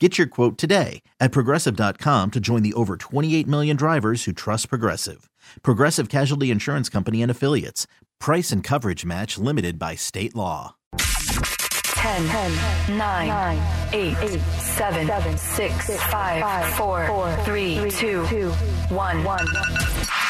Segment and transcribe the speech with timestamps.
[0.00, 4.68] Get your quote today at progressive.com to join the over 28 million drivers who trust
[4.68, 5.30] Progressive.
[5.62, 7.86] Progressive Casualty Insurance Company and Affiliates.
[8.18, 10.74] Price and coverage match limited by state law.
[10.98, 17.78] 10, 10 9, 9 8, 8 7, 7 6, 6 5, 5 4, 4 3,
[17.78, 19.46] 3 2, 2 1 1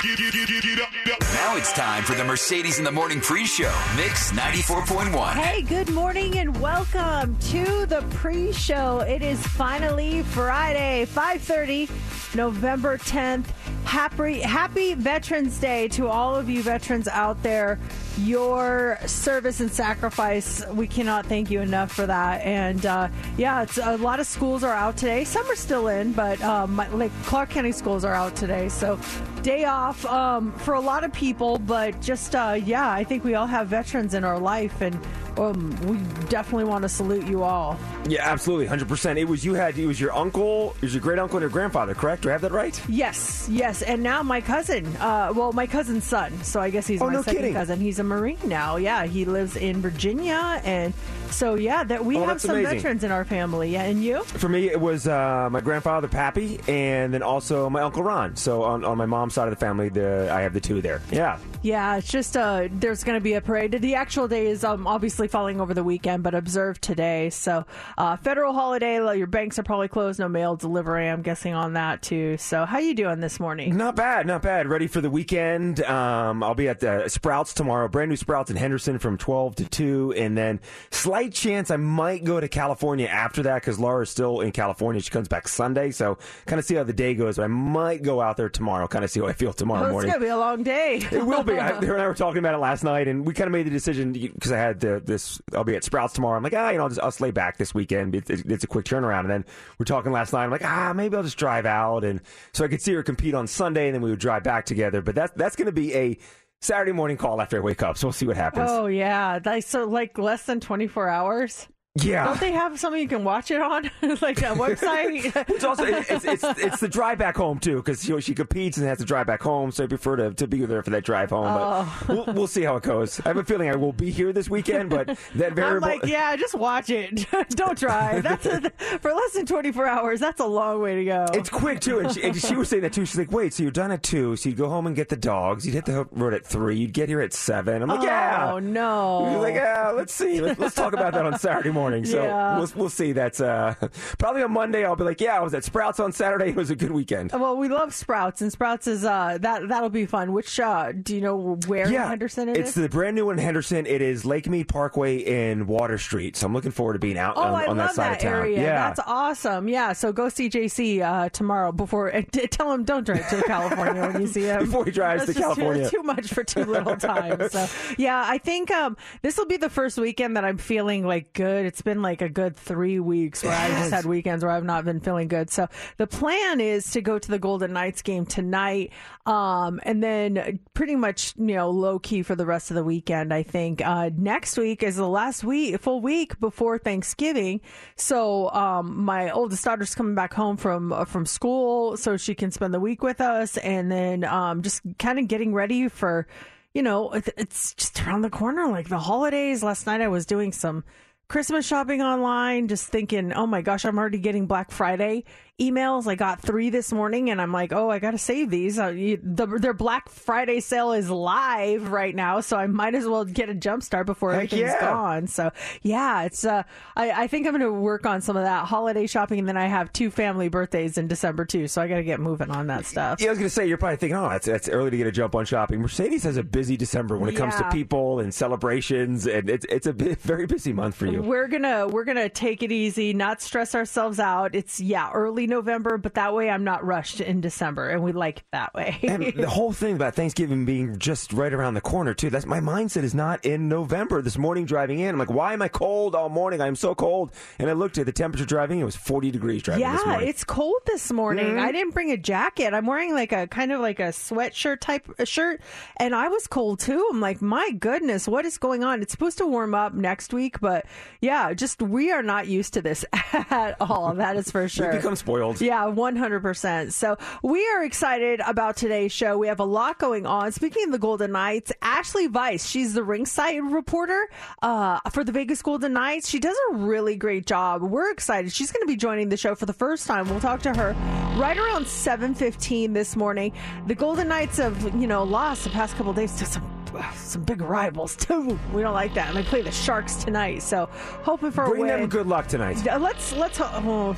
[0.04, 3.72] Now it's time for the Mercedes in the Morning pre-show.
[3.96, 5.32] Mix 94.1.
[5.32, 9.00] Hey, good morning and welcome to the pre-show.
[9.00, 11.88] It is finally Friday, 5:30,
[12.34, 13.46] November 10th.
[13.84, 17.78] Happy Happy Veterans Day to all of you veterans out there.
[18.18, 22.42] Your service and sacrifice, we cannot thank you enough for that.
[22.42, 25.24] And uh, yeah, it's a lot of schools are out today.
[25.24, 28.68] Some are still in, but um, like Clark County schools are out today.
[28.68, 28.98] So
[29.42, 33.34] day off um, for a lot of people, but just uh, yeah, I think we
[33.34, 34.98] all have veterans in our life, and
[35.38, 35.96] um, we
[36.28, 37.78] definitely want to salute you all.
[38.08, 39.18] Yeah, absolutely, hundred percent.
[39.18, 41.50] It was you had it was your uncle, it was your great uncle and your
[41.50, 42.22] grandfather, correct?
[42.22, 42.80] Do I have that right?
[42.88, 46.42] Yes, yes, and now my cousin, uh, well, my cousin's son.
[46.44, 47.54] So I guess he's Oh, my no second kidding.
[47.54, 47.80] cousin.
[47.80, 48.76] He's a Marine now.
[48.76, 50.92] Yeah, he lives in Virginia, and
[51.30, 52.76] so yeah, that we Oh, have some amazing.
[52.76, 53.70] veterans in our family.
[53.70, 54.22] Yeah, and you?
[54.24, 58.36] For me, it was uh, my grandfather Pappy, and then also my uncle Ron.
[58.36, 61.00] So on, on my mom's side of the family, the, I have the two there.
[61.10, 63.72] Yeah, Yeah, it's just uh, there's going to be a parade.
[63.72, 67.30] The actual day is um, obviously falling over the weekend, but observed today.
[67.30, 67.64] So,
[67.98, 68.94] uh, federal holiday.
[69.16, 70.18] Your banks are probably closed.
[70.18, 71.08] No mail delivery.
[71.08, 72.36] I'm guessing on that too.
[72.38, 73.76] So, how you doing this morning?
[73.76, 74.66] not bad, not bad.
[74.68, 75.82] Ready for the weekend.
[75.82, 77.88] Um, I'll be at the Sprouts tomorrow.
[77.88, 82.24] Brand new Sprouts in Henderson from twelve to two, and then slight chance I might
[82.24, 85.00] go to California after that because Laura's still in California.
[85.00, 87.36] She comes back Sunday, so kind of see how the day goes.
[87.36, 88.86] But I might go out there tomorrow.
[88.86, 90.10] Kind of see how I feel tomorrow Oh, it's morning.
[90.10, 90.96] going to be a long day.
[91.10, 91.52] It will be.
[91.58, 93.66] I, her and I were talking about it last night, and we kind of made
[93.66, 95.40] the decision because I had the, this.
[95.54, 96.36] I'll be at Sprouts tomorrow.
[96.36, 98.14] I'm like, ah, you know, I'll, just, I'll lay back this weekend.
[98.14, 99.20] It's, it's a quick turnaround.
[99.20, 99.44] And then
[99.78, 100.44] we're talking last night.
[100.44, 102.20] I'm like, ah, maybe I'll just drive out, and
[102.52, 105.00] so I could see her compete on Sunday, and then we would drive back together.
[105.00, 106.18] But that's that's going to be a
[106.60, 107.98] Saturday morning call after I wake up.
[107.98, 108.70] So we'll see what happens.
[108.70, 111.68] Oh yeah, so like less than 24 hours.
[112.02, 112.24] Yeah.
[112.24, 113.84] Don't they have something you can watch it on,
[114.20, 115.32] like a website?
[115.54, 118.76] It's also it's, it's it's the drive back home too because you know, she competes
[118.78, 119.70] and has to drive back home.
[119.70, 121.46] So I prefer to, to be there for that drive home.
[121.46, 122.04] Oh.
[122.06, 123.20] But we'll, we'll see how it goes.
[123.20, 125.06] I have a feeling I will be here this weekend, but
[125.36, 125.86] that I'm variable.
[125.86, 127.26] like, yeah, just watch it.
[127.50, 128.22] Don't drive.
[128.24, 130.20] That's a, for less than 24 hours.
[130.20, 131.26] That's a long way to go.
[131.32, 133.04] It's quick too, and she, and she was saying that too.
[133.04, 134.34] She's like, "Wait, so you're done at two?
[134.36, 135.64] So you'd go home and get the dogs.
[135.64, 136.76] You'd hit the road at three.
[136.76, 137.82] You'd get here at seven.
[137.82, 139.28] I'm like, oh, "Yeah." Oh no.
[139.30, 140.40] She's like, "Yeah, let's see.
[140.40, 142.58] Let's, let's talk about that on Saturday morning." So Yeah.
[142.58, 143.12] we'll we'll see.
[143.12, 143.74] That's uh,
[144.18, 144.84] probably on Monday.
[144.84, 146.50] I'll be like, "Yeah, I was at Sprouts on Saturday.
[146.50, 149.90] It was a good weekend." Well, we love Sprouts, and Sprouts is uh that that'll
[149.90, 150.32] be fun.
[150.32, 152.74] Which uh do you know where in Henderson it it's is?
[152.82, 153.86] the brand new one in Henderson.
[153.86, 156.36] It is Lake Mead Parkway in Water Street.
[156.36, 158.22] So I'm looking forward to being out Oh, on, I on that side that of
[158.22, 158.32] town.
[158.34, 158.60] area.
[158.62, 159.68] Yeah, That's awesome.
[159.68, 162.10] Yeah, so go see JC uh, tomorrow before.
[162.32, 165.36] T- tell him don't drive to California when you see him Before he drives That's
[165.36, 165.90] to just too- California.
[165.90, 167.48] Too, much for too little time.
[167.48, 167.66] So
[167.98, 171.66] yeah, I think um, this will be the first weekend that I'm feeling like good.
[171.66, 174.84] It's been like a good three weeks where I just had weekends where I've not
[174.84, 175.50] been feeling good.
[175.50, 178.92] So the plan is to go to the Golden Knights game tonight,
[179.26, 183.32] um, and then pretty much you know low key for the rest of the weekend.
[183.32, 187.60] I think uh, next week is the last week, full week before Thanksgiving.
[187.96, 192.50] So um, my oldest daughter's coming back home from uh, from school, so she can
[192.50, 196.26] spend the week with us, and then um, just kind of getting ready for.
[196.72, 199.62] You know, it's just around the corner, like the holidays.
[199.62, 200.82] Last night I was doing some
[201.28, 205.24] Christmas shopping online, just thinking, oh my gosh, I'm already getting Black Friday
[205.60, 206.06] emails.
[206.06, 208.78] I got three this morning, and I'm like, oh, I got to save these.
[208.78, 213.06] Uh, you, the, their Black Friday sale is live right now, so I might as
[213.06, 214.80] well get a jump start before Heck everything's yeah.
[214.80, 215.26] gone.
[215.26, 215.50] So
[215.82, 216.44] yeah, it's.
[216.44, 216.64] Uh,
[216.96, 219.56] I, I think I'm going to work on some of that holiday shopping, and then
[219.56, 222.66] I have two family birthdays in December too, so I got to get moving on
[222.66, 223.20] that stuff.
[223.20, 225.06] Yeah, I was going to say, you're probably thinking, oh, that's, that's early to get
[225.06, 225.80] a jump on shopping.
[225.80, 229.86] Mercedes has a busy December when it comes to people and celebrations, and it's it's
[229.86, 231.22] a very busy month for you.
[231.22, 234.54] We're gonna we're gonna take it easy, not stress ourselves out.
[234.54, 238.38] It's yeah, early November, but that way I'm not rushed in December, and we like
[238.38, 238.98] it that way.
[239.02, 242.30] And the whole thing about Thanksgiving being just right around the corner too.
[242.30, 244.22] That's my mindset is not in November.
[244.22, 246.60] This morning driving in, I'm like, why am I cold all morning?
[246.60, 247.32] I'm so cold.
[247.58, 250.44] And I looked at the temperature driving; it was 40 degrees driving this yeah, it's
[250.44, 251.46] cold this morning.
[251.46, 251.64] Mm-hmm.
[251.64, 252.74] I didn't bring a jacket.
[252.74, 255.60] I'm wearing like a kind of like a sweatshirt type shirt,
[255.96, 257.08] and I was cold too.
[257.10, 259.02] I'm like, my goodness, what is going on?
[259.02, 260.86] It's supposed to warm up next week, but
[261.20, 264.14] yeah, just we are not used to this at all.
[264.14, 264.92] That is for sure.
[265.34, 265.60] Spoiled.
[265.60, 266.92] Yeah, 100%.
[266.92, 269.36] So we are excited about today's show.
[269.36, 270.52] We have a lot going on.
[270.52, 274.28] Speaking of the Golden Knights, Ashali Vise, she's the rinkside reporter
[274.62, 276.28] uh, for the Vegas Golden Knights.
[276.28, 277.82] She does a really great job.
[277.82, 278.52] We're excited.
[278.52, 280.28] She's going to be joining the show for the first time.
[280.28, 280.92] We'll talk to her
[281.36, 283.52] right around 7.15 this morning.
[283.86, 286.73] The Golden Knights have, you know, lost the past couple days to some
[287.14, 288.58] some big rivals too.
[288.72, 289.28] We don't like that.
[289.28, 290.62] And they play the Sharks tonight.
[290.62, 291.88] So hoping for Bring a win.
[291.90, 292.86] Bring them good luck tonight.
[292.86, 293.58] Uh, Let's let's.
[293.60, 294.16] Oh,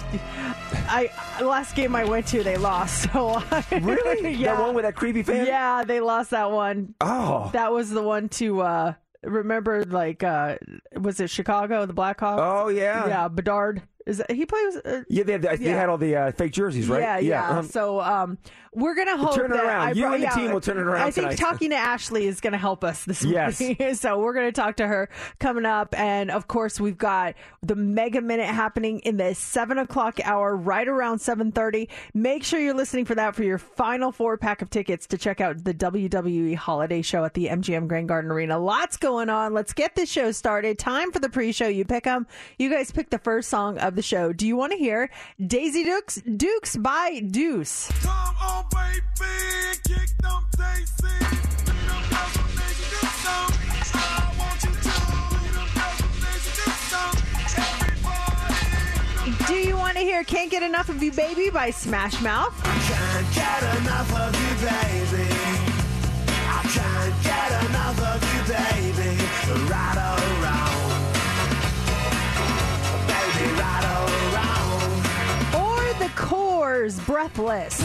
[0.89, 1.11] I
[1.43, 3.11] last game I went to they lost.
[3.13, 3.43] So
[3.73, 4.33] Really?
[4.33, 5.47] yeah, That one with that creepy fan?
[5.47, 6.95] yeah, they lost that one.
[7.01, 7.51] Oh.
[7.53, 9.85] That was the one to uh remember.
[9.85, 10.57] Like, uh
[10.99, 12.39] was it Chicago, the Blackhawks?
[12.39, 13.07] Oh, yeah.
[13.07, 13.29] yeah.
[13.29, 14.77] Bedard is that, he plays.
[14.77, 15.77] Uh, Yeah, they, they, they Yeah.
[15.81, 17.01] had all the uh, fake jerseys, right?
[17.01, 17.59] Yeah, yeah.
[17.59, 18.39] um, so um,
[18.77, 19.89] we're gonna hope turn it that around.
[19.89, 21.39] I You brought- and the yeah, team will turn it around I think tonight.
[21.39, 23.59] talking to Ashali is gonna help us this Yes.
[23.61, 23.95] morning.
[23.95, 25.09] so we're gonna talk to her
[25.41, 30.21] coming up, and of course we've got the Mega Minute happening in the seven o'clock
[30.25, 31.89] hour, right around seven thirty.
[32.15, 35.41] Make sure you're listening for that for your final four pack of tickets to check
[35.41, 38.59] out the WWE Holiday Show at the MGM Grand Garden Arena.
[38.59, 39.55] Lots going on.
[39.55, 40.79] Let's get this show started.
[40.79, 41.67] Time for the pre-show.
[41.69, 42.27] You pick them.
[42.59, 44.33] You guys pick the first song of the show.
[44.33, 45.09] Do you want to hear
[45.45, 47.91] Daisy Dukes Dukes by Deuce?
[48.71, 51.19] Come on, baby, kick them Daisy.
[51.65, 51.77] Them
[52.11, 53.51] girls will make you do some.
[53.95, 53.97] I
[54.39, 54.95] want you to.
[55.55, 57.15] Them girls will make you do some.
[59.27, 59.47] Everybody.
[59.47, 62.55] Do you want to hear Can't Get Enough of You Baby by Smash Mouth?
[62.63, 65.29] Can't get enough of you, baby.
[66.49, 69.11] I can't get enough of you, baby.
[69.71, 70.91] Right or wrong.
[73.07, 74.81] Baby, right or wrong.
[75.63, 77.77] Or The Corrs' Breathless?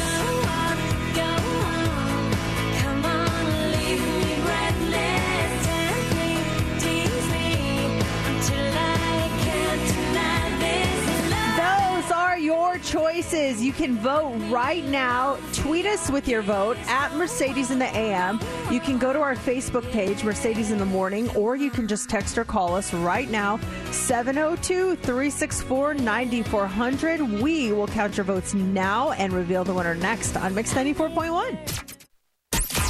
[13.32, 13.64] Choices.
[13.64, 15.38] You can vote right now.
[15.54, 18.40] Tweet us with your vote at Mercedes in the AM.
[18.70, 22.10] You can go to our Facebook page, Mercedes in the Morning, or you can just
[22.10, 23.60] text or call us right now,
[23.92, 27.22] 702 364 9400.
[27.42, 31.88] We will count your votes now and reveal the winner next on Mix 94.1.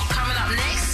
[0.09, 0.90] Coming up next.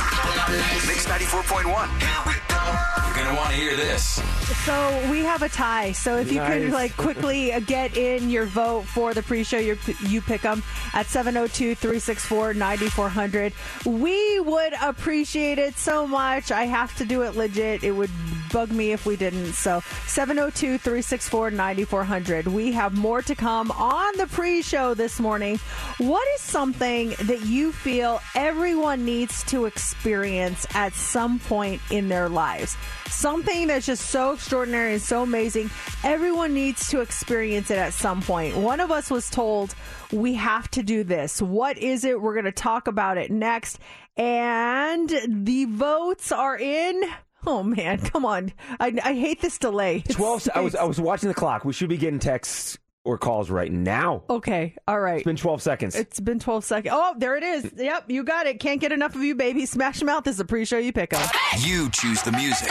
[0.49, 2.56] Mix 94.1.
[3.05, 4.19] You're going to want to hear this.
[4.65, 5.93] So we have a tie.
[5.93, 10.21] So if you could like quickly get in your vote for the pre-show, you you
[10.21, 13.53] pick them at 702-364-9400.
[13.85, 16.51] We would appreciate it so much.
[16.51, 17.83] I have to do it legit.
[17.83, 18.11] It would
[18.51, 19.53] bug me if we didn't.
[19.53, 22.47] So 702-364-9400.
[22.47, 25.59] We have more to come on the pre-show this morning.
[25.97, 32.27] What is something that you feel everyone needs to experience at some point in their
[32.57, 32.77] lives?
[33.07, 35.69] Something that's just so extraordinary and so amazing.
[36.03, 38.55] Everyone needs to experience it at some point.
[38.57, 39.75] One of us was told
[40.11, 41.41] we have to do this.
[41.41, 42.21] What is it?
[42.21, 43.79] We're going to talk about it next.
[44.15, 47.03] And the votes are in.
[47.45, 48.51] Oh man, come on!
[48.79, 50.01] I, I hate this delay.
[50.09, 51.63] 12 I was I was watching the clock.
[51.63, 54.23] We should be getting texts or calls right now.
[54.29, 54.75] okay.
[54.87, 55.15] All right.
[55.17, 55.95] It's been 12 seconds.
[55.95, 56.93] It's been 12 seconds.
[56.95, 57.71] Oh, there it is.
[57.75, 58.59] Yep, you got it.
[58.59, 59.65] Can't get enough of you, baby.
[59.65, 61.29] Smash Mouth is the pre-show you pick up.
[61.59, 62.69] You choose the music.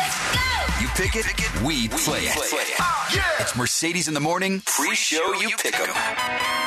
[0.80, 1.26] You pick it,
[1.64, 2.36] we play it.
[2.80, 4.62] Oh, it's Mercedes in the morning.
[4.66, 6.65] Pre-show you pick 'em.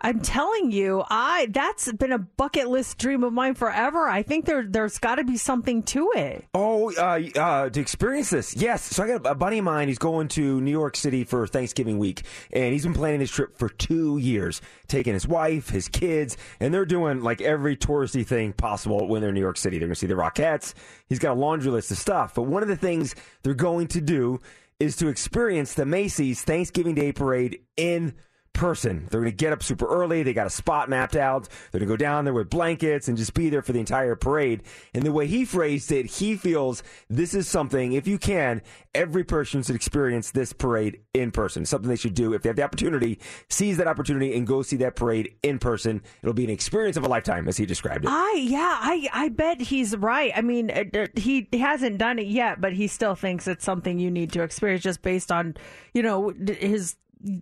[0.00, 4.08] I'm telling you, I that's been a bucket list dream of mine forever.
[4.08, 6.44] I think there there's got to be something to it.
[6.54, 8.82] Oh, uh, uh, to experience this, yes.
[8.82, 9.88] So I got a buddy of mine.
[9.88, 13.58] He's going to New York City for Thanksgiving week, and he's been planning this trip
[13.58, 18.52] for two years, taking his wife, his kids, and they're doing like every touristy thing
[18.52, 19.78] possible when they're in New York City.
[19.78, 20.74] They're going to see the Rockettes.
[21.08, 24.00] He's got a laundry list of stuff, but one of the things they're going to
[24.00, 24.40] do
[24.78, 28.14] is to experience the Macy's Thanksgiving Day Parade in
[28.58, 29.06] person.
[29.08, 30.24] They're going to get up super early.
[30.24, 31.48] They got a spot mapped out.
[31.70, 34.16] They're going to go down there with blankets and just be there for the entire
[34.16, 34.64] parade.
[34.92, 38.60] And the way he phrased it, he feels this is something, if you can,
[38.94, 41.64] every person should experience this parade in person.
[41.64, 44.76] Something they should do if they have the opportunity, seize that opportunity and go see
[44.78, 46.02] that parade in person.
[46.20, 48.10] It'll be an experience of a lifetime, as he described it.
[48.10, 50.32] I yeah, I I bet he's right.
[50.34, 54.10] I mean, uh, he hasn't done it yet, but he still thinks it's something you
[54.10, 55.56] need to experience just based on
[55.94, 56.96] you know his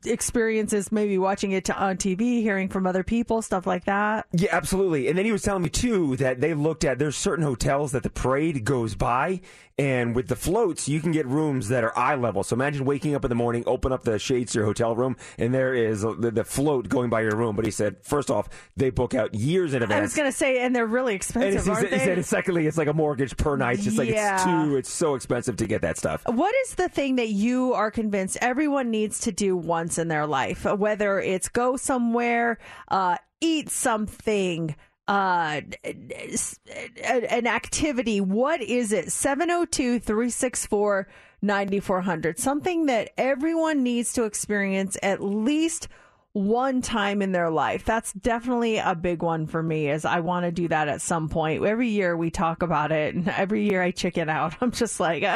[0.04, 4.26] experiences, maybe watching it to, on TV, hearing from other people, stuff like that.
[4.32, 5.08] Yeah, absolutely.
[5.08, 8.02] And then he was telling me too that they looked at there's certain hotels that
[8.02, 9.40] the parade goes by,
[9.78, 12.42] and with the floats, you can get rooms that are eye level.
[12.42, 15.16] So imagine waking up in the morning, open up the shades to your hotel room,
[15.38, 17.56] and there is the, the float going by your room.
[17.56, 19.98] But he said, first off, they book out years in advance.
[19.98, 22.04] I was gonna say, and they're really expensive, it's, he, said, he they?
[22.04, 23.80] said, secondly, it's like a mortgage per night.
[23.80, 24.36] Just like Yeah.
[24.36, 26.22] it's too, it's so expensive to get that stuff.
[26.26, 30.26] What is the thing that you are convinced everyone needs to do once in their
[30.26, 30.64] life?
[30.64, 34.74] Whether it's go somewhere, uh, eat something,
[35.08, 35.60] uh,
[37.04, 38.20] an activity.
[38.20, 39.12] What is it?
[39.12, 41.08] 702 364
[41.42, 42.38] 9400.
[42.38, 45.88] Something that everyone needs to experience at least
[46.36, 47.86] one time in their life.
[47.86, 51.30] That's definitely a big one for me is I want to do that at some
[51.30, 51.64] point.
[51.64, 54.54] Every year we talk about it and every year I chicken out.
[54.60, 55.26] I'm just like, oh,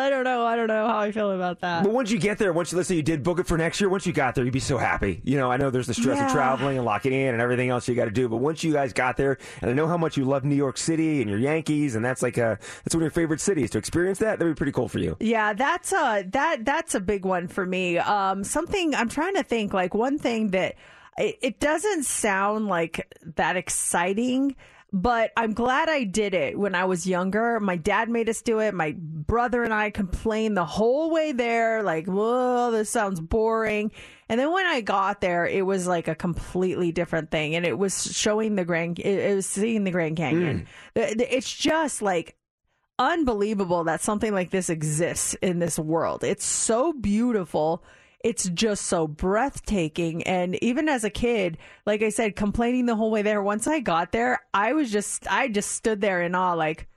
[0.00, 0.44] I don't know.
[0.44, 1.84] I don't know how I feel about that.
[1.84, 3.80] But once you get there, once you let's say you did book it for next
[3.80, 5.20] year, once you got there, you'd be so happy.
[5.22, 6.26] You know, I know there's the stress Yeah.
[6.26, 8.28] of traveling and locking in and everything else you got to do.
[8.28, 10.76] But once you guys got there, and I know how much you love New York
[10.76, 13.70] City and your Yankees, and that's like a that's one of your favorite cities.
[13.70, 15.16] To experience that, that'd be pretty cool for you.
[15.20, 17.98] Yeah, that's a that that's a big one for me.
[17.98, 20.74] Um, something I'm trying to think like one thing that
[21.18, 24.56] it, it doesn't sound like that exciting,
[24.92, 27.58] but I'm glad I did it when I was younger.
[27.60, 28.74] My dad made us do it.
[28.74, 33.90] My brother and I complained the whole way there, like, "Whoa, this sounds boring."
[34.28, 37.78] And then when I got there, it was like a completely different thing, and it
[37.78, 38.98] was showing the Grand.
[38.98, 40.66] It, it was seeing the Grand Canyon.
[40.94, 41.16] Mm.
[41.16, 42.36] The- It's just like
[42.98, 46.24] unbelievable that something like this exists in this world.
[46.24, 47.82] It's so beautiful.
[48.26, 50.24] It's just so breathtaking.
[50.24, 53.78] And even as a kid, like I said, complaining the whole way there, once I
[53.78, 56.88] got there, I was just, I just stood there in awe, like,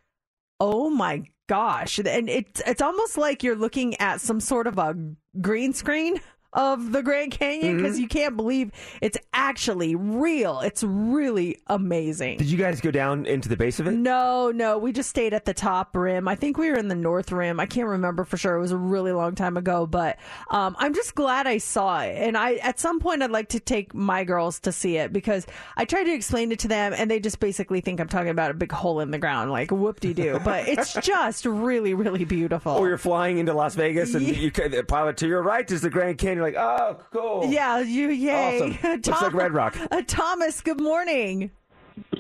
[0.59, 1.99] oh my gosh.
[1.99, 4.95] And it's, it's almost like you're looking at some sort of a
[5.39, 6.19] green screen
[6.53, 10.59] of the Grand Canyon because you can't believe it's actually real.
[10.61, 12.37] It's really amazing.
[12.37, 13.91] Did you guys go down into the base of it?
[13.91, 16.27] No, no, we just stayed at the top rim.
[16.27, 17.59] I think we were in the north rim.
[17.59, 18.55] I can't remember for sure.
[18.55, 20.17] It was a really long time ago, but
[20.49, 22.15] um, I'm just glad I saw it.
[22.17, 25.45] And I, at some point, I'd like to take my girls to see it because
[25.77, 28.51] I tried to explain it to them, and they just basically think I'm talking about
[28.51, 30.39] a big hole in the ground, like whoop de doo.
[30.49, 32.71] But it's just really, really beautiful.
[32.71, 35.81] Or you're flying into Las Vegas and you ca- the pilot to your right is
[35.81, 36.38] the Grand Canyon.
[36.39, 37.45] You're like, oh, cool.
[37.51, 38.61] yeah, you yay.
[38.61, 38.77] Awesome.
[38.93, 39.77] Looks like Red Rock.
[39.91, 41.51] Uh, Thomas, good morning.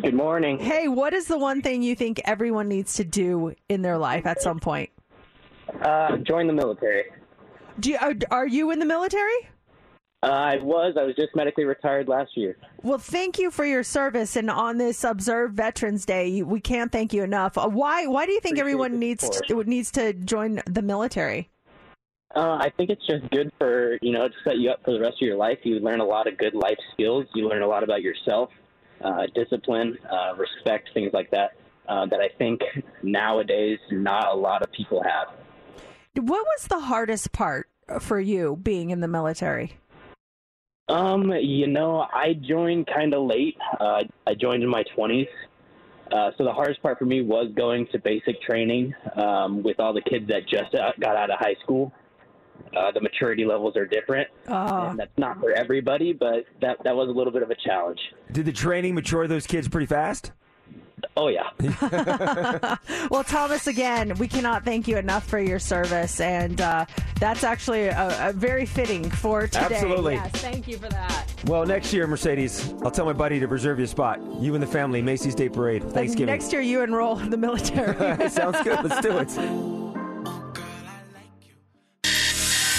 [0.03, 0.59] Good morning.
[0.59, 4.25] Hey, what is the one thing you think everyone needs to do in their life
[4.25, 4.89] at some point?
[5.81, 7.05] Uh, join the military.
[7.79, 9.49] Do you, are, are you in the military?
[10.21, 10.95] Uh, I was.
[10.99, 12.57] I was just medically retired last year.
[12.83, 17.13] Well, thank you for your service, and on this Observe Veterans Day, we can't thank
[17.13, 17.57] you enough.
[17.57, 18.05] Uh, Why?
[18.05, 21.49] Why do you think Appreciate everyone needs to, needs to join the military?
[22.35, 24.99] Uh, I think it's just good for you know to set you up for the
[24.99, 25.57] rest of your life.
[25.63, 27.25] You learn a lot of good life skills.
[27.33, 28.49] You learn a lot about yourself,
[29.03, 31.51] uh, discipline, uh, respect, things like that.
[31.87, 32.61] Uh, that I think
[33.01, 35.29] nowadays not a lot of people have.
[36.15, 37.67] What was the hardest part
[37.99, 39.73] for you being in the military?
[40.87, 43.57] Um, you know, I joined kind of late.
[43.79, 45.27] Uh, I joined in my 20s.
[46.11, 49.93] Uh, so the hardest part for me was going to basic training um, with all
[49.93, 51.93] the kids that just uh, got out of high school.
[52.75, 56.95] Uh, the maturity levels are different, Oh, and that's not for everybody, but that that
[56.95, 57.99] was a little bit of a challenge.
[58.31, 60.31] Did the training mature those kids pretty fast?
[61.15, 61.49] Oh yeah,
[63.09, 66.85] well, Thomas, again, we cannot thank you enough for your service, and uh,
[67.19, 69.75] that's actually a, a very fitting for today.
[69.75, 70.13] Absolutely.
[70.15, 71.25] Yes, thank you for that.
[71.45, 74.19] Well, next year, Mercedes, I'll tell my buddy to reserve your spot.
[74.39, 76.27] You and the family, Macy's Day Parade, Thanksgiving.
[76.33, 77.95] Next year, you enroll in the military.
[78.29, 78.83] Sounds good.
[78.83, 79.88] Let's do it.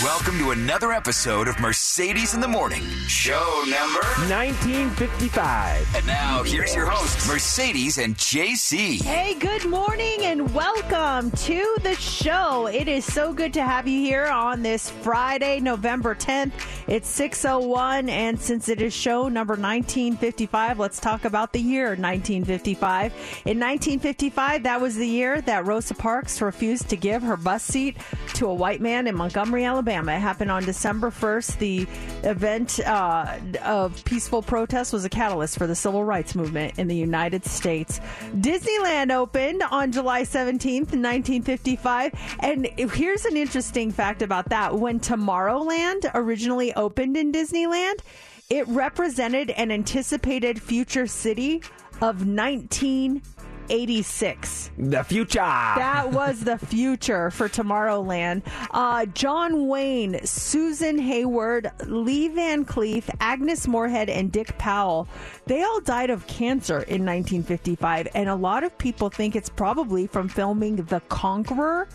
[0.03, 4.01] Welcome to another episode of Mercedes in the Morning, show number.
[4.33, 5.95] 1955.
[5.95, 9.03] And now, here's your hosts, Mercedes and JC.
[9.03, 12.67] Hey, good morning and welcome to the show.
[12.67, 16.53] It is so good to have you here on this Friday, November 10th.
[16.89, 23.13] It's 6:01 and since it is show number 1955, let's talk about the year 1955.
[23.45, 27.99] In 1955, that was the year that Rosa Parks refused to give her bus seat
[28.33, 29.90] to a white man in Montgomery, Alabama.
[29.91, 31.59] It happened on December 1st.
[31.59, 31.87] The
[32.29, 36.97] event uh, of peaceful protest was a catalyst for the civil rights movement in the
[36.97, 38.01] United States.
[38.37, 42.13] Disneyland opened on July 17th, 1955.
[42.41, 44.79] And here's an interesting fact about that.
[44.79, 48.01] When Tomorrowland originally opened in Disneyland,
[48.49, 51.63] it represented an anticipated future city
[52.01, 52.27] of
[53.71, 54.71] 1986.
[54.79, 55.39] The future.
[55.39, 58.43] That was the future for Tomorrowland.
[58.73, 65.07] Uh, John Wayne, Susan Hayward, Lee Van Cleef, Agnes Moorehead, and Dick Powell.
[65.47, 70.09] They all died of cancer in 1955, and a lot of people think it's probably
[70.09, 71.89] from filming The Conqueror,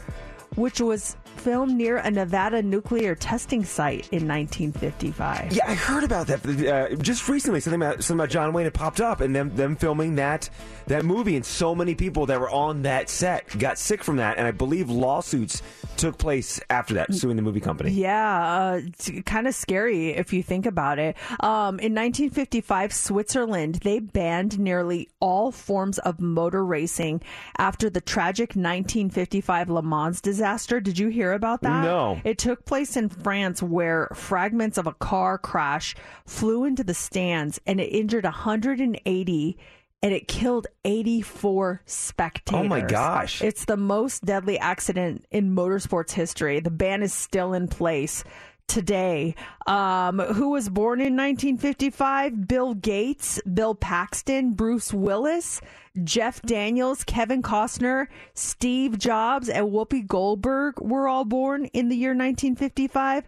[0.55, 5.53] which was filmed near a Nevada nuclear testing site in 1955.
[5.53, 7.59] Yeah, I heard about that uh, just recently.
[7.59, 10.49] Something about something about John Wayne had popped up, and them them filming that
[10.87, 14.37] that movie, and so many people that were on that set got sick from that,
[14.37, 15.61] and I believe lawsuits
[15.97, 17.91] took place after that, suing the movie company.
[17.91, 21.15] Yeah, uh, it's kind of scary if you think about it.
[21.39, 27.21] Um, in 1955, Switzerland they banned nearly all forms of motor racing
[27.57, 30.79] after the tragic 1955 Le Mans disaster.
[30.79, 31.83] Did you hear about that?
[31.83, 32.19] No.
[32.23, 37.59] It took place in France where fragments of a car crash flew into the stands
[37.65, 39.57] and it injured 180
[40.01, 42.65] and it killed 84 spectators.
[42.65, 43.41] Oh my gosh.
[43.41, 46.59] It's the most deadly accident in motorsports history.
[46.59, 48.23] The ban is still in place
[48.67, 49.35] today.
[49.67, 52.47] Um, who was born in 1955?
[52.47, 55.61] Bill Gates, Bill Paxton, Bruce Willis,
[56.03, 62.11] Jeff Daniels, Kevin Costner, Steve Jobs, and Whoopi Goldberg were all born in the year
[62.11, 63.23] 1955.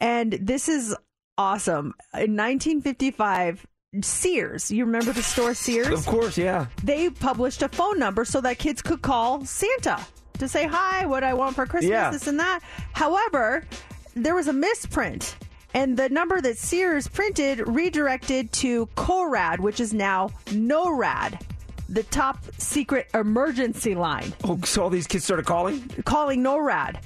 [0.00, 0.94] And this is
[1.36, 1.94] awesome.
[2.14, 3.66] In 1955,
[4.02, 5.88] Sears, you remember the store Sears?
[5.88, 6.66] Of course, yeah.
[6.82, 10.00] they published a phone number so that kids could call Santa
[10.38, 12.10] to say hi, what I want for Christmas, Yeah.
[12.10, 12.60] this and that.
[12.92, 13.64] However,
[14.14, 15.36] there was a misprint.
[15.74, 21.40] And the number that Sears printed redirected to CONAD, which is now NORAD,
[21.88, 25.80] the top secret emergency line, Oh, so all these kids started calling.
[26.04, 27.00] calling NORAD.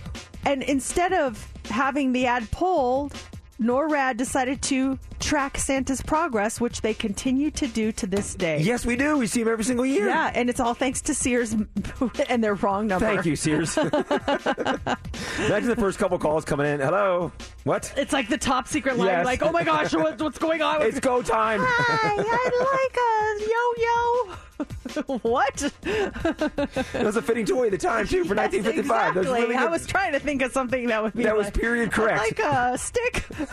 [0.44, 3.14] And instead of having the ad pulled,
[3.60, 8.60] NORAD decided to track Santa's progress, which they continue to do to this day.
[8.60, 9.16] Yes, we do.
[9.16, 10.08] We see them every single year.
[10.08, 11.54] Yeah, and it's all thanks to Sears
[12.28, 13.06] and their wrong number.
[13.06, 13.76] Thank you, Sears.
[13.78, 16.80] Imagine the first couple calls coming in.
[16.80, 17.32] Hello.
[17.64, 17.92] What?
[17.96, 19.08] It's like the top secret line.
[19.08, 19.24] Yes.
[19.24, 20.82] Like, oh my gosh, what, what's going on?
[20.86, 21.60] It's go time.
[21.62, 24.36] Hi, I'd like a yo-yo.
[25.22, 25.56] what?
[25.82, 29.14] That was a fitting toy at the time too for Yes, 1955.
[29.14, 29.54] That was exactly.
[29.54, 32.18] really I was trying to think of something that would be That was period correct.
[32.18, 33.24] Like a stick.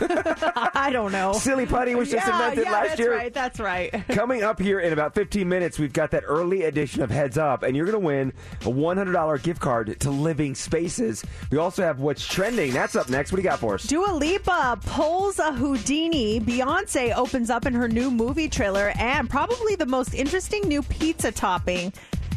[0.74, 1.32] I don't know.
[1.34, 3.14] Silly putty was just yeah, invented yeah, last that's year.
[3.16, 3.34] right.
[3.34, 4.04] That's right.
[4.08, 7.62] Coming up here in about 15 minutes, we've got that early edition of Heads Up,
[7.62, 11.24] and you're going to win a $100 gift card to Living Spaces.
[11.50, 12.72] We also have What's Trending.
[12.72, 13.32] That's up next.
[13.32, 13.84] What do you got for us?
[13.84, 16.40] Dua Lipa pulls a Houdini.
[16.40, 21.32] Beyonce opens up in her new movie trailer, and probably the most interesting new pizza
[21.32, 21.92] topping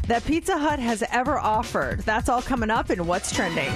[0.08, 2.00] that Pizza Hut has ever offered.
[2.00, 3.72] That's all coming up in What's Trending.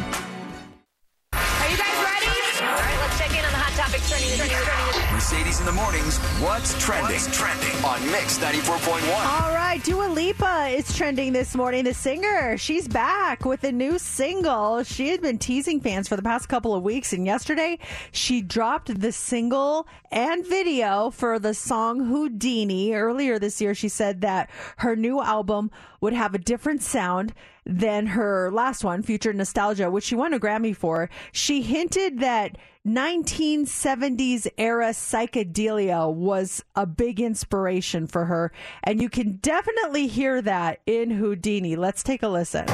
[3.72, 4.38] Hot topics trending.
[4.38, 5.14] trending, trending.
[5.14, 6.18] Mercedes in the mornings.
[6.40, 7.20] What's trending?
[7.32, 9.42] trending on Mix 94.1.
[9.42, 11.84] All right, Dua Lipa is trending this morning.
[11.84, 14.84] The singer, she's back with a new single.
[14.84, 17.80] She had been teasing fans for the past couple of weeks, and yesterday
[18.12, 22.94] she dropped the single and video for the song Houdini.
[22.94, 27.34] Earlier this year, she said that her new album would have a different sound
[27.66, 31.10] than her last one, Future Nostalgia, which she won a Grammy for.
[31.32, 38.52] She hinted that 1970s era psychedelia was a big inspiration for her,
[38.84, 41.76] and you can definitely hear that in Houdini.
[41.76, 42.66] Let's take a listen.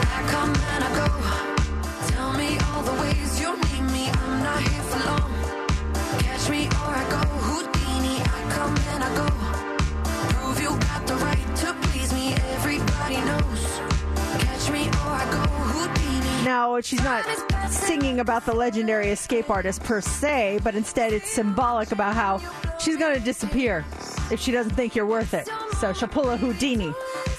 [16.48, 17.26] Now, she's not
[17.70, 22.38] singing about the legendary escape artist per se, but instead it's symbolic about how
[22.80, 23.84] she's going to disappear
[24.32, 25.50] if she doesn't think you're worth it.
[25.82, 26.94] So she'll pull a Houdini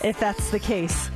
[0.05, 1.11] if that's the case.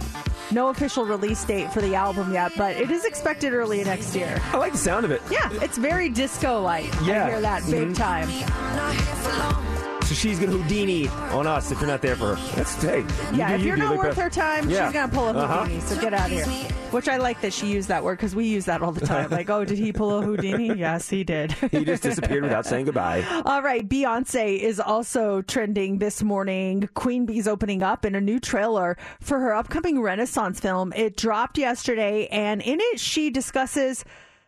[0.51, 4.41] No official release date for the album yet, but it is expected early next year.
[4.53, 5.21] I like the sound of it.
[5.31, 6.91] Yeah, it's very disco like.
[7.05, 7.27] Yeah.
[7.27, 7.97] I hear that big Mhm.
[7.97, 9.92] time.
[10.03, 10.09] I'm not here for long.
[10.09, 12.57] So she's gonna Houdini on us if you're not there for her.
[12.57, 12.99] That's hey.
[13.01, 14.87] you yeah, do if you, you're do not like worth her time, Yeah.
[14.87, 15.63] she's gonna pull a Uh-huh.
[15.65, 15.81] Houdini.
[15.81, 16.47] So get out of here.
[16.93, 19.31] Which I like that she used that word because we use that all the time.
[19.31, 20.75] Like, oh, did he pull a Houdini?
[20.79, 21.53] yes, he did.
[21.53, 23.25] He just disappeared without saying goodbye.
[23.47, 26.89] All right, Beyonce is also trending this morning.
[26.95, 30.93] Queen Bee's opening up in a new trailer for her upcoming Renaissance film.
[30.95, 34.05] It dropped yesterday, and in it, she discusses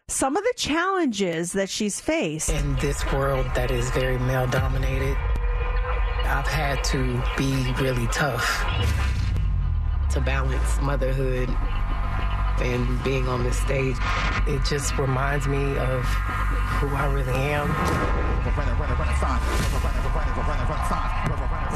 [0.06, 2.50] some of the challenges that she's faced.
[2.50, 5.16] in this world that is very male dominated,
[6.26, 8.64] I've had to be really tough
[10.10, 11.48] to balance motherhood
[12.60, 13.96] and being on this stage.
[14.46, 17.68] It just reminds me of who I really am.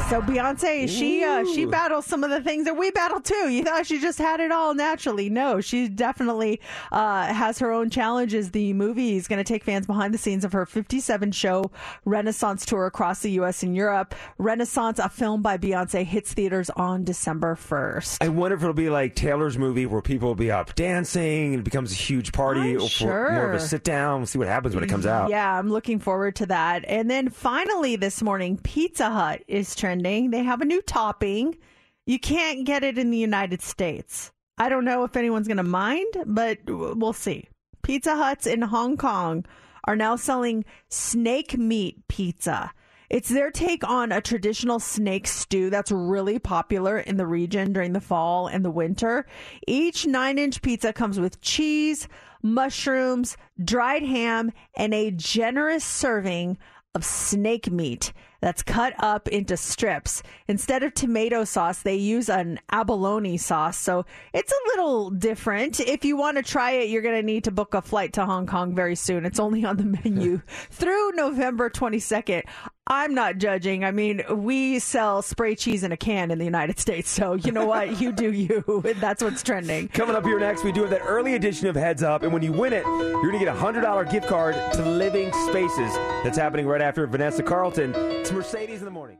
[0.09, 3.47] So Beyonce, she uh, she battles some of the things that we battle too.
[3.47, 5.29] You thought she just had it all naturally.
[5.29, 8.49] No, she definitely uh, has her own challenges.
[8.49, 11.69] The movie is going to take fans behind the scenes of her 57 show
[12.05, 13.61] Renaissance tour across the U.S.
[13.61, 14.15] and Europe.
[14.39, 18.17] Renaissance, a film by Beyonce, hits theaters on December 1st.
[18.19, 21.59] I wonder if it'll be like Taylor's movie where people will be up dancing and
[21.59, 23.31] it becomes a huge party or sure.
[23.31, 24.21] more of a sit down.
[24.21, 25.29] We'll see what happens when it comes out.
[25.29, 26.83] Yeah, I'm looking forward to that.
[26.87, 29.98] And then finally this morning, Pizza Hut is trending.
[30.03, 31.57] They have a new topping.
[32.05, 34.31] You can't get it in the United States.
[34.57, 37.47] I don't know if anyone's going to mind, but we'll see.
[37.81, 39.45] Pizza Huts in Hong Kong
[39.85, 42.71] are now selling snake meat pizza.
[43.09, 47.93] It's their take on a traditional snake stew that's really popular in the region during
[47.93, 49.25] the fall and the winter.
[49.65, 52.07] Each nine inch pizza comes with cheese,
[52.43, 56.59] mushrooms, dried ham, and a generous serving
[56.93, 60.23] of snake meat that's cut up into strips.
[60.47, 63.77] Instead of tomato sauce, they use an abalone sauce.
[63.77, 65.79] So it's a little different.
[65.79, 68.25] If you want to try it, you're going to need to book a flight to
[68.25, 69.25] Hong Kong very soon.
[69.25, 72.43] It's only on the menu through November 22nd.
[72.91, 73.85] I'm not judging.
[73.85, 77.07] I mean, we sell spray cheese in a can in the United States.
[77.11, 78.01] So you know what?
[78.01, 78.81] You do you.
[78.99, 79.89] That's what's trending.
[79.89, 82.41] Coming up here next, we do have that early edition of Heads Up, and when
[82.41, 85.93] you win it, you're going to get a $100 gift card to Living Spaces.
[86.23, 87.93] That's happening right after Vanessa Carlton.
[88.29, 89.17] It's Mercedes in the morning.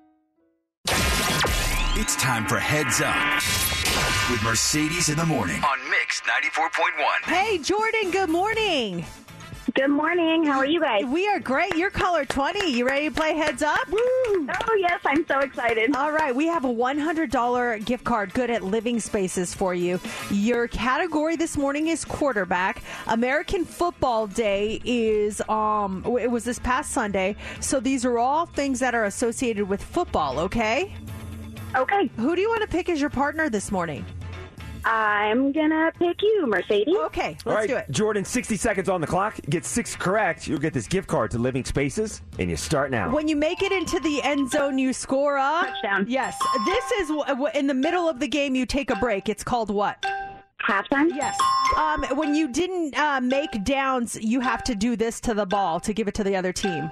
[0.85, 3.41] It's time for Heads Up
[4.29, 7.23] with Mercedes in the morning on Mix 94.1.
[7.23, 9.03] Hey, Jordan, good morning.
[9.79, 10.43] Good morning.
[10.43, 11.05] How are you guys?
[11.05, 11.73] We are great.
[11.77, 12.69] You're caller 20.
[12.69, 13.87] You ready to play Heads Up?
[13.89, 13.97] Woo!
[13.97, 14.99] Oh, yes.
[15.05, 15.95] I'm so excited.
[15.95, 19.97] All right, we have a $100 gift card good at Living Spaces for you.
[20.31, 22.83] Your category this morning is quarterback.
[23.07, 27.37] American Football Day is um it was this past Sunday.
[27.61, 30.93] So these are all things that are associated with football, okay?
[31.73, 32.11] Okay.
[32.17, 34.05] Who do you want to pick as your partner this morning?
[34.89, 36.95] I'm going to pick you, Mercedes.
[37.05, 37.91] Okay, let's All right, do it.
[37.91, 39.39] Jordan, 60 seconds on the clock.
[39.49, 43.13] Get six correct, you'll get this gift card to Living Spaces, and you start now.
[43.13, 46.05] When you make it into the end zone, you score a Touchdown.
[46.09, 48.55] Yes, this is w- w- in the middle of the game.
[48.55, 49.29] You take a break.
[49.29, 50.03] It's called what?
[50.67, 51.09] Halftime?
[51.15, 51.37] Yes.
[51.77, 55.79] Um, when you didn't uh, make downs, you have to do this to the ball
[55.81, 56.89] to give it to the other team.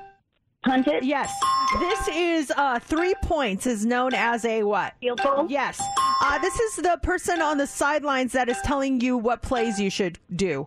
[0.64, 1.04] Punt it?
[1.04, 1.32] Yes.
[1.80, 4.94] This is uh, three points is known as a what?
[5.02, 5.48] Field goal?
[5.50, 5.82] Yes.
[6.22, 9.90] Uh, this is the person on the sidelines that is telling you what plays you
[9.90, 10.66] should do.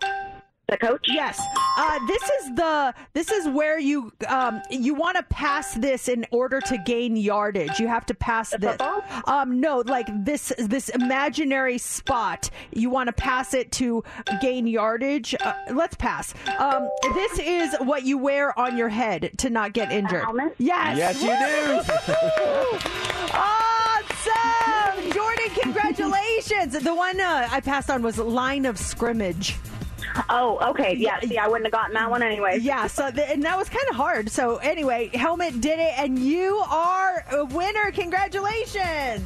[0.69, 1.07] The coach?
[1.09, 1.41] Yes.
[1.77, 6.25] Uh, this is the this is where you um, you want to pass this in
[6.31, 7.81] order to gain yardage.
[7.81, 8.71] You have to pass The this.
[8.73, 9.03] football?
[9.27, 12.51] Um, no, like this this imaginary spot.
[12.73, 14.05] You want to pass it to
[14.41, 15.35] gain yardage.
[15.41, 16.35] Uh, let's pass.
[16.61, 20.23] Um, this is what you wear on your head to not get injured.
[20.23, 20.55] helmet?
[20.59, 20.97] Yes.
[20.97, 21.31] Yes, you
[22.07, 22.15] do.
[23.35, 23.59] Awesome,
[25.55, 26.73] Congratulations.
[26.83, 29.57] The one uh, I passed on was line of scrimmage.
[30.29, 30.95] Oh, okay.
[30.97, 31.21] Yeah.
[31.21, 32.59] See, I wouldn't have gotten that one anyway.
[32.61, 34.31] Yeah, so th- and that was kind of hard.
[34.31, 37.91] So anyway, Helmet did it, and you are a winner.
[37.93, 39.25] Congratulations!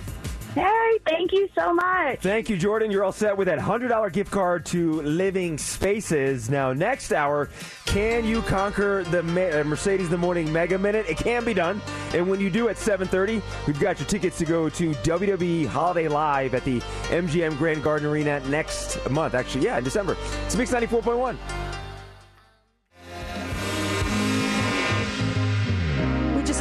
[0.55, 2.21] Hey, thank you so much.
[2.21, 2.93] Thank you, Jordan.
[2.93, 6.49] You're all set with that $100 gift card to Living Spaces.
[6.49, 7.51] Now, next hour,
[7.87, 11.07] can you conquer the uh, Mercedes the Morning Mega Minute?
[11.09, 11.83] It can be done.
[12.15, 16.07] And when you do at 7.30, we've got your tickets to go to WWE Holiday
[16.07, 19.35] Live at the MGM Grand Garden Arena next month.
[19.35, 20.17] Actually, yeah, in December.
[20.47, 21.37] It's Mix 94.1.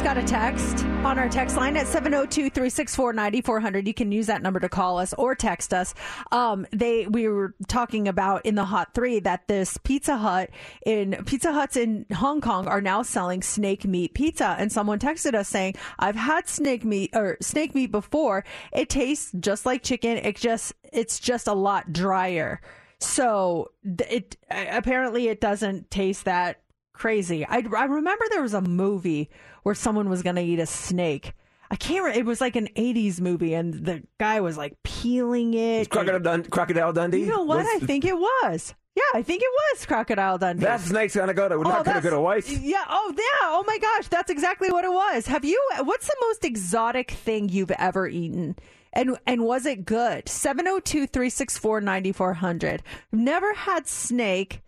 [0.04, 3.86] got a text on our text line at 702-364-9400.
[3.86, 5.94] You can use that number to call us or text us.
[6.30, 10.50] Um, they we were talking about in the Hot 3 that this Pizza Hut
[10.84, 15.32] in Pizza Huts in Hong Kong are now selling snake meat pizza and someone texted
[15.32, 18.44] us saying, "I've had snake meat or snake meat before.
[18.74, 20.18] It tastes just like chicken.
[20.18, 22.60] It just it's just a lot drier."
[22.98, 26.60] So it apparently it doesn't taste that
[26.92, 27.46] crazy.
[27.46, 29.30] I, I remember there was a movie
[29.64, 31.32] where someone was going to eat a snake.
[31.70, 32.04] I can't.
[32.04, 35.90] Re- it was like an '80s movie, and the guy was like peeling it.
[35.90, 37.18] Crocodile, Dun- Crocodile Dundee.
[37.20, 37.58] You know what?
[37.58, 38.74] Was- I think it was.
[38.94, 40.66] Yeah, I think it was Crocodile Dundee.
[40.66, 42.48] that snake's gonna go to oh, not gonna go to waste.
[42.50, 42.84] Yeah.
[42.88, 43.48] Oh, yeah.
[43.48, 45.26] Oh my gosh, that's exactly what it was.
[45.26, 45.60] Have you?
[45.82, 48.54] What's the most exotic thing you've ever eaten?
[48.92, 50.26] And and was it good?
[50.26, 52.80] 702-364-9400.
[53.12, 54.60] Never had snake.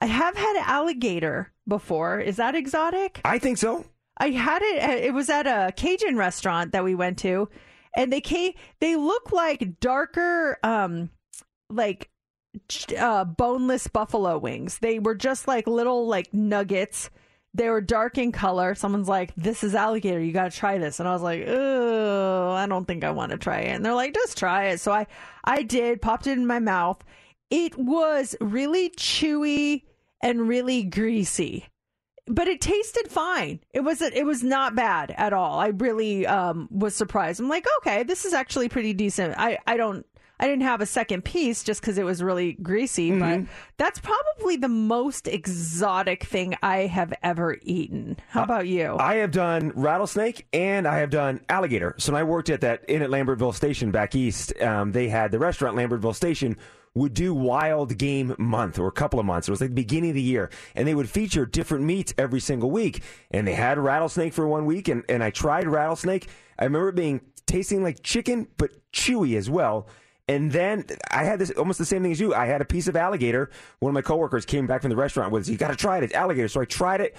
[0.00, 2.20] I have had alligator before.
[2.20, 3.20] Is that exotic?
[3.24, 3.84] I think so.
[4.18, 5.04] I had it.
[5.04, 7.48] It was at a Cajun restaurant that we went to,
[7.96, 8.52] and they came.
[8.80, 11.10] They look like darker, um,
[11.70, 12.10] like
[12.98, 14.78] uh, boneless buffalo wings.
[14.78, 17.10] They were just like little like nuggets.
[17.54, 18.74] They were dark in color.
[18.74, 20.20] Someone's like, "This is alligator.
[20.20, 23.32] You got to try this." And I was like, "Oh, I don't think I want
[23.32, 25.06] to try it." And they're like, "Just try it." So I,
[25.44, 26.02] I did.
[26.02, 27.02] Popped it in my mouth.
[27.50, 29.84] It was really chewy
[30.22, 31.68] and really greasy
[32.28, 33.60] but it tasted fine.
[33.72, 35.58] It was it was not bad at all.
[35.58, 37.40] I really um, was surprised.
[37.40, 39.34] I'm like, okay, this is actually pretty decent.
[39.38, 40.06] I I don't
[40.40, 43.40] I didn't have a second piece just because it was really greasy, but
[43.76, 48.16] that's probably the most exotic thing I have ever eaten.
[48.28, 48.96] How about you?
[48.98, 51.94] I have done rattlesnake and I have done alligator.
[51.98, 55.32] So when I worked at that inn at Lambertville Station back east, um, they had
[55.32, 56.56] the restaurant Lambertville Station
[56.94, 59.48] would do wild game month or a couple of months.
[59.48, 62.40] It was like the beginning of the year, and they would feature different meats every
[62.40, 63.02] single week.
[63.30, 66.28] And they had rattlesnake for one week, and, and I tried rattlesnake.
[66.58, 69.88] I remember it being tasting like chicken, but chewy as well.
[70.28, 72.34] And then I had this almost the same thing as you.
[72.34, 73.50] I had a piece of alligator.
[73.80, 76.04] One of my coworkers came back from the restaurant with, "You got to try it.
[76.04, 77.16] It's alligator." So I tried it.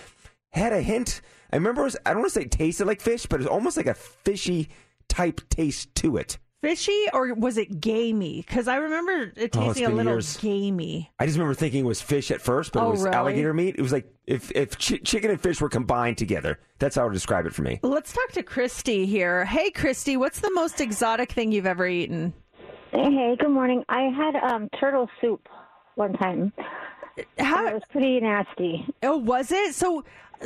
[0.52, 1.22] Had a hint.
[1.52, 3.48] I remember was, I don't want to say it tasted like fish, but it was
[3.48, 4.70] almost like a fishy
[5.08, 6.38] type taste to it.
[6.62, 8.44] Fishy or was it gamey?
[8.46, 10.36] Because I remember it Oh, it's tasting a been little years.
[10.38, 11.10] gamey.
[11.18, 13.16] I just remember thinking it was fish at first, but Oh, it was really?
[13.16, 13.76] alligator meat.
[13.78, 16.60] It was like if if chi- chicken and fish were combined together.
[16.80, 17.80] That's how I would describe it for me.
[17.82, 19.46] Let's talk to Christy here.
[19.46, 22.34] Hey, Christy, what's the most exotic thing you've ever eaten?
[22.92, 23.86] Hey, good morning.
[23.88, 25.48] I had um turtle soup
[25.96, 26.52] one time.
[27.38, 28.86] How it was pretty nasty.
[29.04, 29.76] Oh, was it?
[29.76, 30.04] So,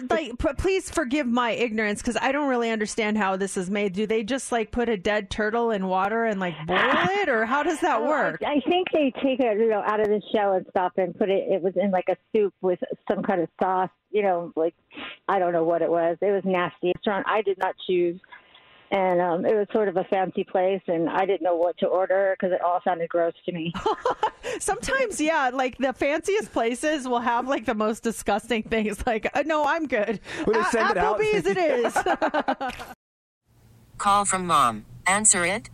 [0.09, 3.93] like, p- please forgive my ignorance because I don't really understand how this is made.
[3.93, 6.77] Do they just like put a dead turtle in water and like boil
[7.21, 8.41] it, or how does that Oh, work?
[8.45, 11.17] I, I think they take it, you know, out of the shell and stuff and
[11.17, 11.47] put it.
[11.51, 12.79] It was in like a soup with
[13.11, 13.89] some kind of sauce.
[14.11, 14.75] You know, like
[15.27, 16.17] I don't know what it was.
[16.21, 16.91] It was nasty.
[16.95, 18.19] Restaurant I did not choose,
[18.93, 21.87] and um, it was sort of a fancy place, and I didn't know what to
[21.87, 23.73] order because it all sounded gross to me.
[24.59, 29.03] Sometimes, yeah, like the fanciest places will have like the most disgusting things.
[29.07, 30.19] Like, uh, no, I'm good.
[30.45, 31.19] Will A- send it out?
[31.19, 32.75] Applebee's, it is.
[33.97, 34.85] Call from mom.
[35.07, 35.71] Answer it.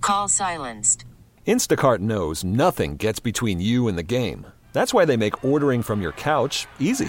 [0.00, 1.04] Call silenced.
[1.44, 4.46] Instacart knows nothing gets between you and the game.
[4.72, 7.08] That's why they make ordering from your couch easy.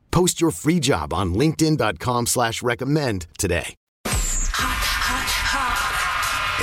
[0.11, 3.75] Post your free job on linkedin.com slash recommend today.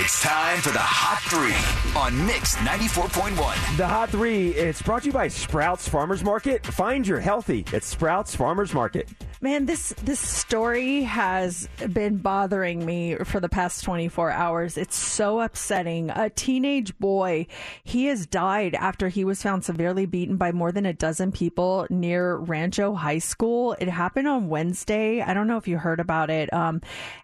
[0.01, 3.77] It's time for the Hot Three on Mix 94.1.
[3.77, 6.65] The Hot Three, it's brought to you by Sprouts Farmers Market.
[6.65, 9.09] Find your healthy at Sprouts Farmers Market.
[9.40, 14.77] Man, this this story has been bothering me for the past 24 hours.
[14.77, 16.11] It's so upsetting.
[16.11, 17.46] A teenage boy,
[17.85, 21.87] he has died after he was found severely beaten by more than a dozen people
[21.88, 23.77] near Rancho High School.
[23.79, 25.22] It happened on Wednesday.
[25.22, 26.53] I don't know if you heard about it.
[26.53, 26.81] Um,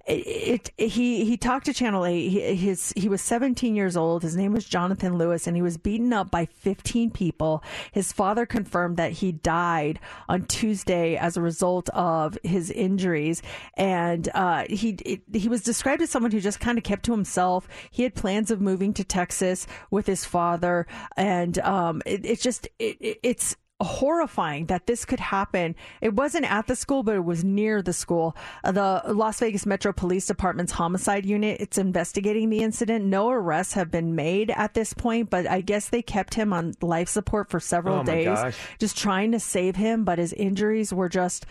[0.07, 2.29] it, it he he talked to Channel 8.
[2.29, 4.23] He, his he was 17 years old.
[4.23, 7.63] His name was Jonathan Lewis, and he was beaten up by 15 people.
[7.93, 13.43] His father confirmed that he died on Tuesday as a result of his injuries,
[13.77, 17.13] and uh, he it, he was described as someone who just kind of kept to
[17.13, 17.67] himself.
[17.91, 20.87] He had plans of moving to Texas with his father,
[21.17, 25.75] and um, it, just it, it, it's horrifying that this could happen.
[26.01, 28.37] It wasn't at the school, but it was near the school.
[28.63, 33.05] Uh, the Las Vegas Metro Police Department's homicide unit, it's investigating the incident.
[33.05, 36.75] No arrests have been made at this point, but I guess they kept him on
[36.81, 38.57] life support for several Oh, days, gosh.
[38.79, 41.45] just trying to save him, but his injuries were just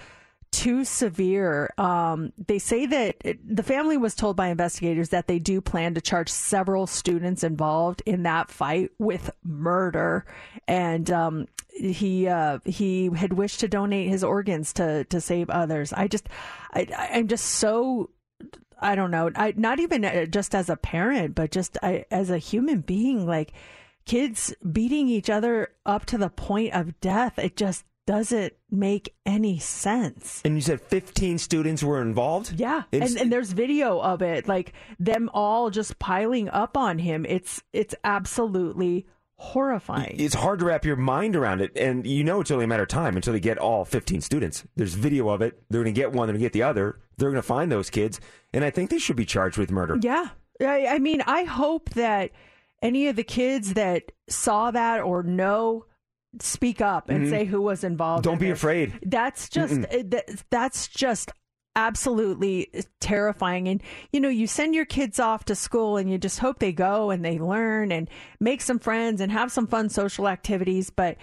[0.54, 1.74] too severe.
[1.78, 5.96] Um, they say that it, the family was told by investigators that they do plan
[5.96, 10.26] to charge several students involved in that fight with murder,
[10.68, 15.92] and um, he uh, he had wished to donate his organs to to save others.
[15.92, 16.30] I just,
[16.74, 18.12] I, I'm just so.
[18.80, 19.32] I don't know.
[19.36, 23.26] I not even uh, just as a parent, but just I, as a human being.
[23.26, 23.54] Like
[24.06, 27.40] kids beating each other up to the point of death.
[27.40, 30.42] It just doesn't make any sense.
[30.44, 32.54] And you said 15 students were involved?
[32.60, 37.00] Yeah, It's- and, and there's video of it, like them all just piling up on
[37.00, 37.26] him.
[37.28, 39.06] It's it's absolutely
[39.38, 40.16] horrifying.
[40.20, 42.84] It's hard to wrap your mind around it, and you know it's only a matter
[42.84, 44.64] of time until they get all 15 students.
[44.76, 45.62] There's video of it.
[45.70, 47.00] They're going to get one, they're going to get the other.
[47.18, 48.20] They're going to find those kids,
[48.54, 49.98] and I think they should be charged with murder.
[50.02, 50.30] Yeah,
[50.62, 52.32] I, I mean, I hope that
[52.82, 55.86] any of the kids that saw that or know
[56.40, 57.30] speak up and Mhm.
[57.30, 58.24] say who was involved.
[58.24, 58.94] Don't in be afraid.
[59.04, 61.32] That's just that- that's just
[61.76, 62.70] absolutely
[63.02, 66.60] terrifying and you know you send your kids off to school and you just hope
[66.60, 68.08] they go and they learn and
[68.40, 71.18] make some friends and have some fun social activities but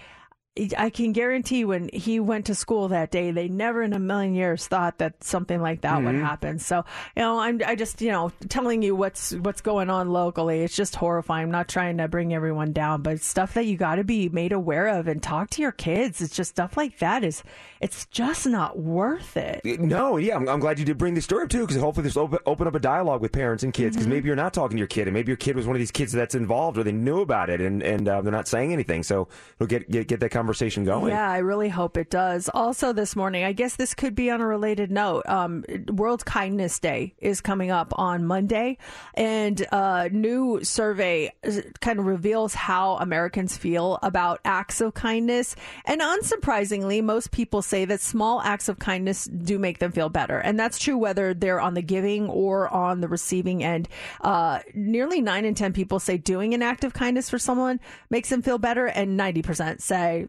[0.77, 4.35] I can guarantee when he went to school that day, they never in a million
[4.35, 6.21] years thought that something like that would Mhm.
[6.23, 6.59] happen.
[6.59, 6.85] So,
[7.17, 10.63] you know, I'm I just you know telling you what's what's going on locally.
[10.63, 11.45] It's just horrifying.
[11.45, 14.51] I'm not trying to bring everyone down, but stuff that you got to be made
[14.51, 16.21] aware of and talk to your kids.
[16.21, 17.45] It's just stuff like that is
[17.81, 19.61] it's just not worth it.
[19.81, 22.17] No, yeah, I'm, I'm glad you did bring this story up too, because hopefully this
[22.17, 23.95] will open, open up a dialogue with parents and kids.
[23.97, 24.11] Because Mhm.
[24.11, 25.93] maybe you're not talking to your kid, and maybe your kid was one of these
[25.93, 29.05] kids that's involved, or they knew about it, and and uh, they're not saying anything.
[29.05, 31.12] So it'll get get, get that conversation going.
[31.12, 32.48] Yeah, I really hope it does.
[32.55, 35.22] Also, this morning, I guess this could be on a related note.
[35.29, 38.79] Um, World Kindness Day is coming up on Monday,
[39.12, 41.31] and a new survey
[41.81, 45.57] kind of reveals how Americans feel about acts of kindness.
[45.85, 50.38] And unsurprisingly, most people say that small acts of kindness do make them feel better,
[50.38, 53.90] and that's true whether they're on the giving or on the receiving end.
[54.22, 58.31] Uh, nearly nine in ten people say doing an act of kindness for someone makes
[58.31, 59.83] them feel better, and ninety percent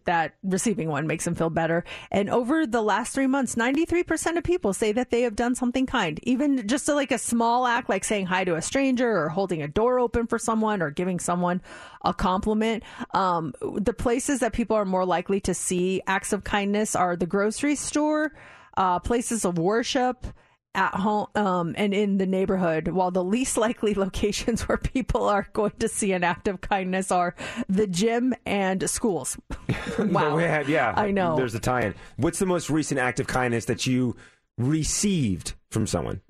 [0.05, 1.83] that receiving one makes them feel better.
[2.11, 5.35] And over the last three months, ninety three percent of people say that they have
[5.35, 8.61] done something kind, even just a, like a small act, like saying hi to a
[8.61, 11.61] stranger or holding a door open for someone or giving someone
[12.03, 12.83] a compliment.
[13.13, 17.25] Um, the places that people are more likely to see acts of kindness are the
[17.25, 18.33] grocery store,
[18.77, 20.25] uh, places of worship
[20.73, 25.47] at home um, and in the neighborhood, while the least likely locations where people are
[25.53, 27.35] going to see an act of kindness are
[27.67, 29.37] the gym and schools.
[29.99, 30.37] wow.
[30.37, 31.35] yeah, yeah, I know.
[31.35, 31.95] There's a tie-in.
[32.17, 34.15] What's the most recent act of kindness that you
[34.57, 36.21] received from someone?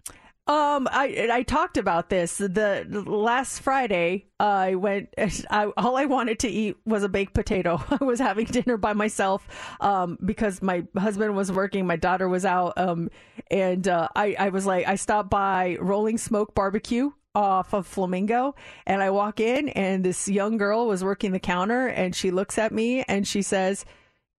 [0.52, 4.26] Um, I I talked about this the, last Friday.
[4.38, 5.14] I went.
[5.18, 7.82] I, all I wanted to eat was a baked potato.
[8.02, 9.48] I was having dinner by myself,
[9.80, 13.10] um, because my husband was working, my daughter was out, um,
[13.50, 18.56] and uh, I I was like, I stopped by Rolling Smoke Barbecue off of Flamingo,
[18.86, 22.58] and I walk in, and this young girl was working the counter, and she looks
[22.58, 23.86] at me and she says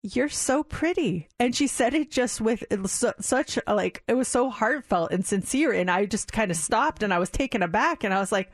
[0.02, 1.28] you're so pretty.
[1.38, 5.24] And she said it just with it such a, like it was so heartfelt and
[5.24, 5.72] sincere.
[5.72, 8.50] And i just kind of stopped and i was taken aback and i was like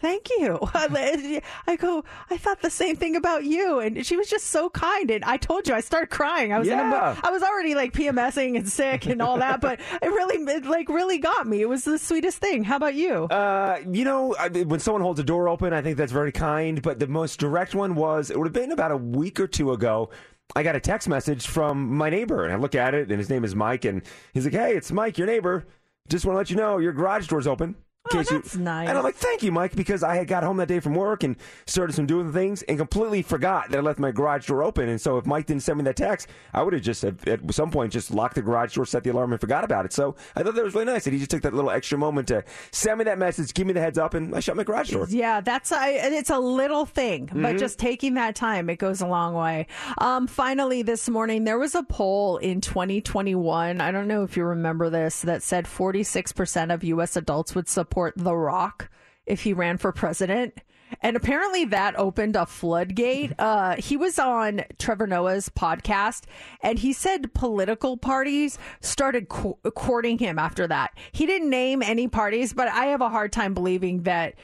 [0.00, 0.60] thank you.
[0.74, 3.80] I go i thought the same thing about you.
[3.80, 5.10] And she was just so kind.
[5.10, 6.52] And i told you i started crying.
[6.52, 6.88] I was Yeah.
[6.88, 10.64] mo- i was already like pmsing and sick and all that but it really it
[10.64, 11.60] like really got me.
[11.60, 12.64] It was the sweetest thing.
[12.64, 13.24] How about you?
[13.24, 16.80] Uh, you know, I, when someone holds a door open, I think that's very kind.
[16.80, 19.72] But the most direct one was it would have been about a week or two
[19.72, 20.10] ago.
[20.56, 23.30] I got a text message from my neighbor, and I look at it, and his
[23.30, 25.66] name is Mike, and he's like, "Hey, it's Mike, your neighbor.
[26.08, 27.76] Just want to let you know your garage door's open."
[28.12, 28.88] In case you- that's nice.
[28.88, 31.22] And I'm like, thank you, Mike, because I had got home that day from work
[31.22, 34.88] and started some doing things and completely forgot that I left my garage door open.
[34.88, 37.40] And so if Mike didn't send me that text, I would have just at, at
[37.54, 39.92] some point just locked the garage door, set the alarm, and forgot about it.
[39.92, 42.28] So I thought that was really nice that he just took that little extra moment
[42.28, 44.90] to send me that message, give me the heads up, and I shut my garage
[44.90, 45.06] door.
[45.08, 47.58] Yeah, that's a, and it's a little thing, but Mhm.
[47.58, 49.66] just taking that time, it goes a long way.
[49.98, 53.80] Um, finally, this morning there was a poll in 2021.
[53.80, 57.16] I don't know if you remember this that said 46% of U.S.
[57.16, 58.90] adults would support The Rock
[59.26, 60.54] if he ran for president.
[61.02, 63.32] And apparently that opened a floodgate.
[63.38, 66.24] Uh, he was on Trevor Noah's podcast
[66.62, 70.96] and he said political parties started co- courting him after that.
[71.12, 74.34] He didn't name any parties, but I have a hard time believing that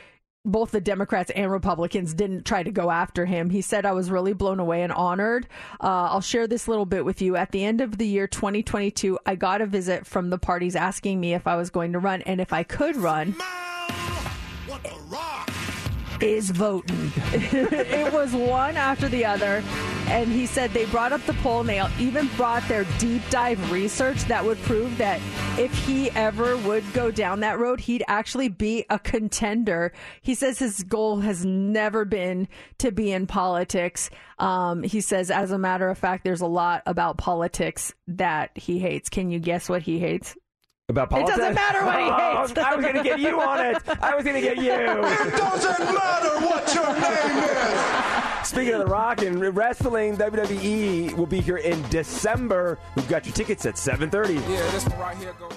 [0.45, 3.51] both the Democrats and Republicans didn't try to go after him.
[3.51, 5.47] He said, I was really blown away and honored.
[5.81, 7.37] Uh, I'll share this little bit with you.
[7.37, 11.21] At the end of the year 2022, I got a visit from the parties asking
[11.21, 13.35] me if I was going to run and if I could run.
[16.21, 17.13] Is voting.
[17.33, 19.63] it was one after the other.
[20.09, 23.73] And he said they brought up the poll and they even brought their deep dive
[23.73, 25.21] research that would prove that
[25.59, 29.93] if he ever would go down that road, he'd actually be a contender.
[30.21, 32.49] He says his goal has never been
[32.79, 34.11] to be in politics.
[34.39, 38.79] Um, he says, as a matter of fact, there's a lot about politics that he
[38.79, 39.09] hates.
[39.09, 40.37] Can you guess what he hates?
[40.91, 42.59] About It doesn't matter what he Oh, hates.
[42.59, 43.83] I was going to get you on it.
[44.03, 44.71] I was going to get you.
[44.71, 47.45] It doesn't matter what your name
[48.43, 48.49] is.
[48.49, 52.79] Speaking of The Rock and wrestling, WWE will be here in December.
[52.97, 54.35] We've got your tickets at 7:30.
[54.35, 55.49] Yeah, this one right here go.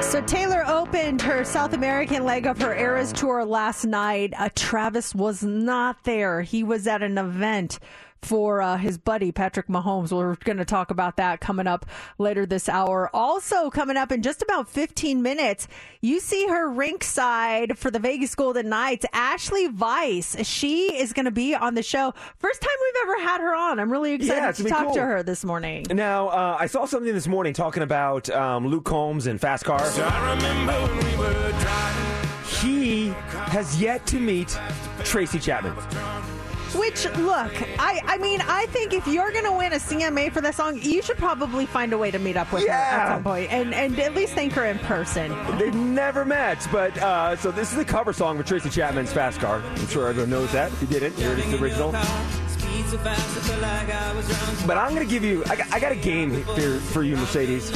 [0.00, 4.32] So Taylor opened her South American leg of her Eras tour last night.
[4.38, 6.40] Uh, Travis was not there.
[6.42, 7.80] He was at an event
[8.22, 10.12] for uh, his buddy Patrick Mahomes.
[10.12, 11.86] We're going to talk about that coming up
[12.18, 13.10] later this hour.
[13.14, 15.68] Also coming up in just about 15 minutes,
[16.00, 20.36] you see her rinkside for the Vegas Golden Knights, Ashali Vise.
[20.42, 22.14] She is going to be on the show.
[22.38, 23.78] First time we've ever had her on.
[23.80, 25.86] I'm really excited Yeah, to gonna be talk to her this morning.
[25.90, 29.98] Now, uh, I saw something this morning talking about um, Luke Combs and fast cars.
[29.98, 32.06] I remember when we were driving.
[32.60, 33.08] He
[33.52, 34.58] has yet to meet
[35.04, 35.74] Tracy Chapman.
[36.74, 40.54] Which look, I I mean, I think if you're gonna win a CMA for that
[40.54, 43.14] song, you should probably find a way to meet up with her at Yeah.
[43.14, 45.34] some point and and at least thank her in person.
[45.58, 49.40] They've never met, but uh, so this is a cover song for Tracy Chapman's Fast
[49.40, 49.62] Car.
[49.64, 50.70] I'm sure everyone knows that.
[50.72, 51.92] If you didn't, here it is the original.
[54.66, 57.16] But I'm going to give you, I got, I got a game here for you,
[57.16, 57.70] Mercedes.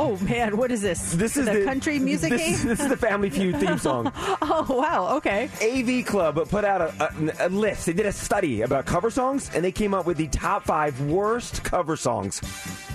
[0.00, 1.14] Oh man, what is this?
[1.14, 2.68] This is the, the country music this, game.
[2.68, 4.12] This is the Family Feud theme song.
[4.14, 5.50] oh wow, okay.
[5.60, 7.86] AV Club put out a, a, a list.
[7.86, 11.00] They did a study about cover songs, and they came up with the top five
[11.00, 12.40] worst cover songs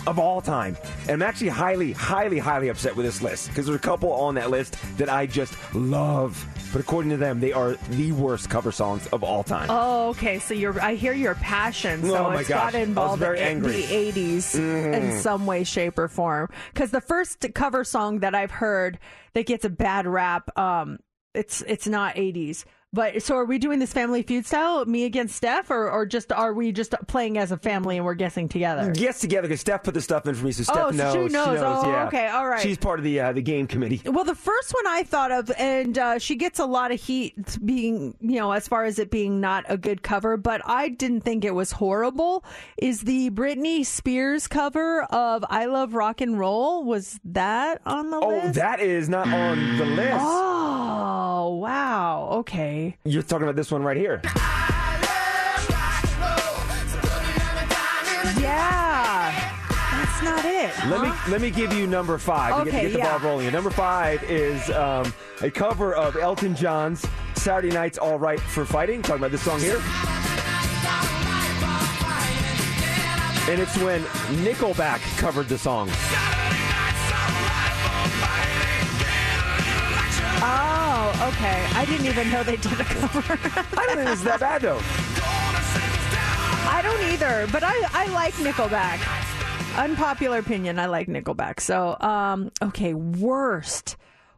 [0.07, 0.77] of all time.
[1.01, 4.35] And I'm actually highly, highly, highly upset with this list because there's a couple on
[4.35, 6.47] that list that I just love.
[6.73, 9.67] But according to them, they are the worst cover songs of all time.
[9.69, 10.39] Oh, okay.
[10.39, 12.01] So you're, I hear your passion.
[12.03, 12.57] So Oh, my it's gosh.
[12.73, 14.61] got I to involve very the, the 80s in
[15.03, 15.19] Mhm.
[15.21, 16.49] some way, shape, or form.
[16.73, 18.97] Because the first cover song that I've heard
[19.33, 20.97] that gets a bad rap, um,
[21.35, 22.65] it's it's not 80s.
[22.93, 26.31] But so are we doing this Family Feud style, me against Steph, or, or just
[26.31, 28.91] are we just playing as a family and we're guessing together?
[28.91, 31.13] Guess together because Steph put the stuff in for me, so Steph Oh, so knows.
[31.13, 31.59] she knows.
[31.59, 32.05] Oh, yeah.
[32.07, 32.27] okay.
[32.27, 32.61] All right.
[32.61, 33.99] She's part of the uh, the game committee.
[34.05, 37.57] Well, the first one I thought of, and uh, she gets a lot of heat
[37.65, 41.21] being, you know, as far as it being not a good cover, but I didn't
[41.21, 42.45] think it was horrible.
[42.77, 46.83] Is the Britney Spears cover of "I Love Rock and Roll"?
[46.83, 48.45] Was that on the Oh, list?
[48.49, 50.17] Oh, that is not on the list.
[50.19, 50.72] Oh,
[51.49, 52.29] wow.
[52.39, 52.95] Okay.
[53.03, 54.21] You're talking about this one right here.
[58.39, 59.31] Yeah,
[59.91, 60.73] that's not it.
[60.89, 63.17] Let me let me give you number five to get, to Okay, get the yeah.
[63.17, 63.51] ball rolling.
[63.51, 69.01] Number five is um, a cover of Elton John's "Saturday Night's All Right for Fighting."
[69.01, 69.77] Talking about this song here,
[73.49, 74.01] and it's when
[74.43, 75.89] Nickelback covered the song.
[80.45, 81.65] Oh, okay.
[81.73, 83.33] I didn't even know they did a cover.
[83.77, 84.79] I don't think it's that bad though.
[86.69, 88.99] I don't either, but I, I like Nickelback.
[89.77, 91.59] Unpopular opinion, I like Nickelback.
[91.59, 93.95] So, um, okay, worst,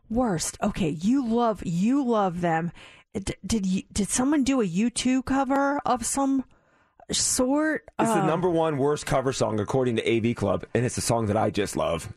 [0.09, 0.57] worst.
[0.61, 2.71] Okay, you love you love them.
[3.13, 6.43] D- Did you, did someone do a U two cover of some
[7.11, 7.83] sort?
[7.99, 11.01] It's the Uh, number one worst cover song according to AV Club, and it's a
[11.01, 12.13] song that I just love.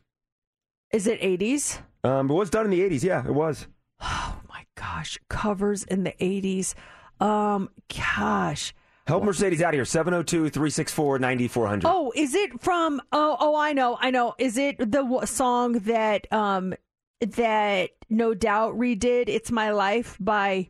[0.92, 1.78] Is it eighties?
[2.04, 3.02] Um, it was done in the '80s.
[3.02, 3.66] Yeah, it was.
[4.00, 6.74] Oh my gosh, covers in the eighties.
[7.20, 8.74] Um, gosh,
[9.08, 9.86] Help Mercedes out here.
[9.86, 11.88] 702 364 9400.
[11.88, 13.00] Oh, is it from?
[13.10, 14.34] Oh, oh, I know, I know.
[14.38, 16.74] Is it the w- song that um
[17.20, 19.24] that No Doubt redid?
[19.28, 20.68] It's My Life by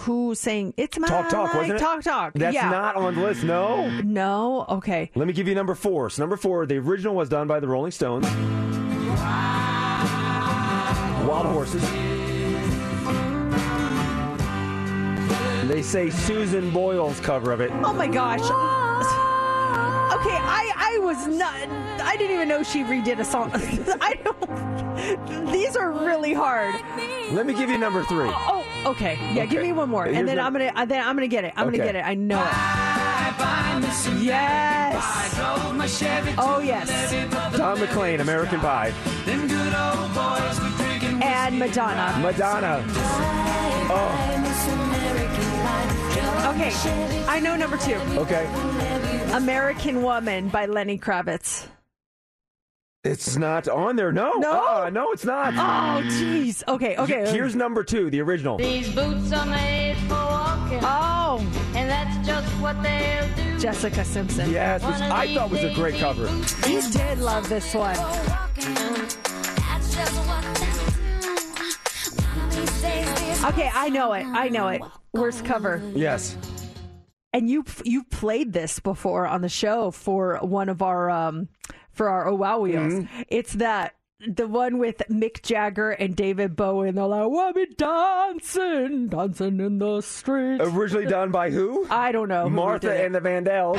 [0.00, 1.54] who saying It's My Talk Talk, Life?
[1.54, 1.78] wasn't it?
[1.78, 2.32] Talk Talk.
[2.34, 2.70] That's yeah.
[2.70, 3.88] not on the list, no.
[4.00, 4.66] No.
[4.68, 5.12] Okay.
[5.14, 6.10] Let me give you number four.
[6.10, 8.26] So, number four, the original was done by the Rolling Stones.
[11.24, 12.07] Wild Horses.
[15.68, 17.70] They say Susan Boyle's cover of it.
[17.84, 18.40] Oh my gosh.
[18.40, 21.54] Okay, I I was not.
[22.00, 23.50] I didn't even know she redid a song.
[24.00, 25.52] I don't.
[25.52, 26.74] These are really hard.
[27.32, 28.28] Let me give you number three.
[28.30, 29.18] Oh, okay.
[29.34, 30.72] Yeah, give me one more, Here's and then the- I'm gonna.
[30.74, 31.52] uh, Then I'm gonna get it.
[31.56, 31.76] I'm Okay.
[31.78, 32.04] gonna get it.
[32.06, 32.52] I know it.
[34.20, 35.34] Yes.
[36.38, 36.88] Oh yes.
[37.56, 38.92] Don McLean, American Pie.
[41.22, 42.18] And Madonna.
[42.22, 42.84] Madonna.
[43.90, 45.17] Oh,
[46.48, 46.72] Okay,
[47.28, 47.94] I know number two.
[47.94, 48.46] okay.
[49.32, 51.66] American Woman by Lenny Kravitz.
[53.04, 54.10] It's not on there.
[54.10, 54.32] No.
[54.32, 54.66] No?
[54.66, 55.54] Uh, no, it's not.
[55.54, 56.62] Oh, jeez.
[56.66, 57.30] Okay, okay.
[57.30, 58.58] Here's number two, the original.
[58.58, 60.80] These boots are made for walking.
[60.82, 61.38] Oh.
[61.74, 63.58] And that's just what they'll do.
[63.58, 64.50] Jessica Simpson.
[64.50, 66.26] Yes, which I thought was a great cover.
[66.68, 67.96] You did love this one.
[73.44, 74.26] Okay, I know it.
[74.26, 74.82] I know it.
[75.12, 75.80] Worst cover.
[75.94, 76.36] Yes.
[77.32, 81.48] And you you played this before on the show for one of our um
[81.92, 82.92] for our Oh Wow Wheels.
[82.94, 83.22] Mm-hmm.
[83.28, 83.94] It's that
[84.26, 89.60] the one with Mick Jagger and David Bowie, and they're like, "We'll be dancing, dancing
[89.60, 91.86] in the street." Originally done by who?
[91.90, 92.48] I don't know.
[92.48, 93.76] Martha and the Vandellas.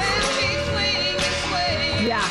[2.07, 2.26] Yeah.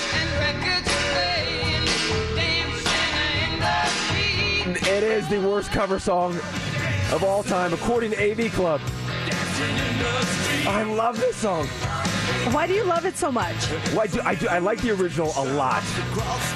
[4.91, 6.39] It is the worst cover song
[7.13, 8.81] of all time, according to AV Club.
[10.67, 11.67] I love this song.
[12.53, 13.55] Why do you love it so much?
[13.93, 15.83] Well, I, do, I, do, I like the original a lot.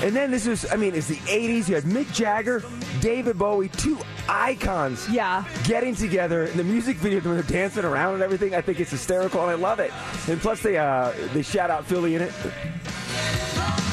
[0.02, 1.68] And then this is, I mean, it's the 80s.
[1.68, 2.62] You had Mick Jagger,
[3.00, 3.98] David Bowie, two
[4.28, 5.08] icons.
[5.08, 5.44] Yeah.
[5.64, 6.44] Getting together.
[6.44, 9.50] And the music video, when they're dancing around and everything, I think it's hysterical and
[9.50, 9.92] I love it.
[10.28, 12.32] And plus, they, uh, they shout out Philly in it.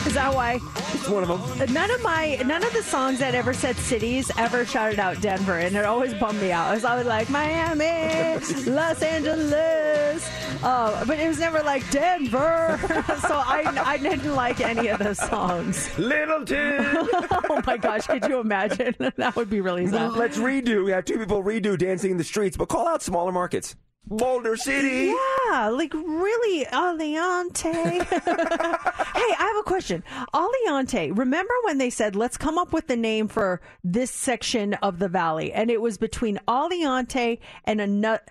[0.09, 0.59] Is that why?
[0.95, 1.71] It's one of them.
[1.71, 5.59] None of my none of the songs that ever said cities ever shouted out Denver,
[5.59, 6.69] and it always bummed me out.
[6.69, 10.27] I was always like Miami, Los Angeles,
[10.63, 12.79] uh, but it was never like Denver.
[13.21, 15.95] so I I didn't like any of those songs.
[15.99, 16.79] Littleton.
[17.47, 18.95] oh my gosh, could you imagine?
[19.15, 20.13] that would be really sad.
[20.13, 20.85] Let's redo.
[20.85, 23.75] We have two people redo Dancing in the Streets, but call out smaller markets.
[24.05, 25.13] Boulder City.
[25.47, 27.71] Yeah, like really, Aliante.
[28.03, 30.03] hey, I have a question.
[30.33, 34.99] Aliante, remember when they said, let's come up with the name for this section of
[34.99, 35.53] the valley?
[35.53, 38.21] And it was between Aliante and another.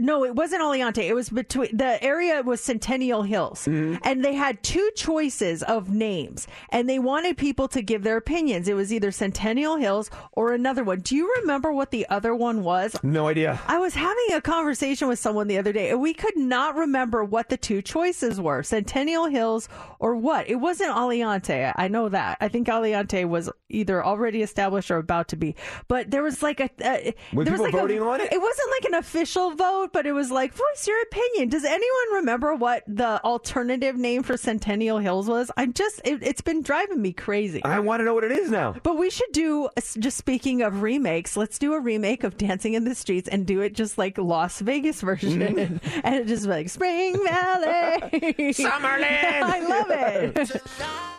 [0.00, 1.02] No, it wasn't Aliante.
[1.02, 3.96] It was between the area was Centennial Hills, mm-hmm.
[4.04, 8.68] and they had two choices of names, and they wanted people to give their opinions.
[8.68, 11.00] It was either Centennial Hills or another one.
[11.00, 12.96] Do you remember what the other one was?
[13.02, 13.60] No idea.
[13.66, 17.24] I was having a conversation with someone the other day, and we could not remember
[17.24, 19.68] what the two choices were Centennial Hills
[19.98, 20.48] or what.
[20.48, 21.72] It wasn't Aliante.
[21.74, 22.38] I know that.
[22.40, 25.56] I think Aliante was either already established or about to be.
[25.88, 26.70] But there was like a.
[26.82, 28.32] a there was like voting a, on it?
[28.32, 31.48] It wasn't like an official vote, but it was like, voice your opinion.
[31.48, 35.50] Does anyone remember what the alternative name for Centennial Hills was?
[35.56, 36.00] I'm just.
[36.04, 37.62] It, it's been driving me crazy.
[37.64, 38.74] I want to know what it is now.
[38.82, 42.84] But we should do, just speaking of remakes, let's do a remake of Dancing in
[42.84, 45.40] the Streets and do it just like Las Vegas version.
[45.40, 46.00] Mm-hmm.
[46.04, 48.10] and it just like Spring Valley.
[48.52, 49.42] Summerlin.
[49.42, 50.62] I love it.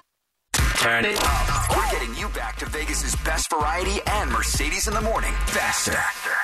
[0.80, 1.76] Turn it up.
[1.76, 5.34] We're getting you back to Vegas's best variety and Mercedes in the morning.
[5.48, 6.00] Faster.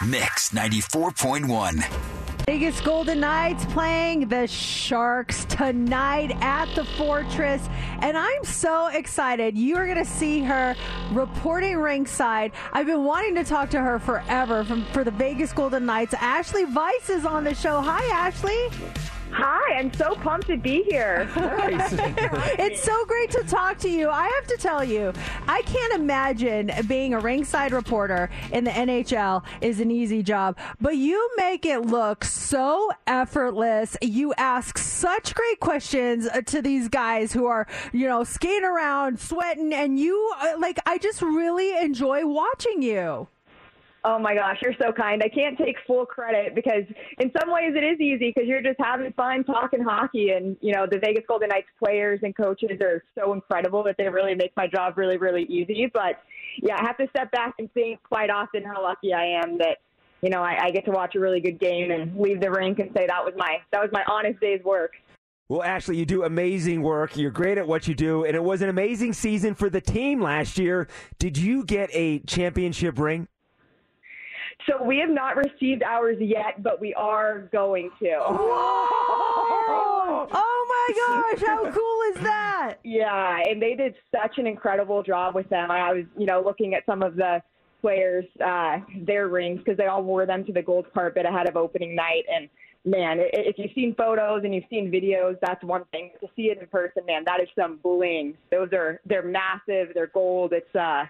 [0.06, 2.46] Mix 94.1.
[2.46, 7.66] Vegas Golden Knights playing the Sharks tonight at the Fortress.
[8.02, 9.58] And I'm so excited.
[9.58, 10.76] You are going to see her
[11.14, 12.52] reporting rinkside.
[12.74, 16.14] I've been wanting to talk to her forever from for the Vegas Golden Knights.
[16.14, 17.80] Ashali Vise is on the show.
[17.80, 19.15] Hi, Ashali.
[19.38, 21.30] Hi, I'm so pumped to be here.
[21.36, 24.10] it's so great to talk to you.
[24.10, 25.12] I have to tell you,
[25.46, 30.96] I can't imagine being a rinkside reporter in the NHL is an easy job, but
[30.96, 33.98] you make it look so effortless.
[34.02, 39.20] You ask such great questions uh, to these guys who are, you know, skating around,
[39.20, 43.28] sweating, and you, uh, like, I just really enjoy watching you.
[44.08, 45.24] Oh my gosh, you're so kind.
[45.24, 46.84] I can't take full credit because
[47.18, 50.74] in some ways it is easy because you're just having fun talking hockey and you
[50.74, 54.52] know the Vegas Golden Knights players and coaches are so incredible that they really make
[54.56, 55.90] my job really really easy.
[55.92, 56.22] But
[56.62, 59.78] yeah, I have to step back and think quite often how lucky I am that
[60.22, 62.80] you know, I, I get to watch a really good game and leave the rink
[62.80, 64.92] and say that was my that was my honest day's work.
[65.50, 67.18] Well, Ashali, you do amazing work.
[67.18, 70.22] You're great at what you do, and it was an amazing season for the team
[70.22, 70.88] last year.
[71.20, 73.28] Did you get a championship ring?
[74.68, 78.16] So we have not received ours yet, but we are going to.
[78.20, 82.76] Oh, oh my gosh, how cool is that?
[82.84, 85.70] Yeah, and they did such an incredible job with them.
[85.70, 87.44] I was, you know, looking at some of the
[87.82, 91.56] players, uh, their rings because they all wore them to the gold carpet ahead of
[91.56, 92.24] opening night.
[92.34, 92.50] And
[92.84, 96.12] man, if you've seen photos and you've seen videos, that's one thing.
[96.22, 98.36] To see it in person, man, that is some bling.
[98.50, 99.94] Those are they're massive.
[99.94, 100.54] They're gold.
[100.54, 101.06] It's uh,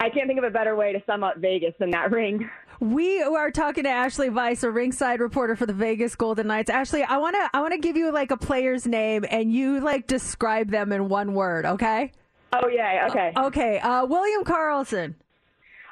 [0.00, 2.48] I can't think of a better way to sum up Vegas than that ring.
[2.80, 6.70] We are talking to Ashali Vise, a rinkside reporter for the Vegas Golden Knights.
[6.70, 9.80] Ashali, I want to I want to give you like a player's name and you
[9.80, 12.12] like describe them in one word, okay?
[12.52, 13.32] Oh yeah, okay.
[13.36, 15.14] Okay, uh, William Karlsson.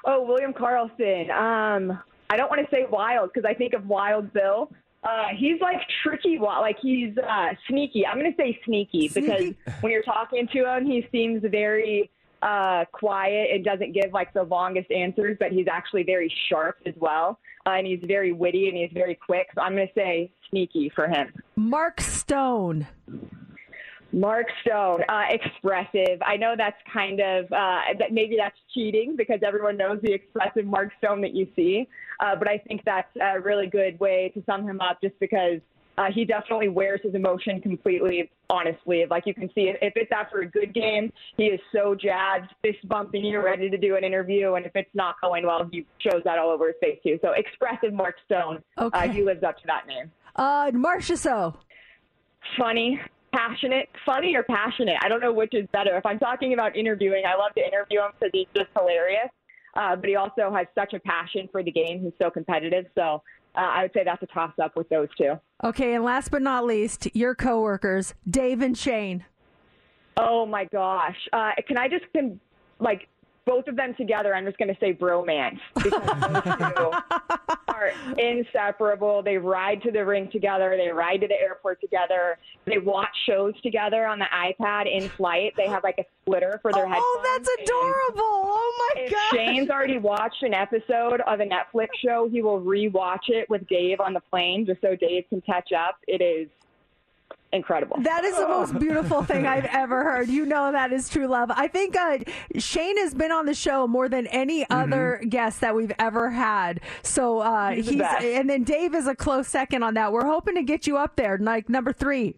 [0.05, 1.31] Oh, William Karlsson.
[1.31, 1.99] Um,
[2.31, 4.71] I don't want to say wild because I think of Wild Bill.
[5.03, 8.07] Uh, he's like tricky, like he's uh, sneaky.
[8.07, 12.11] I'm going to say sneaky, because when you're talking to him, he seems very
[12.47, 16.95] uh, quiet and doesn't give like the longest answers, but he's actually very sharp as
[16.97, 19.49] well, uh, and he's very witty and he's very quick.
[19.55, 21.33] So I'm going to say sneaky for him.
[21.57, 22.87] Mark Stone.
[24.13, 26.23] Mark Stone, uh, expressive.
[26.25, 30.65] I know that's kind of uh, that maybe that's cheating because everyone knows the expressive
[30.65, 31.89] Mark Stone that you see,
[32.21, 35.61] uh, but I think that's a really good way to sum him up, just because
[35.99, 38.31] uh, he definitely wears his emotion completely.
[38.49, 42.51] Honestly, like you can see, if it's after a good game, he is so jazzed,
[42.63, 45.85] fist bumping you, ready to do an interview, and if it's not going well, he
[45.99, 47.19] shows that all over his face too.
[47.23, 49.13] So expressive Mark Stone, uh, Okay.
[49.13, 50.13] he lives up to that name.
[50.37, 51.57] Uh, Marchessault.
[52.59, 53.01] funny,
[53.35, 54.97] passionate, funny or passionate.
[55.03, 55.97] I don't know which is better.
[55.97, 59.29] If I'm talking about interviewing, I love to interview him because he's just hilarious.
[59.75, 62.01] Uh, but he also has such a passion for the game.
[62.03, 62.87] He's so competitive.
[62.95, 63.23] So
[63.57, 65.39] uh, I would say that's a toss up with those two.
[65.65, 69.25] Okay, and last but not least, your coworkers, Dave and Shane.
[70.17, 71.17] Oh my gosh!
[71.33, 72.41] Uh, can I just can,
[72.79, 73.09] like
[73.47, 74.35] both of them together?
[74.35, 76.91] I'm just going to say bromance because those two
[77.69, 79.23] are inseparable.
[79.23, 80.77] They ride to the ring together.
[80.77, 82.39] They ride to the airport together.
[82.67, 85.55] They watch shows together on the iPad in flight.
[85.57, 87.05] They have like a splitter for their oh, headphones.
[87.07, 88.23] Oh, that's adorable!
[88.23, 89.37] Oh my god!
[89.37, 94.01] Shane's already watched an episode of a Netflix show, he will rewatch it with Dave
[94.01, 95.99] on the plane just so Dave can catch up.
[96.07, 96.49] It is
[97.53, 97.97] incredible.
[98.03, 100.29] That is the most beautiful thing I've ever heard.
[100.29, 101.51] You know that is true love.
[101.55, 102.19] I think uh,
[102.59, 106.81] Shane has been on the show more than any other guest that we've ever had.
[107.03, 108.25] So uh, He's the he's best.
[108.25, 110.13] and then Dave is a close second on that.
[110.13, 112.37] We're hoping to get you up there, like number three.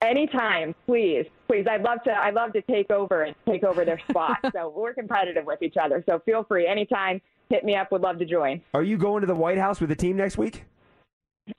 [0.00, 1.66] Anytime, please, please.
[1.68, 2.12] I'd love to.
[2.12, 4.38] I'd love to take over and take over their spot.
[4.52, 6.04] so we're competitive with each other.
[6.08, 7.20] So feel free, anytime.
[7.50, 7.90] Hit me up.
[7.90, 8.60] Would love to join.
[8.74, 10.64] Are you going to the White House with the team next week?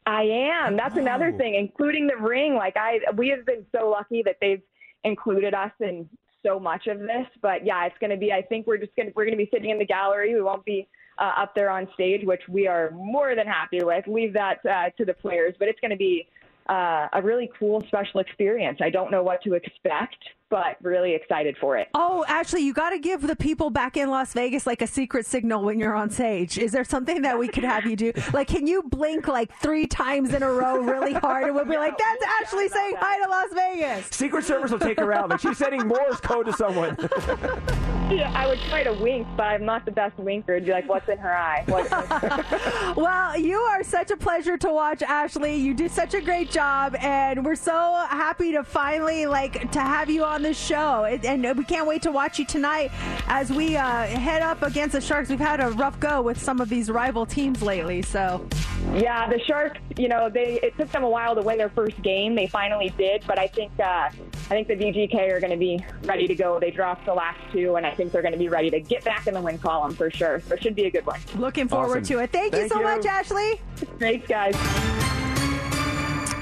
[0.05, 0.75] I am.
[0.75, 2.55] That's another thing, including the ring.
[2.55, 4.61] Like I, we have been so lucky that they've
[5.03, 6.09] included us in
[6.45, 7.27] so much of this.
[7.41, 8.31] But yeah, it's going to be.
[8.31, 10.33] I think we're just going to we're going to be sitting in the gallery.
[10.33, 10.87] We won't be
[11.17, 14.07] uh, up there on stage, which we are more than happy with.
[14.07, 16.27] Leave that uh, to the players, but it's going to be
[16.69, 18.79] uh, a really cool, special experience.
[18.81, 20.17] I don't know what to expect,
[20.49, 21.87] but really excited for it.
[21.95, 25.25] Oh, actually, you got to give the people back in Las Vegas like a secret
[25.25, 26.59] signal when you're on stage.
[26.59, 28.13] Is there something that we could have you do?
[28.33, 31.77] Like, can you blink like three times in a row really hard, and we'll be
[31.77, 35.29] like, "That's Ashali saying hi to Las Vegas." Secret Service will take her out.
[35.29, 36.97] Like she's sending Morse code to someone.
[38.09, 40.53] Yeah, I would try to wink, but I'm not the best winker.
[40.55, 41.63] It'd be like, what's in her eye?
[41.67, 41.87] What,
[42.97, 45.59] well, you are such a pleasure to watch, Ashali.
[45.59, 47.71] You do such a great job, and we're so
[48.09, 51.03] happy to finally like to have you on the show.
[51.03, 52.89] And- And we can't wait to watch you tonight
[53.27, 55.29] as we uh, head up against the Sharks.
[55.29, 58.43] We've had a rough go with some of these rival teams lately, so.
[58.93, 59.79] Yeah, the Sharks.
[59.97, 62.35] You know, they it took them a while to win their first game.
[62.35, 64.11] They finally did, but I think uh, I
[64.49, 66.59] think the VGK are going to be ready to go.
[66.59, 69.03] They dropped the last two, and I think they're going to be ready to get
[69.03, 70.41] back in the win column for sure.
[70.41, 71.19] So it should be a good one.
[71.35, 72.17] Looking forward Awesome.
[72.17, 72.31] to it.
[72.31, 72.83] Thank, you so you.
[72.83, 73.59] much, Ashali.
[73.99, 74.55] Thanks, guys.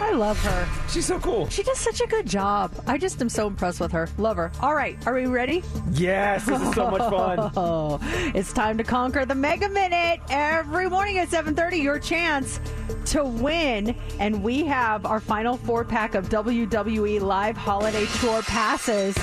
[0.02, 0.68] I love her.
[0.90, 1.50] She's so cool.
[1.50, 2.72] She does such a good job.
[2.88, 4.10] I just am so impressed with her.
[4.18, 4.52] Love her.
[4.62, 5.64] All right, are we ready?
[5.92, 7.52] Yes, this is so much fun.
[7.56, 8.00] Oh,
[8.36, 11.82] it's time to conquer the Mega Minute every morning at 7:30.
[11.82, 12.60] Your chance
[13.06, 19.16] to win, and we have our final four pack of WWE Live Holiday Tour passes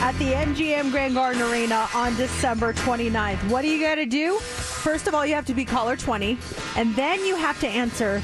[0.00, 3.50] at the MGM Grand Garden Arena on December 29th.
[3.50, 4.38] What do you got to do?
[4.38, 6.38] First of all, you have to be caller 20,
[6.76, 8.22] and then you have to answer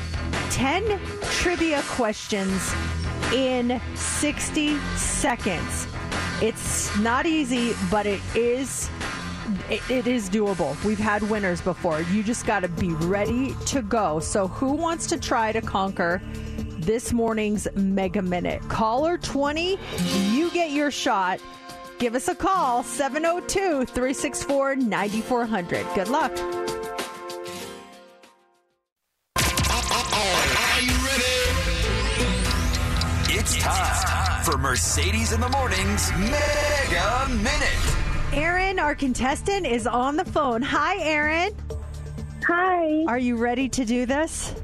[0.50, 2.72] 10 trivia questions
[3.32, 5.86] in 60 seconds.
[6.40, 8.90] It's not easy, but it is
[9.68, 10.82] It, it is doable.
[10.84, 12.00] We've had winners before.
[12.02, 14.20] You just got to be ready to go.
[14.20, 16.22] So, who wants to try to conquer
[16.78, 18.62] this morning's Mega Minute?
[18.68, 19.78] Caller 20,
[20.30, 21.40] you get your shot.
[21.98, 25.86] Give us a call, 702 364 9400.
[25.94, 26.32] Good luck.
[33.74, 37.96] Time for Mercedes in the Morning's Mega Minute.
[38.32, 40.62] Aaron, our contestant, is on the phone.
[40.62, 41.52] Hi, Aaron.
[42.46, 43.04] Hi.
[43.06, 44.54] Are you ready to do this?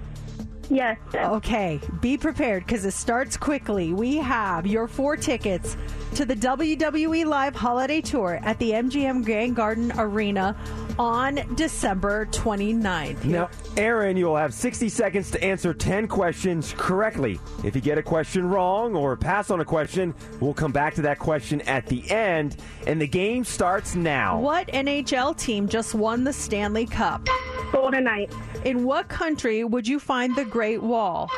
[0.70, 0.98] Yes.
[1.14, 3.92] Okay, be prepared because it starts quickly.
[3.94, 5.76] We have your four tickets
[6.14, 10.54] to the WWE Live Holiday Tour at the MGM Grand Garden Arena
[10.98, 13.24] on December 29th.
[13.24, 17.38] Now, Aaron, you will have 60 seconds to answer 10 questions correctly.
[17.64, 21.02] If you get a question wrong or pass on a question, we'll come back to
[21.02, 24.38] that question at the end, and the game starts now.
[24.38, 27.26] What NHL team just won the Stanley Cup?
[27.72, 28.34] Golden Knights.
[28.64, 31.30] In what country would you find the Great Wall?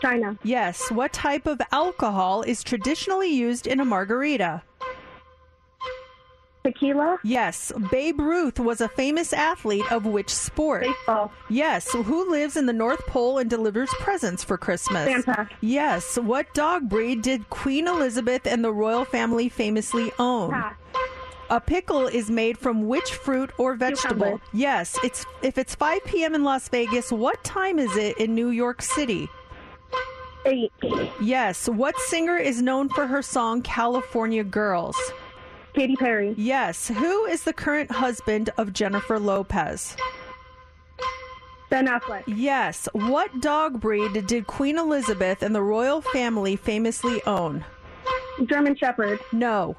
[0.00, 0.36] China.
[0.42, 0.90] Yes.
[0.90, 4.62] What type of alcohol is traditionally used in a margarita?
[6.64, 7.18] Tequila.
[7.24, 7.72] Yes.
[7.90, 10.82] Babe Ruth was a famous athlete of which sport?
[10.84, 11.32] Baseball.
[11.48, 11.90] Yes.
[11.92, 15.24] Who lives in the North Pole and delivers presents for Christmas?
[15.24, 15.48] Santa.
[15.60, 16.16] Yes.
[16.18, 20.52] What dog breed did Queen Elizabeth and the royal family famously own?
[20.52, 20.76] Pass.
[21.50, 24.26] A pickle is made from which fruit or vegetable?
[24.26, 24.42] Cucumber.
[24.54, 24.96] Yes.
[25.04, 26.34] It's if it's 5 p.m.
[26.34, 29.28] in Las Vegas, what time is it in New York City?
[30.46, 30.72] Eight.
[31.20, 31.68] Yes.
[31.68, 34.96] What singer is known for her song California Girls?
[35.74, 36.34] Katy Perry.
[36.36, 36.88] Yes.
[36.88, 39.96] Who is the current husband of Jennifer Lopez?
[41.70, 42.24] Ben Affleck.
[42.26, 42.88] Yes.
[42.92, 47.64] What dog breed did Queen Elizabeth and the royal family famously own?
[48.44, 49.18] German Shepherd.
[49.32, 49.74] No.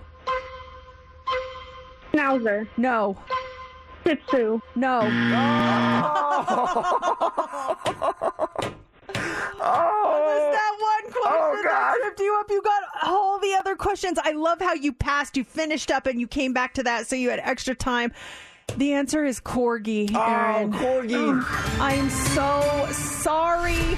[2.12, 2.68] Schnauzer.
[2.78, 3.18] No.
[4.06, 4.60] Shih Tzu.
[4.76, 5.02] No.
[6.56, 8.74] Oh,
[9.24, 10.50] was oh.
[10.52, 12.50] that one question Oh, that tripped you up?
[12.50, 14.20] You got all the other questions.
[14.22, 17.16] I love how you passed, you finished up, and you came back to that, so
[17.16, 18.12] you had extra time.
[18.78, 20.74] The answer is corgi, Aaron.
[20.74, 21.80] Oh, corgi.
[21.80, 23.98] I am so sorry.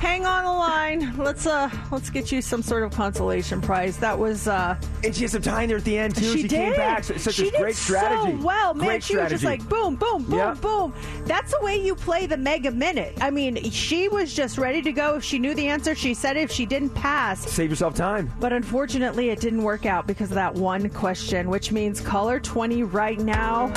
[0.00, 1.16] Hang on the line.
[1.16, 3.96] Let's uh let's get you some sort of consolation prize.
[3.96, 6.22] That was uh And she had some time there at the end, too.
[6.32, 6.50] she, She, did.
[6.50, 7.02] came back.
[7.04, 8.38] So, such she a great did strategy.
[8.38, 8.86] So well, man.
[8.86, 10.94] Great she was just like boom, boom, boom, boom.
[11.24, 13.16] That's the way you play the mega minute.
[13.22, 15.14] I mean, she was just ready to go.
[15.16, 16.40] If she knew the answer, she said it.
[16.42, 18.30] If she didn't pass, Save yourself time.
[18.38, 22.82] but unfortunately, it didn't work out because of that one question, which means caller 20
[22.84, 23.72] right now,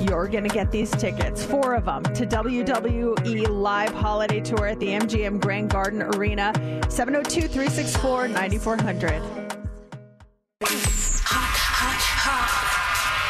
[0.00, 4.78] you're going to get these tickets, four of them, to WWE Live Holiday Tour at
[4.78, 6.52] the MGM Grand Garden Arena,
[6.90, 9.48] 702 364 9400.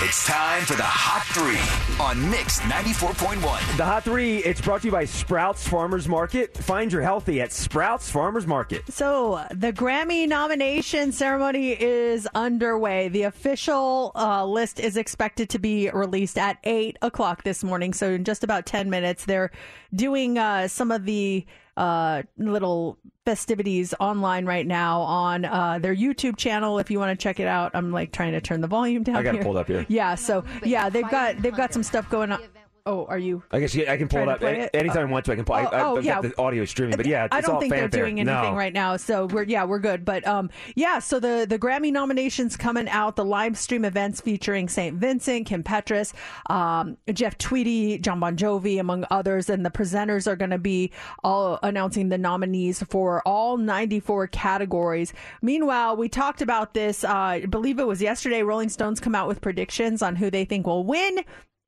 [0.01, 3.77] It's time for the Hot Three on Mix 94.1.
[3.77, 6.57] The Hot Three, it's brought to you by Sprouts Farmers Market.
[6.57, 8.93] Find your healthy at Sprouts Farmers Market.
[8.93, 13.09] So the Grammy nomination ceremony is underway.
[13.11, 17.93] The official uh, list is expected to be released at eight o'clock this morning.
[17.93, 19.53] So in just about ten minutes, they're
[19.95, 21.47] doing uh, some of the
[21.79, 26.79] uh, little festivities online right now on uh, their YouTube channel.
[26.79, 29.17] If you want to check it out, I'm like trying to turn the volume down.
[29.17, 29.45] I got it here.
[29.45, 29.87] pulled up here.
[29.89, 30.17] Yeah.
[30.17, 32.41] So yeah, they've got they've got some stuff going on.
[32.89, 33.43] Oh, are you?
[33.51, 34.71] I guess yeah, I can pull it up Any- it?
[34.73, 35.33] anytime I want to.
[35.33, 35.57] I can pull.
[35.57, 36.23] Oh, I, oh, I've yeah.
[36.23, 38.57] the audio streaming, but yeah, it's I don't think they're doing anything no.
[38.57, 40.07] right now, so we're yeah we're good.
[40.07, 44.71] But um yeah, so the the Grammy nominations coming out, the live stream events featuring
[44.71, 46.15] Saint Vincent, Kim Petras,
[46.49, 50.91] um, Jeff Tweedy, John Bon Jovi, among others, and the presenters are going to be
[51.23, 55.13] all announcing the nominees for all 94 categories.
[55.43, 57.05] Meanwhile, we talked about this.
[57.05, 58.43] Uh, I believe it was yesterday.
[58.43, 61.19] Rolling Stones come out with predictions on who they think will win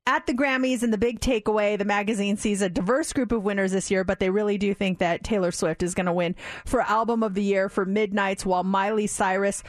[0.07, 3.71] at the Grammys and the big takeaway, the magazine sees a diverse group of winners
[3.71, 6.35] this year, but they really do think that Taylor Swift is going to win
[6.65, 9.63] for Album of the Year for Midnights, while Miley Cyrus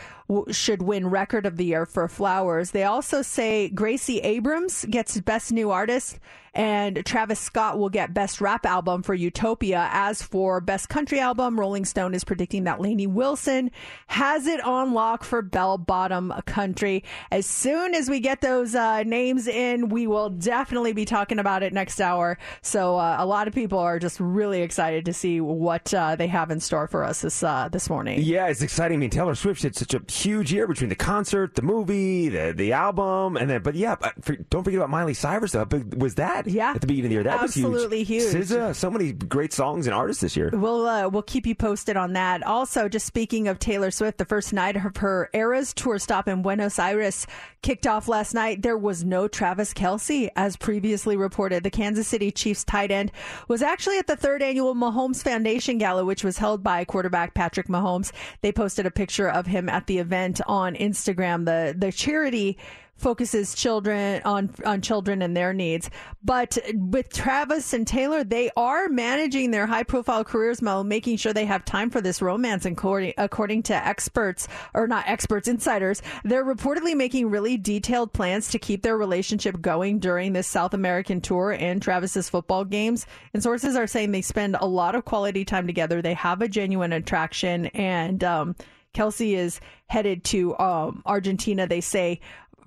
[0.51, 2.71] should win Record of the Year for Flowers.
[2.71, 6.19] They also say Gracie Abrams gets Best New Artist.
[6.55, 9.89] And Travis Scott will get Best Rap Album for Utopia.
[9.91, 13.71] As for Best Country Album, Rolling Stone is predicting that Lainey Wilson
[14.09, 17.05] has it on lock for Bell Bottom Country.
[17.31, 21.63] As soon as we get those uh, names in, we will definitely be talking about
[21.63, 22.37] it next hour.
[22.61, 26.27] So uh, a lot of people are just really excited to see what uh, they
[26.27, 28.21] have in store for us this uh, this morning.
[28.23, 28.99] Yeah, it's exciting.
[28.99, 32.53] I mean, Taylor Swift hit such a huge year between the concert, the movie, the
[32.57, 33.63] the album, and then.
[33.63, 35.53] But yeah, but for, don't forget about Miley Cyrus.
[35.53, 35.61] Though.
[35.61, 36.47] How big was that?
[36.47, 38.33] Yeah, at the beginning of the year, that absolutely was huge.
[38.33, 38.47] huge.
[38.49, 40.51] SZA, so many great songs and artists this year.
[40.53, 42.43] We'll uh, we'll keep you posted on that.
[42.43, 46.43] Also, just speaking of Taylor Swift, the first night of her Eras tour stop in
[46.43, 47.27] Buenos Aires
[47.63, 48.63] kicked off last night.
[48.63, 51.63] There was no Travis Kelce, as previously reported.
[51.63, 53.13] The Kansas City Chiefs tight end
[53.49, 57.69] was actually at the third annual Mahomes Foundation Gala, which was held by quarterback Patrick
[57.69, 58.13] Mahomes.
[58.41, 61.45] They posted a picture of him at the event on Instagram.
[61.47, 62.59] The the charity
[63.03, 65.91] focuses children on on children and their needs.
[66.25, 71.33] But with Travis and Taylor, they are managing their high profile careers, Mo, making sure
[71.33, 72.65] they have time for this romance.
[72.65, 78.59] According, according to experts, or not experts, insiders, they're reportedly making really detailed plans to
[78.59, 83.07] keep their relationship going during this South American tour and Travis's football games.
[83.35, 86.01] And sources are saying they spend a lot of quality time together.
[86.01, 88.23] They have a genuine attraction and.
[88.23, 88.55] Um,
[88.95, 92.21] Kelce is headed to um, Argentina, they say,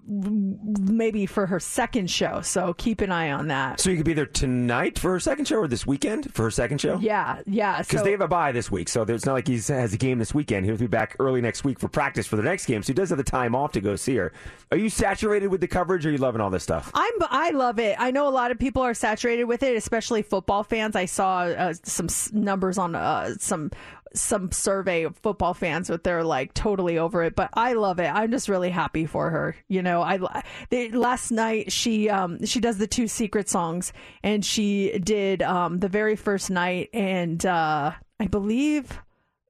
[0.08, 2.42] maybe for her second show.
[2.42, 3.80] So keep an eye on that.
[3.80, 6.52] So you could be there tonight for her second show, or this weekend for her
[6.52, 7.00] second show.
[7.00, 7.80] Yeah, yeah.
[7.80, 9.98] Because So they have a bye this week, so it's not like he has a
[9.98, 10.66] game this weekend.
[10.66, 13.10] He'll be back early next week for practice for the next game, so he does
[13.10, 14.32] have the time off to go see her.
[14.72, 16.92] Are you saturated with the coverage, or are you loving all this stuff?
[16.94, 17.96] I'm I love it.
[18.00, 20.96] I know a lot of people are saturated with it, especially football fans.
[20.96, 23.72] I saw uh, some numbers on uh, some
[24.16, 28.08] some survey of football fans that they're like totally over it but i love it.
[28.08, 30.02] I'm just really happy for her you know?
[30.02, 33.94] I they, last night she um she does the two secret songs
[34.24, 39.00] and she did um the very first night and uh i believe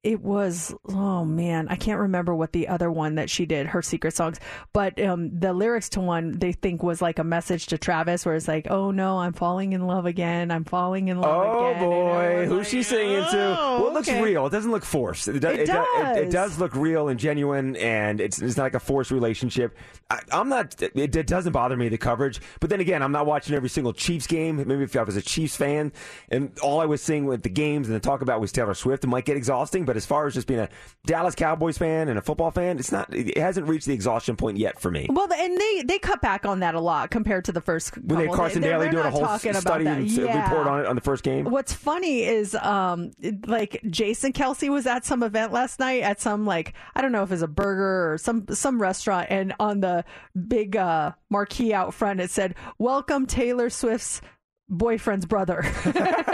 [0.06, 3.82] it was oh man i can't remember what the other one that she did her
[3.82, 4.40] secret songs
[4.72, 8.36] but um, the lyrics to one they think was like a message to travis where
[8.36, 11.84] it's like oh no i'm falling in love again i'm falling in love Oh again
[11.84, 13.58] boy, who's like, she singing to?
[13.60, 14.46] "Oh, Well, it looks okay." real.
[14.46, 15.28] It doesn't look forced.
[15.28, 16.52] It, do- It do- It, it does.
[16.52, 19.76] does look real and genuine, and it's it's not like a forced relationship.
[20.10, 20.80] I, I'm not.
[20.82, 23.92] It, it doesn't bother me the coverage, but then again, I'm not watching every single
[23.94, 24.58] Chiefs game.
[24.58, 25.92] Maybe if I was a Chiefs fan,
[26.30, 29.04] and all I was seeing with the games and the talk about was Taylor Swift,
[29.04, 29.86] it might get exhausting.
[29.86, 30.70] But as far as just being a
[31.06, 33.14] Dallas Cowboys fan and a football fan, it's not.
[33.14, 35.08] It hasn't reached the exhaustion point yet for me.
[35.10, 37.96] well, and they they cut back on that a lot compared to the first.
[37.98, 38.36] When they had.
[38.36, 40.44] Carson They're- Daly doing a whole study and Yeah.
[40.50, 41.46] report on it on the first game.
[41.46, 43.12] What's funny is, um,
[43.48, 47.24] like Jason Kelce was at some event last night at some like I don't know
[47.24, 50.04] if it's a burger or some some restaurant, and on the
[50.48, 54.22] big uh, marquee out front it said "Welcome Taylor Swift's."
[54.70, 55.64] Boyfriend's brother.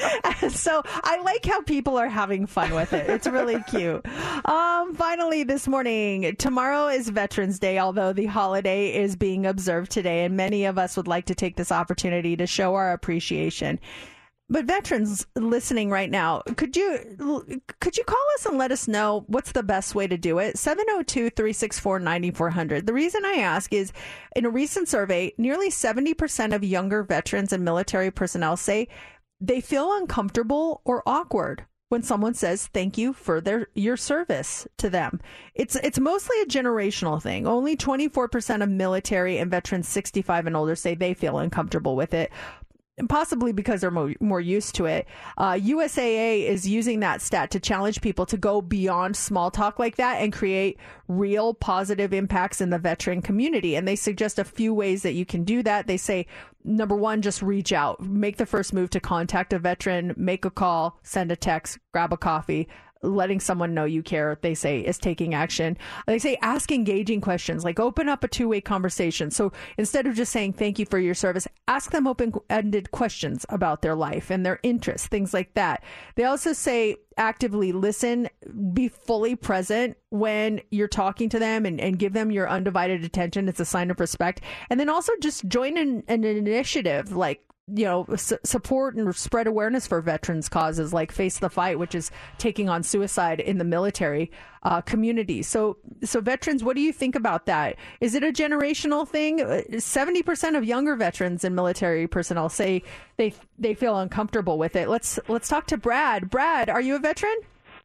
[0.50, 3.08] so I like how people are having fun with it.
[3.08, 4.04] It's really cute.
[4.44, 10.24] Um, finally, this morning, tomorrow is Veterans Day, although the holiday is being observed today,
[10.24, 13.78] and many of us would like to take this opportunity to show our appreciation.
[14.52, 19.22] But veterans listening right now, could you could you call us and let us know
[19.28, 20.56] what's the best way to do it?
[20.56, 22.84] 702-364-9400.
[22.84, 23.92] The reason I ask is
[24.34, 28.88] in a recent survey, nearly 70% of younger veterans and military personnel say
[29.40, 34.88] they feel uncomfortable or awkward when someone says thank you for their your service to
[34.88, 35.20] them.
[35.54, 37.46] It's it's mostly a generational thing.
[37.46, 42.32] Only 24% of military and veterans 65 and older say they feel uncomfortable with it
[43.08, 45.06] possibly because they're more, more used to it.
[45.38, 49.96] Uh, USAA is using that stat to challenge people to go beyond small talk like
[49.96, 50.78] that and create
[51.08, 53.76] real positive impacts in the veteran community.
[53.76, 55.86] And they suggest a few ways that you can do that.
[55.86, 56.26] They say,
[56.64, 60.50] number one, just reach out, make the first move to contact a veteran, make a
[60.50, 62.68] call, send a text, grab a coffee
[63.02, 65.76] letting someone know you care, they say, is taking action.
[66.06, 69.30] They say ask engaging questions, like open up a two way conversation.
[69.30, 73.46] So instead of just saying thank you for your service, ask them open ended questions
[73.48, 75.82] about their life and their interests, things like that.
[76.16, 78.28] They also say actively listen,
[78.72, 83.48] be fully present when you're talking to them and, and give them your undivided attention.
[83.48, 84.40] It's a sign of respect.
[84.68, 87.42] And then also just join an, an initiative like
[87.74, 91.94] you know, su- support and spread awareness for veterans causes like Face the Fight, which
[91.94, 94.30] is taking on suicide in the military
[94.62, 95.42] uh, community.
[95.42, 97.76] So, so veterans, what do you think about that?
[98.00, 99.80] Is it a generational thing?
[99.80, 102.82] Seventy percent of younger veterans and military personnel say
[103.16, 104.88] they they feel uncomfortable with it.
[104.88, 106.30] Let's let's talk to Brad.
[106.30, 107.36] Brad, are you a veteran?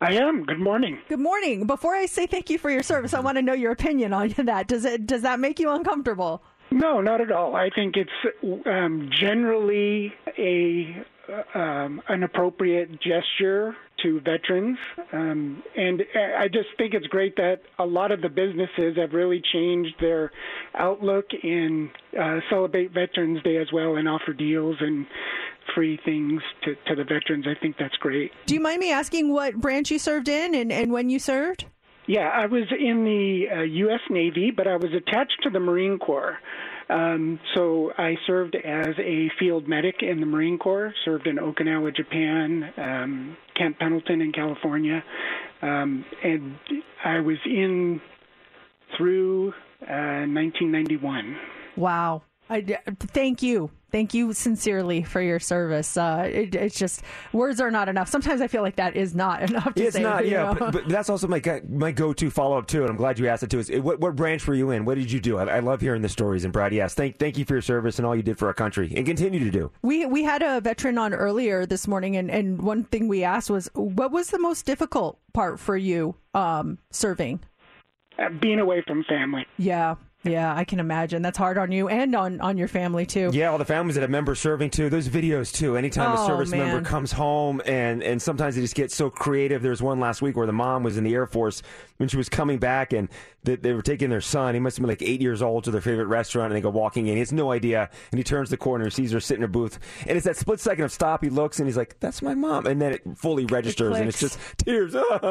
[0.01, 0.43] I am.
[0.43, 0.99] Good morning.
[1.07, 1.65] Good morning.
[1.65, 4.29] Before I say thank you for your service, I want to know your opinion on
[4.37, 4.67] that.
[4.67, 6.43] Does it does that make you uncomfortable?
[6.71, 7.55] No, not at all.
[7.55, 11.05] I think it's um, generally a
[11.55, 14.77] um, an appropriate gesture to veterans,
[15.11, 16.03] um, and
[16.37, 20.31] I just think it's great that a lot of the businesses have really changed their
[20.75, 21.89] outlook and
[22.19, 25.07] uh, celebrate Veterans Day as well, and offer deals and
[25.73, 27.45] free things to, to the veterans.
[27.47, 28.31] I think that's great.
[28.45, 31.65] Do you mind me asking what branch you served in and, and when you served?
[32.07, 34.01] Yeah, I was in the uh, U.S.
[34.09, 36.37] Navy, but I was attached to the Marine Corps.
[36.87, 41.95] Um, so I served as a field medic in the Marine Corps, served in Okinawa,
[41.95, 45.03] Japan, um, Camp Pendleton in California,
[45.63, 46.55] um, and
[47.03, 48.01] I was in
[48.97, 49.49] through
[49.81, 51.35] uh, 1991.
[51.75, 52.21] Wow.
[52.49, 52.61] I,
[52.99, 53.71] thank you.
[53.91, 55.95] Thank you sincerely for your service.
[55.95, 58.09] Uh, it, it's just words are not enough.
[58.09, 60.03] Sometimes I feel like that is not enough to it's say.
[60.03, 62.89] not, yeah, but, but that's also my go- my go to follow up too, and
[62.89, 63.59] I'm glad you asked it too.
[63.59, 64.83] Is what, what branch were you in?
[64.85, 65.37] What did you do?
[65.37, 66.43] I, I love hearing the stories.
[66.43, 68.53] And Brad, yes, thank thank you for your service and all you did for our
[68.53, 69.71] country, and continue to do.
[69.81, 73.49] We we had a veteran on earlier this morning, and, and one thing we asked
[73.49, 77.39] was, what was the most difficult part for you um, serving?
[78.19, 79.45] Uh, being away from family.
[79.57, 79.95] Yeah,
[80.25, 81.21] yeah, I can imagine.
[81.21, 83.29] That's hard on you and on, on your family too.
[83.33, 84.89] Yeah, all the families that have members serving too.
[84.89, 85.77] Those videos too.
[85.77, 86.67] Anytime Oh, a service man.
[86.67, 89.61] member comes home, and and sometimes they just get so creative.
[89.61, 91.61] There was one last week where the mom was in the Air Force
[91.97, 93.07] when she was coming back, and
[93.43, 94.53] they, they were taking their son.
[94.53, 96.69] He must have been like eight years old to their favorite restaurant, and they go
[96.69, 97.13] walking in.
[97.13, 99.79] He has no idea, and he turns the corner, sees her sitting in her booth,
[100.07, 101.23] and it's that split second of stop.
[101.23, 104.19] He looks, and he's like, "That's my mom," and then it fully registers, and it's
[104.19, 105.21] just tears start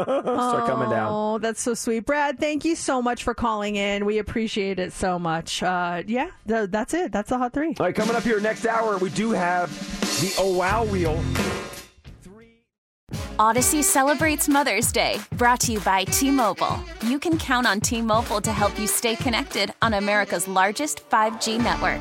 [0.67, 1.09] coming down.
[1.13, 2.39] Oh, that's so sweet, Brad.
[2.39, 4.05] Thank you so much for calling in.
[4.05, 5.63] We appreciate it so much.
[5.63, 7.13] Uh, yeah, th- that's it.
[7.13, 7.75] That's the hot three.
[7.79, 9.71] All right, coming up here next hour, we do have
[10.21, 11.23] the Oh Wow Wheel.
[13.39, 16.79] Audacy celebrates Mother's Day, brought to you by T Mobile.
[17.03, 21.59] You can count on T Mobile to help you stay connected on America's largest 5G
[21.59, 22.01] network.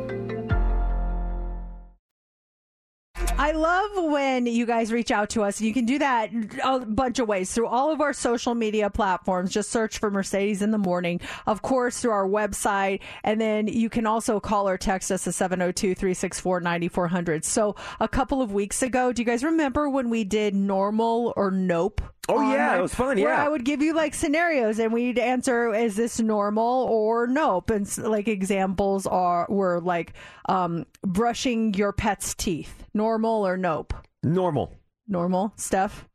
[3.41, 5.59] I love when you guys reach out to us.
[5.59, 6.29] You can do that
[6.63, 9.51] a bunch of ways through all of our social media platforms.
[9.51, 11.19] Just search for Mercedes in the Morning.
[11.47, 12.99] Of course, through our website.
[13.23, 17.43] And then you can also call or text us at 702 364 9400.
[17.43, 21.49] So, a couple of weeks ago, do you guys remember when we did normal or
[21.49, 21.99] nope?
[22.29, 23.43] Oh, on yeah, my- it was fun, Where yeah.
[23.43, 27.69] I would give you like scenarios and we'd answer, is this normal or nope?
[27.71, 30.13] And like examples are, were like,
[30.47, 33.93] um, brushing your pet's teeth, normal or nope?
[34.23, 34.71] Normal.
[35.07, 36.07] Normal, Steph?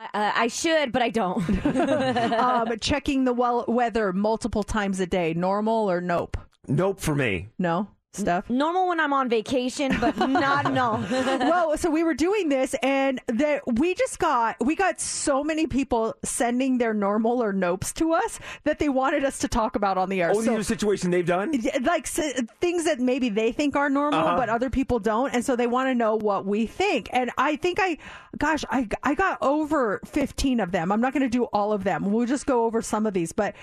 [0.00, 1.66] Uh, I should, but I don't.
[2.32, 6.38] um, checking the well- weather multiple times a day, normal or nope?
[6.68, 7.48] Nope for me.
[7.58, 8.50] No, Steph?
[8.50, 10.98] Normal when I'm on vacation, but not no.
[11.40, 15.68] well, so we were doing this, and that we just got we got so many
[15.68, 19.96] people sending their normal or nopes to us that they wanted us to talk about
[19.96, 20.30] on the air.
[20.32, 21.52] Oh, these so, are situations they've done.
[21.82, 24.36] Like s- things that maybe they think are normal Uh-huh.
[24.36, 27.56] but other people don't and so they want to know what we think and i
[27.56, 27.96] think i
[28.38, 31.84] gosh i i got over 15 of them i'm not going to do all of
[31.84, 33.54] them we'll just go over some of these but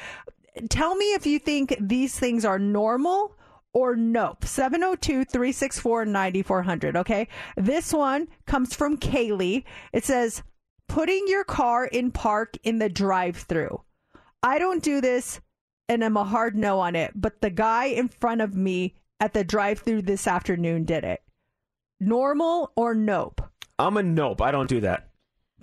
[0.70, 3.36] tell me if you think these things are normal
[3.74, 9.64] or nope 702-364-9400 okay this one comes from kaylee
[9.94, 10.42] it says
[10.88, 13.80] putting your car in park in the drive-through
[14.42, 15.42] i don't do this
[15.90, 17.12] and I'm a hard no on it.
[17.16, 21.22] But the guy in front of me at the drive through this afternoon did it.
[22.00, 23.42] Normal or nope?
[23.80, 24.42] I'm a nope.
[24.42, 25.10] I don't do that.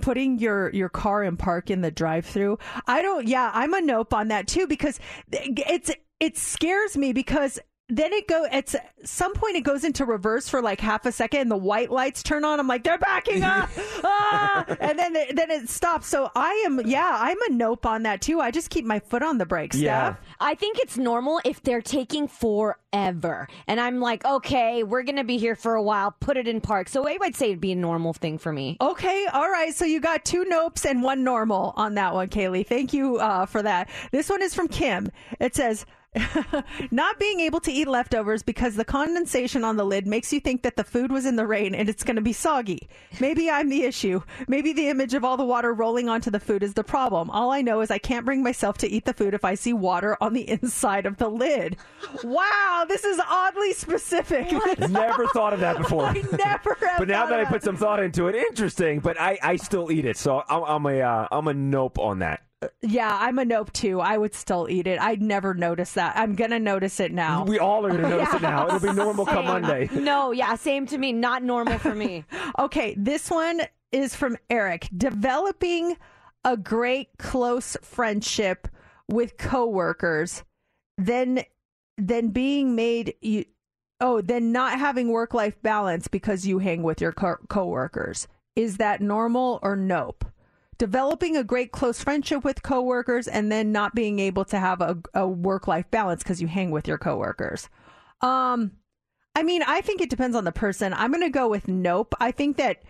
[0.00, 2.58] Putting your, your car in park in the drive through.
[2.86, 4.98] I don't, yeah, I'm a nope on that too because
[5.30, 8.74] it's, it scares me because then it go at
[9.04, 12.22] some point it goes into reverse for like half a second and the white lights
[12.22, 13.68] turn on i'm like they're backing up
[14.04, 14.64] ah!
[14.80, 18.20] and then it, then it stops so i am yeah i'm a nope on that
[18.20, 20.18] too i just keep my foot on the brakes Steph.
[20.40, 23.48] I think it's normal if they're taking forever.
[23.66, 26.14] And I'm like, okay, we're going to be here for a while.
[26.20, 26.88] Put it in park.
[26.88, 28.76] So I would say it'd be a normal thing for me.
[28.80, 29.74] Okay, all right.
[29.74, 32.66] So you got two nopes and one normal on that one, Kaylee.
[32.66, 33.88] Thank you uh, for that.
[34.10, 35.10] This one is from Kim.
[35.40, 35.86] It says,
[36.90, 40.62] not being able to eat leftovers because the condensation on the lid makes you think
[40.62, 42.88] that the food was in the rain and it's going to be soggy.
[43.20, 44.22] Maybe I'm the issue.
[44.46, 47.30] Maybe the image of all the water rolling onto the food is the problem.
[47.30, 49.72] All I know is I can't bring myself to eat the food if I see
[49.72, 51.76] water on the inside of the lid.
[52.22, 54.50] Wow, this is oddly specific.
[54.78, 56.04] Never thought of that before.
[56.06, 59.00] I never But now that I put some thought into it, interesting.
[59.00, 62.20] But I, I still eat it, so I'm, I'm a uh, I'm a nope on
[62.20, 62.42] that.
[62.82, 64.00] Yeah, I'm a nope too.
[64.00, 65.00] I would still eat it.
[65.00, 66.16] I'd never notice that.
[66.16, 67.44] I'm gonna notice it now.
[67.44, 68.66] We all are going to notice it now.
[68.66, 69.88] It'll be normal come Monday.
[69.92, 71.12] No, yeah, same to me.
[71.12, 72.24] Not normal for me.
[72.58, 73.62] okay, this one
[73.92, 74.88] is from Eric.
[74.96, 75.96] Developing
[76.44, 78.68] a great close friendship
[79.08, 80.44] with coworkers
[80.98, 81.42] then
[81.98, 83.44] than being made you
[84.00, 88.76] oh then not having work life balance because you hang with your co- coworkers is
[88.78, 90.24] that normal or nope
[90.84, 94.98] developing a great close friendship with coworkers and then not being able to have a,
[95.14, 97.70] a work life balance because you hang with your coworkers
[98.20, 98.70] um
[99.34, 102.14] i mean i think it depends on the person i'm going to go with nope
[102.20, 102.82] i think that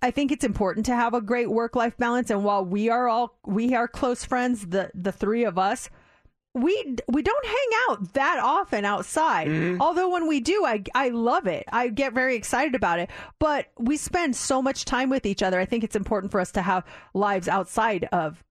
[0.00, 2.30] I think it's important to have a great work life balance.
[2.30, 5.90] And while we are all we are close friends, the the three of us,
[6.62, 9.48] we we don't hang out that often outside.
[9.48, 9.80] Mm-hmm.
[9.80, 11.64] Although when we do, I I love it.
[11.70, 13.10] I get very excited about it.
[13.38, 15.58] But we spend so much time with each other.
[15.60, 16.84] I think it's important for us to have
[17.14, 18.42] lives outside of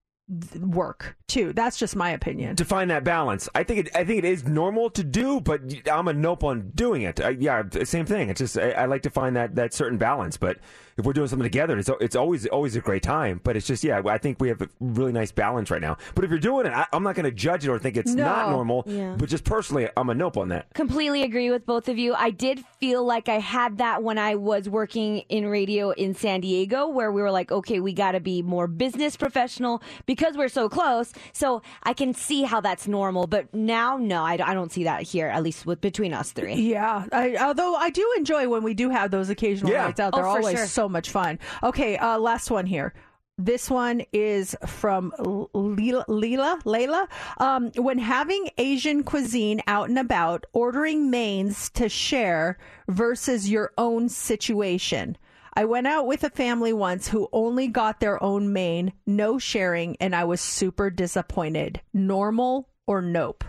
[0.60, 1.54] work too.
[1.54, 2.56] That's just my opinion.
[2.58, 3.48] to find that balance.
[3.56, 6.72] I think it, I think it is normal to do, but I'm a nope on
[6.76, 7.22] doing it.
[7.22, 8.30] I, yeah, same thing.
[8.30, 10.36] It's just I, I like to find that, that certain balance.
[10.36, 10.58] But
[10.98, 13.40] if we're doing something together, it's it's always always a great time.
[13.44, 15.98] But it's just yeah, I think we have a really nice balance right now.
[16.16, 18.14] But if you're doing it, I, I'm not going to judge it or think it's
[18.14, 18.84] not normal.
[18.88, 19.16] Yeah.
[19.18, 20.74] But just personally, I'm a nope on that.
[20.74, 22.14] Completely agree with both of you.
[22.16, 26.42] I did feel like I had that when I was working in radio in San
[26.42, 30.48] Diego, where we were like, okay, we got to be more business professional because we're
[30.50, 31.14] so close.
[31.32, 33.28] So I can see how that's normal.
[33.28, 36.56] But now, no, I, I don't see that here, at least with between us three.
[36.56, 39.86] Yeah, I, although I do enjoy when we do have those occasional Yeah.
[39.86, 40.14] nights out.
[40.14, 40.68] Oh, They're for always sure.
[40.68, 41.40] so much fun.
[41.64, 42.94] Okay, uh, last one here.
[43.40, 46.06] This one is from L- Leela.
[46.08, 47.08] Leela, Layla.
[47.40, 52.58] Um, when having Asian cuisine out and about, ordering mains to share
[52.88, 55.18] versus your own situation.
[55.54, 59.98] I went out with a family once who only got their own main, no sharing,
[59.98, 61.82] and I was super disappointed.
[61.94, 63.44] Normal or nope?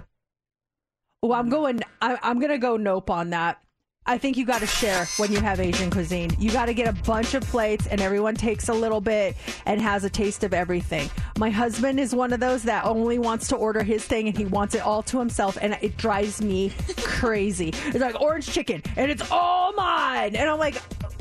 [1.23, 1.83] Well, I'm going.
[2.01, 3.61] I, I'm going to go nope on that.
[4.09, 6.31] I think you got to share when you have Asian cuisine.
[6.39, 9.37] You got to get a bunch of plates, and everyone takes a little bit
[9.67, 11.11] and has a taste of everything.
[11.39, 14.47] My husband is one of those that only wants to order his thing, and he
[14.47, 17.69] wants it all to himself, and it drives me crazy.
[17.89, 20.81] It's like orange chicken, and it's all mine, and I'm like,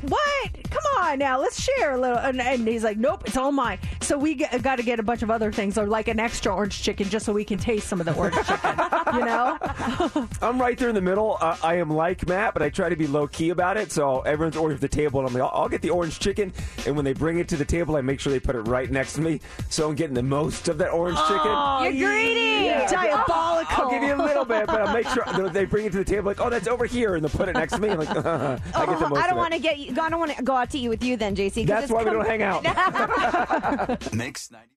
[0.09, 0.69] what?
[0.69, 2.17] Come on now, let's share a little.
[2.17, 3.79] And, and he's like, nope, it's all mine.
[4.01, 6.81] So we got to get a bunch of other things, or like an extra orange
[6.81, 8.79] chicken, just so we can taste some of the orange chicken.
[9.07, 9.57] You know?
[10.41, 11.37] I'm right there in the middle.
[11.39, 13.91] Uh, I am like Matt, but I try to be low key about it.
[13.91, 16.51] So everyone's ordering at the table, and I'm like, I'll, I'll get the orange chicken.
[16.85, 18.91] And when they bring it to the table, I make sure they put it right
[18.91, 19.39] next to me,
[19.69, 21.41] so I'm getting the most of that orange chicken.
[21.45, 22.65] Oh, You're greedy.
[22.65, 22.87] Yeah.
[22.87, 23.83] Diabolical.
[23.85, 26.05] I'll give you a little bit, but I'll make sure they bring it to the
[26.05, 26.25] table.
[26.25, 27.89] Like, oh, that's over here, and they'll put it next to me.
[27.89, 29.21] I'm like, I get the most.
[29.21, 29.93] I don't want to get you.
[29.99, 31.61] I don't want to go out to eat with you then, JC.
[31.63, 32.63] 'cause That's it's why we com- don't hang out.
[34.13, 34.67] Mix 90.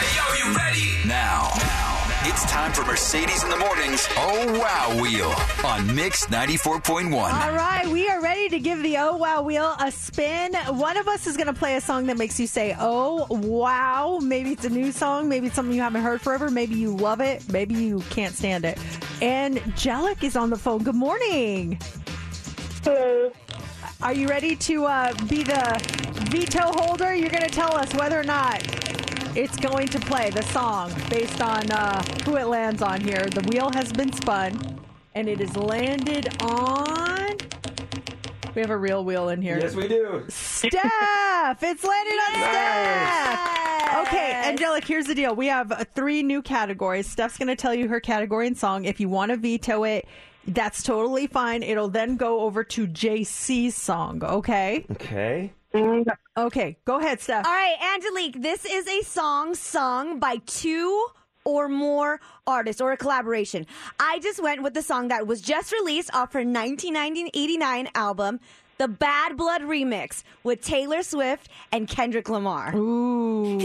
[0.00, 1.08] Hey, yo, you ready?
[1.08, 1.50] Now,
[2.24, 4.08] it's time for Mercedes in the Mornings.
[4.16, 5.32] Oh, wow, wheel
[5.64, 7.12] on Mix 94.1.
[7.12, 10.54] All right, we are ready to give the Oh Wow Wheel a spin.
[10.70, 14.18] One of us is going to play a song that makes you say, Oh wow.
[14.20, 15.28] Maybe it's a new song.
[15.28, 16.50] Maybe it's something you haven't heard forever.
[16.50, 17.48] Maybe you love it.
[17.52, 18.78] Maybe you can't stand it.
[19.22, 20.82] And Jellic is on the phone.
[20.82, 21.78] Good morning.
[22.82, 23.30] Hello.
[24.04, 25.80] Are you ready to uh, be the
[26.28, 27.14] veto holder?
[27.14, 28.62] You're going to tell us whether or not
[29.34, 33.24] it's going to play the song based on uh, who it lands on here.
[33.24, 34.78] The wheel has been spun,
[35.14, 37.38] and it is landed on.
[38.54, 39.58] We have a real wheel in here.
[39.58, 40.26] Yes, we do.
[40.28, 41.62] Steph!
[41.62, 44.06] It's landed on Steph!
[44.06, 45.34] Okay, Angelic, here's the deal.
[45.34, 47.08] We have uh, three new categories.
[47.08, 48.84] Steph's going to tell you her category and song.
[48.84, 50.06] If you want to veto it,
[50.46, 51.62] that's totally fine.
[51.62, 54.86] It'll then go over to JC's song, okay?
[54.92, 55.52] Okay.
[56.36, 57.44] Okay, go ahead, Steph.
[57.44, 61.06] All right, Angelique, this is a song sung by two
[61.44, 63.66] or more artists or a collaboration.
[63.98, 68.40] I just went with the song that was just released off her 1989 album,
[68.78, 72.74] The Bad Blood Remix, with Taylor Swift and Kendrick Lamar.
[72.74, 73.58] Ooh.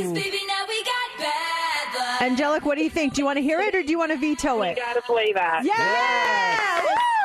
[2.21, 3.13] Angelic, what do you think?
[3.13, 4.75] Do you want to hear it or do you want to veto it?
[4.75, 5.63] We gotta play that.
[5.65, 6.81] Yeah!
[6.81, 7.18] Woo!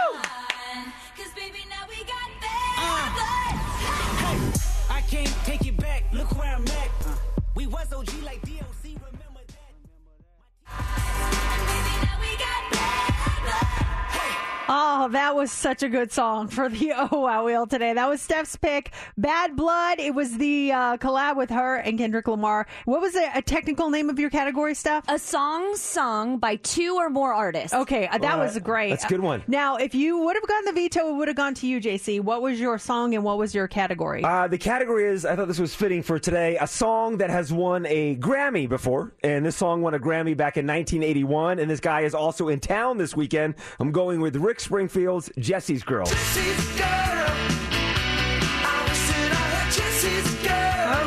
[14.67, 17.93] Oh, that was such a good song for the Oh Wow Wheel today.
[17.93, 18.93] That was Steph's pick.
[19.19, 20.01] Bad Blood.
[20.01, 22.67] It was the uh, collab with her and Kendrick Lamar.
[22.87, 25.05] What was the a technical name of your category, Steph?
[25.09, 27.75] A song sung by two or more artists.
[27.75, 28.65] Okay, uh, that All was right.
[28.65, 28.91] great.
[28.91, 29.43] That's a good one.
[29.47, 32.21] Now, if you would have gotten the veto, it would have gone to you, JC.
[32.21, 34.25] What was your song and what was your category?
[34.25, 37.53] Uh, the category is, I thought this was fitting for today, a song that has
[37.53, 39.13] won a Grammy before.
[39.23, 41.59] And this song won a Grammy back in 1981.
[41.59, 43.57] And this guy is also in town this weekend.
[43.79, 46.07] I'm going with Rick Springfield's Jesse's Girl.
[46.07, 46.13] All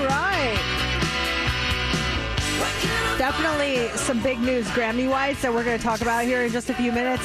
[0.05, 0.57] right.
[3.17, 6.69] Definitely some big news Grammy wise that we're going to talk about here in just
[6.69, 7.23] a few minutes.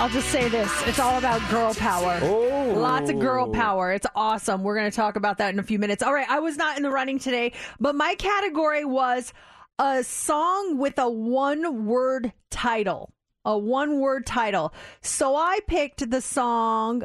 [0.00, 2.20] I'll just say this it's all about girl power.
[2.22, 2.74] Oh.
[2.76, 3.92] Lots of girl power.
[3.92, 4.62] It's awesome.
[4.62, 6.02] We're going to talk about that in a few minutes.
[6.02, 9.32] All right, I was not in the running today, but my category was
[9.78, 13.12] a song with a one word title.
[13.48, 14.74] A one word title.
[15.00, 17.02] So I picked the song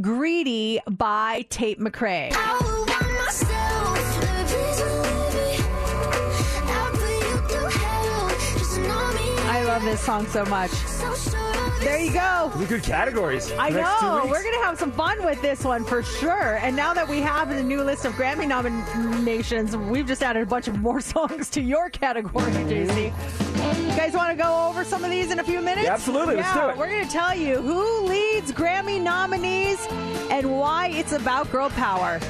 [0.00, 2.32] Greedy by Tate McRae.
[9.72, 10.70] Love this song so much.
[11.80, 12.52] There you go.
[12.56, 13.50] These are good categories.
[13.52, 14.26] I The next two know.
[14.26, 16.58] We're going to have some fun with this one for sure.
[16.58, 20.46] And now that we have the new list of Grammy nominations, we've just added a
[20.46, 23.06] bunch of more songs to your category, JC.
[23.06, 25.86] You guys want to go over some of these in a few minutes?
[25.86, 26.36] Yeah, absolutely.
[26.36, 26.76] Let's Yeah, do it.
[26.76, 29.86] We're going to tell you who leads Grammy nominees
[30.30, 32.20] and why it's about girl power.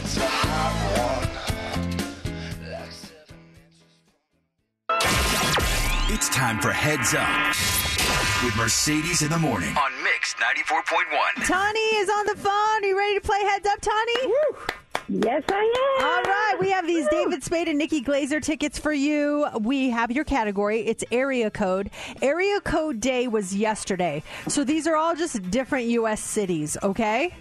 [6.15, 11.47] It's time for Heads Up with Mercedes in the morning on Mix 94.1.
[11.47, 12.53] Tani is on the phone.
[12.53, 14.35] Are you ready to play Heads Up, Tani?
[15.09, 16.05] Yes, I am.
[16.05, 19.47] All right, we have these David Spade and Nikki Glazer tickets for you.
[19.63, 20.83] We have your category.
[20.83, 21.89] It's area code.
[22.21, 24.23] Area code day was yesterday.
[24.49, 26.21] So these are all just different U.S.
[26.21, 27.35] cities, okay?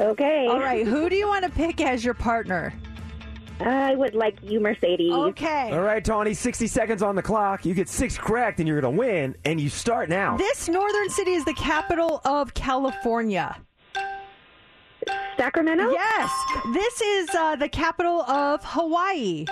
[0.00, 0.46] Okay.
[0.48, 2.72] All right, who do you want to pick as your partner?
[3.64, 5.12] I would like you, Mercedes.
[5.12, 5.70] Okay.
[5.72, 7.64] All right, Tawny, 60 seconds on the clock.
[7.64, 10.36] You get six correct, and you're going to win, and you start now.
[10.36, 13.56] This northern city is the capital of California.
[15.36, 15.90] Sacramento?
[15.90, 16.30] Yes.
[16.72, 19.46] This is uh, the capital of Hawaii.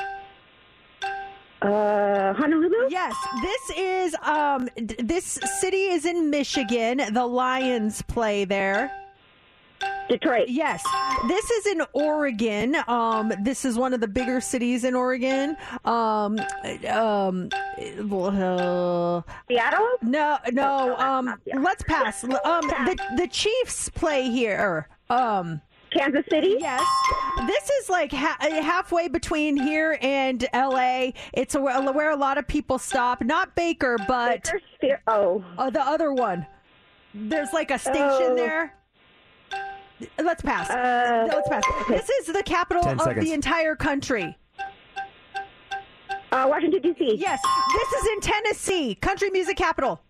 [1.63, 2.89] Uh, Honolulu?
[2.89, 3.15] Yes.
[3.43, 7.03] This is um d- this city is in Michigan.
[7.13, 8.91] The Lions play there.
[10.09, 10.49] Detroit.
[10.49, 10.83] Yes.
[11.29, 12.77] This is in Oregon.
[12.89, 15.57] Um this is one of the bigger cities in Oregon.
[15.85, 16.39] Um
[16.89, 17.49] um
[17.79, 19.89] uh, Seattle?
[20.03, 20.97] No, no.
[20.97, 22.25] Um let's pass.
[22.25, 22.31] Um
[22.69, 24.89] the the Chiefs play here.
[25.09, 25.61] Um
[25.93, 26.57] Kansas City?
[26.61, 26.85] Yes.
[27.47, 31.11] This is like ha- halfway between here and LA.
[31.33, 33.23] It's a, where a lot of people stop.
[33.25, 34.45] Not Baker, but
[34.81, 35.01] Bakersfield.
[35.09, 35.45] Oh.
[35.59, 36.47] uh, the other one.
[37.13, 38.35] There's like a station Oh.
[38.37, 38.73] there.
[40.19, 40.71] Let's pass.
[40.71, 41.63] Uh, Let's pass.
[41.89, 43.27] This is the capital Ten of seconds.
[43.27, 44.37] the entire country.
[46.33, 47.17] Uh, Washington, D.C.
[47.17, 47.41] Yes.
[47.73, 50.01] This is in Tennessee, country music capital.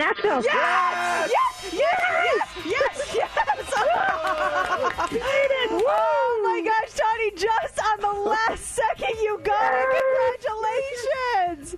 [0.00, 0.42] Nashville.
[0.42, 1.30] Yes!
[1.30, 1.74] Yes!
[1.74, 2.46] Yes!
[2.64, 2.64] Yes!
[2.64, 3.14] Yes!
[3.14, 3.72] Yes!
[5.12, 7.30] oh my gosh, Tony!
[7.36, 10.02] Just on the last second, you got it.
[11.52, 11.76] Congratulations!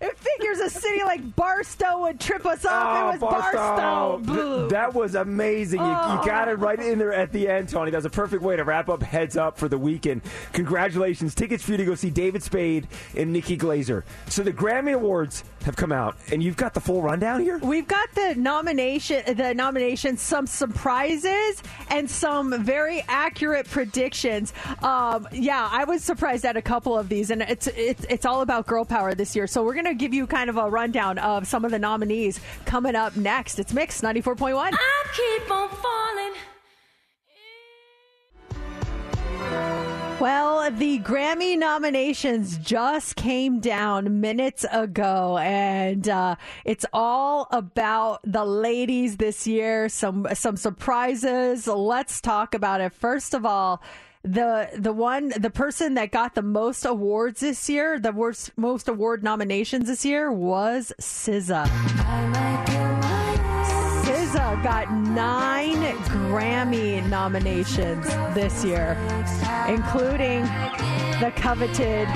[0.00, 2.96] It figures a city like Barstow would trip us up.
[2.96, 4.22] it oh, was Barstow.
[4.28, 5.80] Oh, Th- that was amazing.
[5.80, 6.22] You, you Oh.
[6.24, 7.90] got it right in there at the end, Tony.
[7.90, 10.22] That was a perfect way to wrap up Heads Up for the weekend.
[10.52, 11.34] Congratulations.
[11.34, 12.86] Tickets for you to go see David Spade
[13.16, 14.02] and Nikki Glazer.
[14.28, 17.58] So the Grammy Awards have come out, and you've got the full rundown here?
[17.58, 24.52] We've got the nomination, the nominations, some surprises, and some very accurate predictions.
[24.82, 28.40] Um, yeah, I was surprised at a couple of these, and it's it's it's all
[28.40, 29.46] about girl power this year.
[29.46, 32.94] So we're gonna give you kind of a rundown of some of the nominees coming
[32.94, 33.58] up next.
[33.58, 34.72] It's Mix ninety four point one.
[35.14, 36.34] keep on falling.
[40.20, 46.34] Well, the Grammy nominations just came down minutes ago, and uh,
[46.64, 49.88] it's all about the ladies this year.
[49.88, 51.68] Some some surprises.
[51.68, 52.92] Let's talk about it.
[52.94, 53.80] First of all,
[54.24, 58.88] the the one the person that got the most awards this year, the worst, most
[58.88, 62.67] award nominations this year was SZA.
[64.62, 65.76] Got nine
[66.08, 68.04] Grammy nominations
[68.34, 68.98] this year,
[69.68, 70.42] including
[71.20, 72.08] the coveted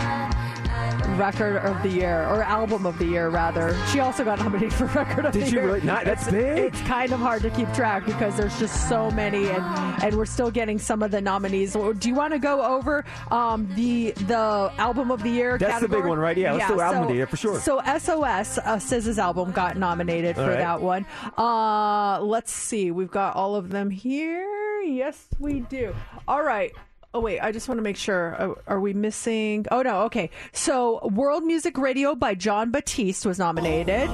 [1.13, 3.77] Record of the Year or Album of the Year, rather.
[3.89, 5.47] She also got nominated for Record of the year.
[5.47, 5.81] Did she really?
[5.83, 6.59] Not- that's it's, big.
[6.59, 9.65] It's kind of hard to keep track because there's just so many, and
[10.03, 11.73] and we're still getting some of the nominees.
[11.73, 15.59] Do you want to go over um, the the Album of the Year?
[15.59, 16.37] That's the big one, right?
[16.37, 17.61] Yeah, let's do Album of the Year for sure.
[17.61, 20.59] So SOS, uh, SZA's album, got nominated All for right.
[20.59, 21.07] that one.
[21.37, 22.91] Uh, let's see.
[22.91, 24.81] We've got all of them here.
[24.83, 25.95] Yes, we do.
[26.27, 26.73] All right.
[27.15, 28.35] Oh wait, I just want to make sure.
[28.39, 29.67] Uh, Are we missing?
[29.71, 30.03] Oh no.
[30.03, 30.31] Okay.
[30.53, 34.09] So, World Music Radio by Jon Batiste was nominated.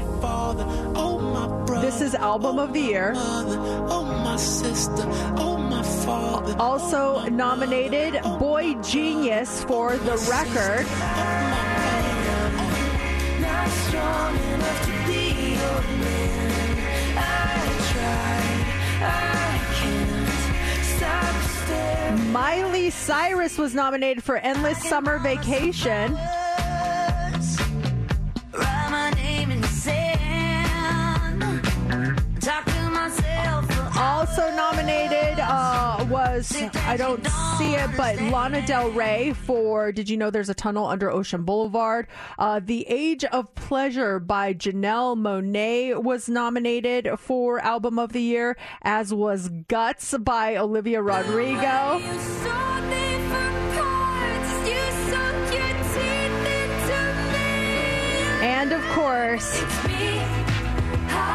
[1.81, 3.13] This is album of the year.
[6.59, 10.87] Also nominated boygenius for the record.
[19.01, 19.48] Not
[22.17, 26.17] Miley Cyrus was nominated for Endless Summer Vacation.
[34.29, 37.27] Also nominated uh, was I don't
[37.57, 41.45] see it, but Lana Del Rey for Did you know there's a tunnel under Ocean
[41.45, 42.07] Boulevard?
[42.39, 48.59] Uh, the Age of Pleasure by Janelle Monáe was nominated for Album of the Year,
[48.83, 51.99] as was Guts by Olivia Rodrigo.
[58.41, 59.88] And of course,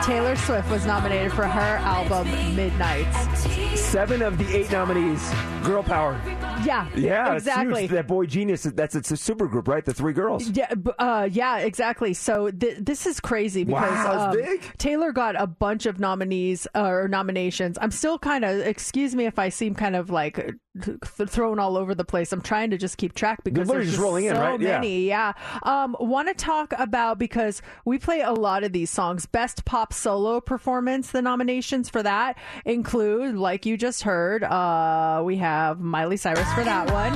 [0.06, 3.80] Taylor Swift was nominated for her album Midnights.
[3.80, 5.32] Seven of the eight nominees,
[5.64, 6.20] girl power.
[6.66, 7.88] Yeah, Yeah, exactly.
[7.88, 8.74] That boygenius.
[8.76, 9.84] That's it's a super group, right?
[9.84, 10.50] The three girls.
[10.50, 12.14] Yeah, uh, yeah, exactly.
[12.14, 14.60] So th- this is crazy because Wow, um.
[14.78, 17.78] Taylor got a bunch of nominees uh, or nominations.
[17.82, 20.52] I'm still kind of, excuse me if I seem kind of like uh,
[20.84, 20.98] th-
[21.30, 22.32] thrown all over the place.
[22.32, 24.60] I'm trying to just keep track because there's just rolling in, so right?
[24.62, 24.80] Yeah.
[24.80, 25.08] many.
[25.08, 25.34] Yeah.
[25.64, 29.26] Um, Want to talk about because we play a lot of these songs.
[29.26, 31.11] Best pop solo performance.
[31.11, 36.64] The nominations for that include, like you just heard, uh, we have Miley Cyrus for
[36.64, 37.14] that one.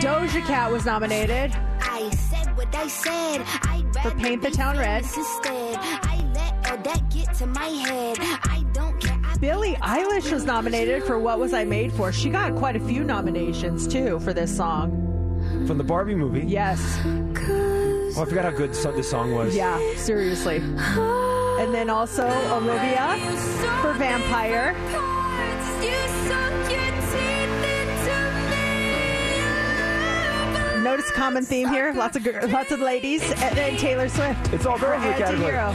[0.00, 1.50] Doja Cat was nominated
[1.94, 3.42] I said what I said.
[3.46, 5.04] I for Paint the Town Red.
[5.04, 5.78] instead.
[5.80, 8.16] I let all that get to my head.
[8.20, 9.20] I don't care.
[9.24, 12.12] I Billie Eilish was nominated for What Was I Made For?
[12.12, 15.23] She got quite a few nominations too for this song.
[15.66, 16.44] From the Barbie movie.
[16.46, 16.80] Yes.
[18.16, 19.54] Oh, I forgot how good so- this song was.
[19.56, 20.56] Yeah, seriously.
[20.58, 23.16] And then also Olivia
[23.80, 24.74] for Vampire.
[30.82, 31.92] Notice common theme here.
[31.94, 34.52] Lots of gir- lots of ladies, and then Taylor Swift.
[34.52, 35.52] It's all girls in the category.
[35.54, 35.72] Antihero.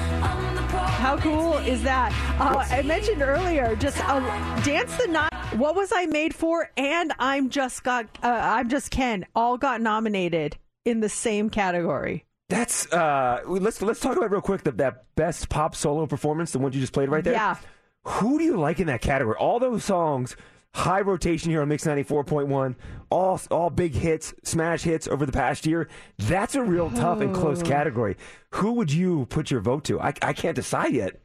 [0.99, 2.11] How cool is that?
[2.39, 4.19] Uh, I mentioned earlier, just uh,
[4.61, 5.29] dance the night.
[5.55, 6.69] What was I made for?
[6.77, 8.05] And I'm just got.
[8.23, 9.25] Uh, I'm just Ken.
[9.35, 12.25] All got nominated in the same category.
[12.49, 16.59] That's uh let's let's talk about real quick the, that best pop solo performance, the
[16.59, 17.33] one you just played right there.
[17.33, 17.57] Yeah.
[18.05, 19.35] Who do you like in that category?
[19.37, 20.35] All those songs,
[20.73, 22.75] high rotation here on Mix 94.1,
[23.11, 25.89] all all big hits, smash hits over the past year.
[26.17, 27.65] That's a real tough and close Oh.
[27.65, 28.17] category.
[28.51, 29.99] Who would you put your vote to?
[29.99, 31.19] I, I can't decide yet.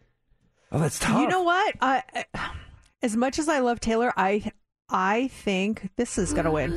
[0.72, 1.20] Oh, that's tough.
[1.20, 1.74] You know what?
[1.80, 2.02] I,
[3.04, 4.50] as much as I love Taylor, I
[4.88, 6.72] I think this is gonna win.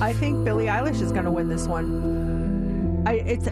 [0.00, 3.04] I think Billie Eilish is gonna win this one.
[3.06, 3.46] I it's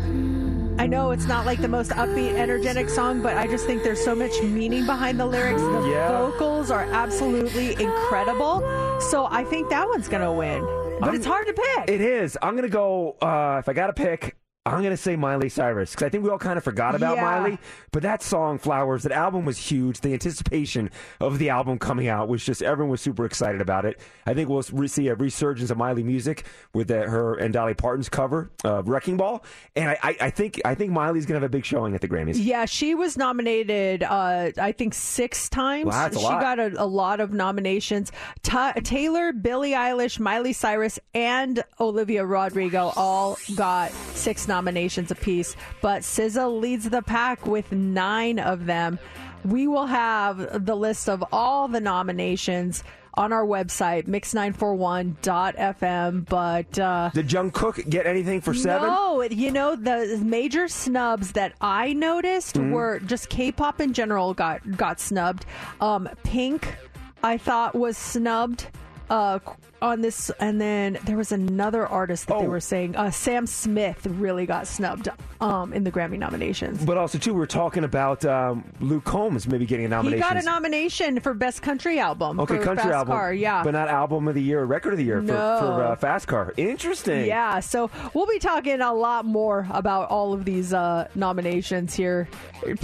[0.79, 4.03] I know it's not like the most upbeat, energetic song, but I just think there's
[4.03, 5.61] so much meaning behind the lyrics.
[5.61, 6.09] The Yeah.
[6.09, 8.61] vocals are absolutely incredible.
[9.01, 10.62] So I think that one's gonna win.
[11.01, 11.91] But I'm- it's hard to pick.
[11.91, 12.39] It is.
[12.41, 15.91] I'm to go, uh, if I got to pick, I'm going to say Miley Cyrus
[15.91, 17.25] because I think we all kind of forgot about Yeah.
[17.25, 17.59] Miley.
[17.91, 20.01] But that song, Flowers, that album was huge.
[20.01, 20.89] The anticipation
[21.21, 23.99] of the album coming out was just, everyone was super excited about it.
[24.25, 26.45] I think we'll see a resurgence of Miley music
[26.75, 29.43] with that, her and Dolly Parton's cover of Wrecking Ball.
[29.75, 32.01] And I, I, I think I think Miley's going to have a big showing at
[32.01, 32.37] the Grammys.
[32.39, 35.87] Yeah, she was nominated, uh, I think, six times.
[35.87, 38.13] Wow, she got a, a lot of nominations.
[38.45, 45.57] Ta Taylor, Billie Eilish, Miley Cyrus, and Olivia Rodrigo all got six nominations apiece.
[45.81, 48.99] But SZA leads the pack with nine of them.
[49.45, 52.85] We will have the list of all the nominations
[53.15, 56.29] on our website, mix941.fm.
[56.29, 58.89] But uh, Did Jungkook get anything for seven?
[58.89, 62.70] no, you know the major snubs that I noticed Mhm.
[62.73, 65.47] were just K-pop in general got got snubbed.
[65.81, 66.74] Um, Pink,
[67.23, 68.66] I thought was snubbed
[69.11, 69.39] uh,
[69.83, 74.07] on this, and then there was another artist that they were saying uh, Sam Smith
[74.07, 75.09] really got snubbed
[75.41, 76.85] um, in the Grammy nominations.
[76.85, 80.19] But also, too, we are talking about um, Luke Combs maybe getting a nomination.
[80.19, 80.47] He nomination.
[80.47, 82.41] got a nomination for Best Country Album.
[82.41, 83.65] Okay, for country Fast album, Car, yeah.
[83.65, 85.59] but not album of the year, or record of the year for, No.
[85.59, 86.55] for uh, Fast Car.
[86.57, 87.27] Interesting.
[87.27, 92.29] Yeah, so we'll be talking a lot more about all of these uh, nominations here.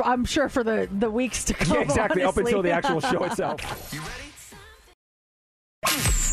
[0.04, 1.76] I'm sure for the, the weeks to come.
[1.76, 2.24] Yeah, exactly.
[2.24, 3.94] Up until the actual show itself.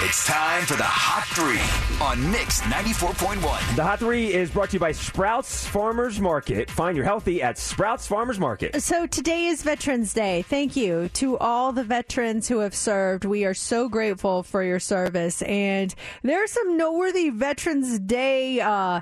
[0.00, 3.76] It's time for the Hot Three on Mix 94.1.
[3.76, 6.70] The Hot Three is brought to you by Sprouts Farmers Market.
[6.70, 8.82] Find your healthy at Sprouts Farmers Market.
[8.82, 10.42] So today is Veterans Day.
[10.42, 13.24] Thank you to all the veterans who have served.
[13.24, 15.40] We are so grateful for your service.
[15.40, 19.00] And there are some noteworthy Veterans Day uh,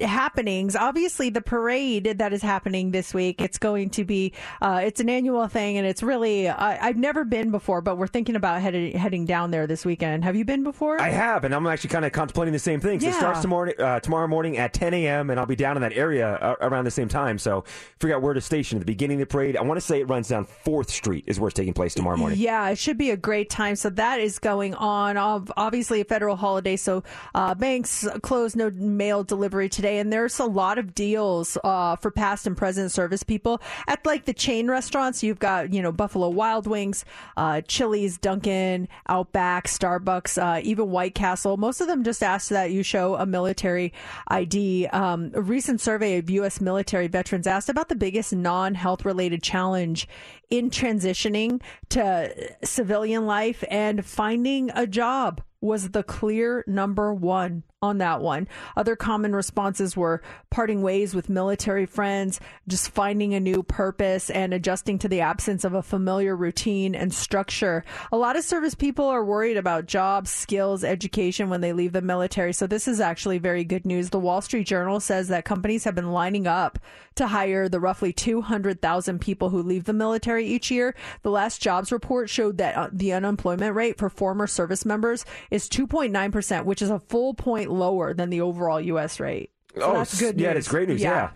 [0.00, 0.76] happenings.
[0.76, 3.40] Obviously, the parade that is happening this week.
[3.40, 4.32] It's going to be.
[4.62, 6.48] Uh, it's an annual thing, and it's really.
[6.48, 10.19] I I've never been before, but we're thinking about heading heading down there this weekend.
[10.22, 11.00] Have you been before?
[11.00, 13.00] I have, and I'm actually kind of contemplating the same thing.
[13.00, 15.82] So It starts tomorrow, uh, tomorrow morning at 10 a.m., and I'll be down in
[15.82, 17.38] that area uh, around the same time.
[17.38, 17.64] So
[17.98, 19.56] figure out where to station at the beginning of the parade.
[19.56, 22.16] I want to say it runs down 4th Street is where it's taking place tomorrow
[22.16, 22.38] morning.
[22.38, 23.76] Yeah, it should be a great time.
[23.76, 25.16] So that is going on.
[25.16, 27.02] Obviously, a federal holiday, so
[27.34, 32.10] uh, banks closed, no mail delivery today, and there's a lot of deals uh, for
[32.10, 35.22] past and present service people at like the chain restaurants.
[35.22, 37.04] You've got you know Buffalo Wild Wings,
[37.36, 41.56] uh, Chili's, Dunkin', Outback, Starbucks, uh, even White Castle.
[41.56, 43.92] Most of them just ask that you show a military
[44.28, 44.86] ID.
[44.88, 46.60] Um, a recent survey of U.S.
[46.60, 50.08] military veterans asked about the biggest non-health related challenge
[50.50, 52.32] in transitioning to
[52.64, 58.46] civilian life and finding a job was the clear number one on that one.
[58.76, 60.20] Other common responses were
[60.50, 62.38] parting ways with military friends,
[62.68, 67.14] just finding a new purpose and adjusting to the absence of a familiar routine and
[67.14, 67.82] structure.
[68.12, 72.02] A lot of service people are worried about jobs, skills, education when they leave the
[72.02, 72.52] military.
[72.52, 74.10] So this is actually very good news.
[74.10, 76.78] The Wall Street Journal says that companies have been lining up
[77.14, 80.94] to hire the roughly 200,000 people who leave the military each year.
[81.22, 85.68] The last jobs report showed that uh, the unemployment rate for former service members is
[85.68, 89.20] 2.9%, which is a full point lower than the overall U.S.
[89.20, 89.50] rate.
[89.74, 90.44] So oh, that's good news.
[90.44, 91.00] yeah, that's great news.
[91.00, 91.30] Yeah.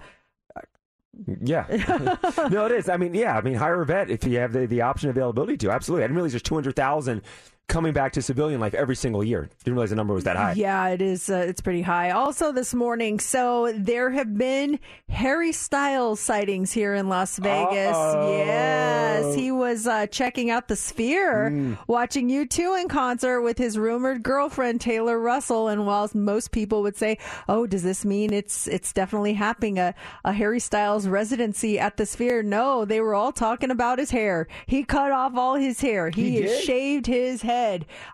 [1.40, 1.66] Yeah.
[2.50, 2.88] no, it is.
[2.88, 3.36] I mean, yeah.
[3.36, 5.70] I mean, hire a vet if you have the, the option availability to.
[5.70, 6.04] Absolutely.
[6.04, 7.22] I didn't realize there's 200,000
[7.66, 9.48] coming back to civilian life every single year.
[9.64, 10.52] Didn't realize the number was that high.
[10.52, 11.30] Yeah, it is.
[11.30, 12.10] Uh, it's pretty high.
[12.10, 14.78] Also, this morning, so there have been
[15.08, 17.96] Harry Styles sightings here in Las Vegas.
[17.96, 18.36] Uh-oh.
[18.38, 21.78] Yes, he was uh, checking out the Sphere, Mm.
[21.88, 25.68] watching U2 in concert with his rumored girlfriend Taylor Russell.
[25.68, 27.18] And whilst most people would say,
[27.48, 32.04] "Oh, does this mean it's it's definitely happening a a Harry Styles residency at the
[32.06, 34.46] Sphere?" No, they were all talking about his hair.
[34.66, 36.10] He cut off all his hair.
[36.10, 37.53] He, He shaved his head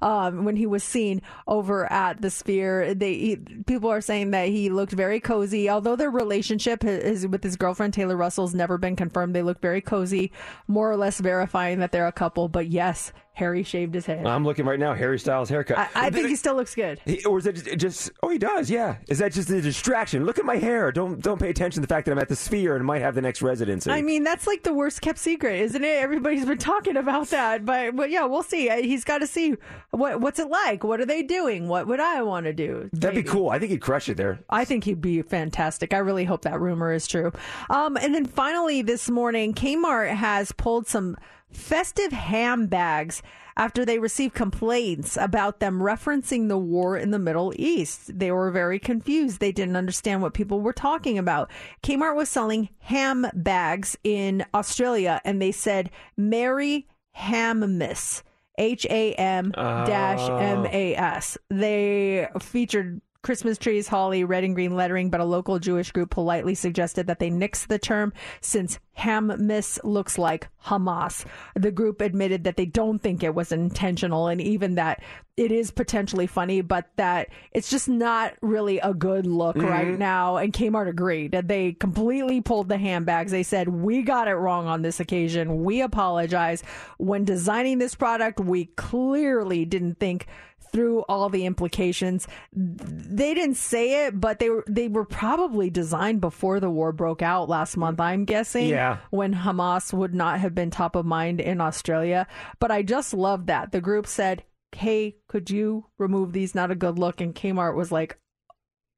[0.02, 2.94] um, when he was seen over at the Sphere.
[2.94, 3.36] They he,
[3.66, 7.94] people are saying that he looked very cozy, although their relationship is, with his girlfriend
[7.94, 9.34] Taylor Russell's never been confirmed.
[9.34, 10.32] They look very cozy,
[10.68, 12.48] more or less verifying that they're a couple.
[12.48, 14.26] But yes, Harry shaved his head.
[14.26, 14.92] I'm looking right now.
[14.92, 15.78] Harry Styles haircut.
[15.78, 17.00] I, I think he still looks good.
[17.06, 18.10] He- or is it just- just?
[18.22, 18.68] Oh, he does.
[18.68, 18.96] Yeah.
[19.08, 20.26] Is that just a distraction?
[20.26, 20.92] Look at my hair.
[20.92, 23.14] Don't don't pay attention to the fact that I'm at the Sphere and might have
[23.14, 23.90] the next residency.
[23.90, 26.02] I mean, that's like the worst kept secret, isn't it?
[26.02, 28.68] Everybody's been talking about that, but but yeah, we'll see.
[28.68, 29.54] Uh, He's got to see
[29.90, 30.84] what what's it like.
[30.84, 31.68] What are they doing?
[31.68, 32.90] What would I want to do?
[32.92, 33.48] That'd be cool.
[33.50, 34.40] I think he'd crush it there.
[34.50, 35.94] I think he'd be fantastic.
[35.94, 37.32] I really hope that rumor is true.
[37.70, 41.16] Um, and then finally this morning, Kmart has pulled some
[41.52, 43.22] festive ham bags
[43.56, 48.18] after they received complaints about them referencing the war in the Middle East.
[48.18, 49.40] They were very confused.
[49.40, 51.50] They didn't understand what people were talking about.
[51.82, 56.86] Kmart was selling ham bags in Australia and they said, Mary
[57.16, 58.22] Hammas.
[58.58, 61.38] H A M dash M A S.
[61.48, 66.54] They featured Christmas trees, holly, red and green lettering, but a local Jewish group politely
[66.54, 71.24] suggested that they nix the term since Hammas looks like Hamas.
[71.54, 75.02] The group admitted that they don't think it was intentional and even that
[75.36, 79.98] it is potentially funny, but that it's just not really a good look right Mhm.
[79.98, 80.36] now.
[80.36, 81.32] And Kmart agreed.
[81.32, 83.32] That they completely pulled the handbags.
[83.32, 85.64] They said, We got it wrong on this occasion.
[85.64, 86.62] We apologize.
[86.98, 90.26] When designing this product, we clearly didn't think
[90.70, 92.26] through all the implications.
[92.52, 97.22] They didn't say it, but they were they were probably designed before the war broke
[97.22, 98.00] out last month.
[98.00, 98.68] I'm guessing.
[98.68, 98.98] Yeah.
[99.10, 102.26] When Hamas would not have been top of mind in Australia,
[102.58, 106.54] but I just love that the group said, "Hey, could you remove these?
[106.54, 108.18] Not a good look." And Kmart was like.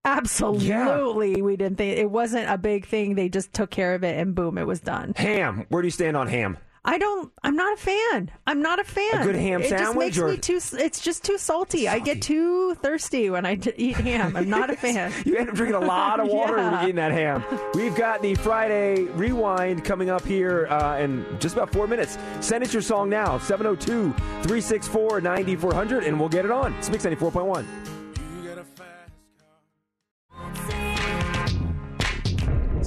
[0.05, 3.15] Absolutely, we didn't think it wasn't a big thing.
[3.15, 5.13] They just took care of it, and boom, it was done.
[5.15, 5.65] Ham.
[5.69, 6.59] Where do you stand on ham?
[6.85, 7.31] I don't.
[7.45, 8.31] I'm not a fan.
[8.45, 9.21] I'm not a fan.
[9.21, 10.59] A good ham it just sandwich makes or- me too.
[10.73, 11.89] It's just too salty.
[11.89, 14.37] I get too thirsty when I d- eat ham.
[14.37, 15.13] I'm not a fan.
[15.25, 16.73] You end up drinking a lot of water when Yeah.
[16.81, 17.45] you're eating that ham.
[17.75, 22.19] We've got the Friday rewind coming up here uh, in just about four minutes.
[22.41, 26.73] Send us your song now, 702 364 9400, and we'll get it on.
[26.75, 27.65] It's Mix 94.1.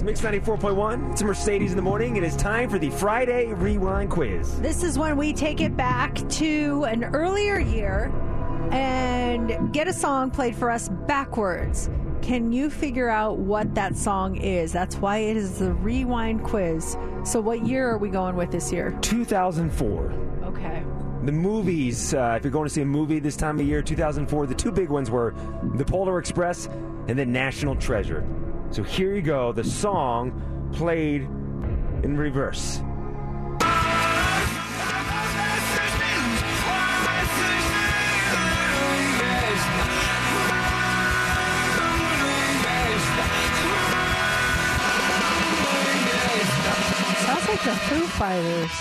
[0.06, 1.14] Mix 94.1.
[1.14, 2.16] It's a Mercedes in the morning.
[2.16, 4.62] It is time for the Friday rewind quiz.
[4.62, 8.14] This is when we take it back to an earlier year
[8.72, 11.90] and get a song played for us backwards.
[12.22, 14.72] Can you figure out what that song is?
[14.72, 16.96] That's why it is the rewind quiz.
[17.24, 18.96] So, what year are we going with this year?
[19.02, 20.14] 2004.
[20.44, 20.84] Okay.
[21.24, 24.46] The movies, uh, if you're going to see a movie this time of year, 2004,
[24.46, 25.34] the two big ones were
[25.64, 26.68] The Polar Express
[27.08, 28.24] and The National Treasure.
[28.76, 30.34] So here you go, the song
[30.74, 31.22] played
[32.04, 32.82] in reverse.
[47.24, 48.72] Sounds like the Foo Fighters.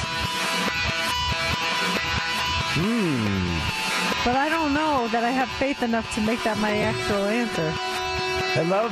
[2.75, 4.25] Mm.
[4.25, 7.73] But I don't know that I have faith enough to make that my actual answer.
[8.59, 8.91] I love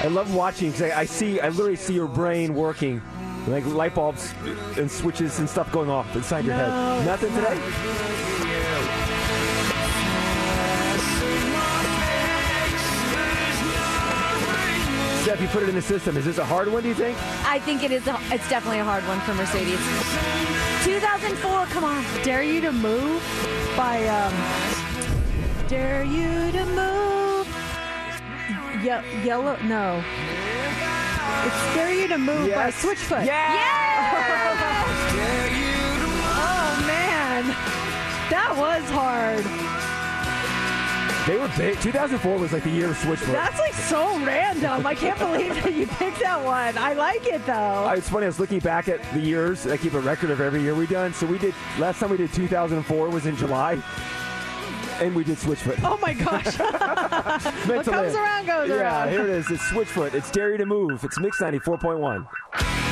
[0.00, 3.02] I love watching because I, I see, I literally see your brain working,
[3.46, 4.32] like light bulbs
[4.78, 7.04] and switches and stuff going off inside your head.
[7.04, 7.56] Nothing today.
[15.22, 16.16] Steph, you put it in the system.
[16.16, 16.82] Is this a hard one?
[16.82, 17.18] Do you think?
[17.46, 18.06] I think it is.
[18.06, 19.78] A, it's definitely a hard one for Mercedes.
[20.82, 21.66] 2004.
[21.66, 22.02] Come on.
[22.22, 23.22] Dare You to Move
[23.76, 27.19] by um, Dare You to Move.
[28.82, 30.02] Ye- yellow, no.
[31.44, 32.82] It's Dare You to Move by Yes.
[32.82, 33.26] Switchfoot.
[33.26, 33.46] Yeah!
[36.36, 37.44] oh man,
[38.30, 39.44] that was hard.
[41.26, 41.78] They were big.
[41.80, 43.32] 2004 was like the year of Switchfoot.
[43.32, 44.86] That's like so random.
[44.86, 46.76] I can't believe that you picked that one.
[46.78, 47.90] I like it though.
[47.94, 48.24] It's funny.
[48.24, 49.66] I was looking back at the years.
[49.66, 51.12] I keep a record of every year we done.
[51.12, 51.54] So we did.
[51.78, 53.74] Last time we did 2004 was in July,
[55.00, 55.80] and we did Switchfoot.
[55.82, 56.58] Oh my gosh.
[57.70, 59.10] What comes around goes yeah, around.
[59.10, 59.50] here it is.
[59.50, 60.14] It's Switchfoot.
[60.14, 61.02] It's You to Move.
[61.04, 62.89] It's Mix 94.1.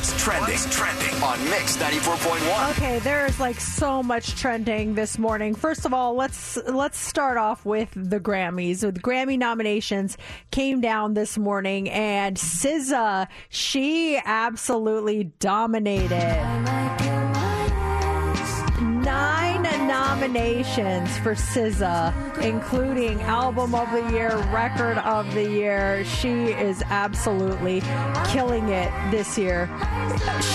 [0.00, 0.54] What's trending?
[0.54, 2.70] What's trending on Mix 94.1?
[2.70, 5.54] Okay, there's like so much trending this morning.
[5.54, 8.80] First of all, let's let's start off with the Grammys.
[8.80, 10.16] The Grammy nominations
[10.52, 16.10] came down this morning, and SZA she absolutely dominated.
[19.70, 26.04] Nine nominations for SZA, including Album of the Year, Record of the Year.
[26.04, 27.80] She is absolutely
[28.26, 29.70] killing it this year.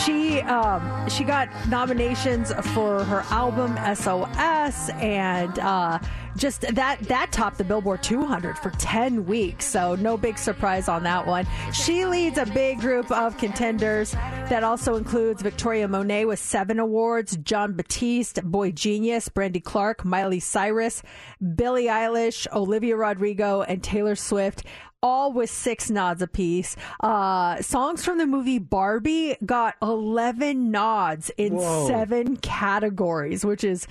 [0.03, 5.99] She um, she got nominations for her album SOS and uh,
[6.37, 9.65] just that that topped the Billboard 200 for 10 weeks.
[9.65, 11.47] So no big surprise on that one.
[11.73, 17.37] She leads a big group of contenders that also includes Victoria Monét with seven awards,
[17.37, 21.01] Jon Batiste, boygenius, Brandy Clark, Miley Cyrus,
[21.55, 24.63] Billie Eilish, Olivia Rodrigo, and Taylor Swift.
[25.03, 26.75] All with six nods apiece.
[26.99, 31.87] Uh, songs from the movie Barbie got 11 nods in Whoa.
[31.87, 33.87] seven categories, which is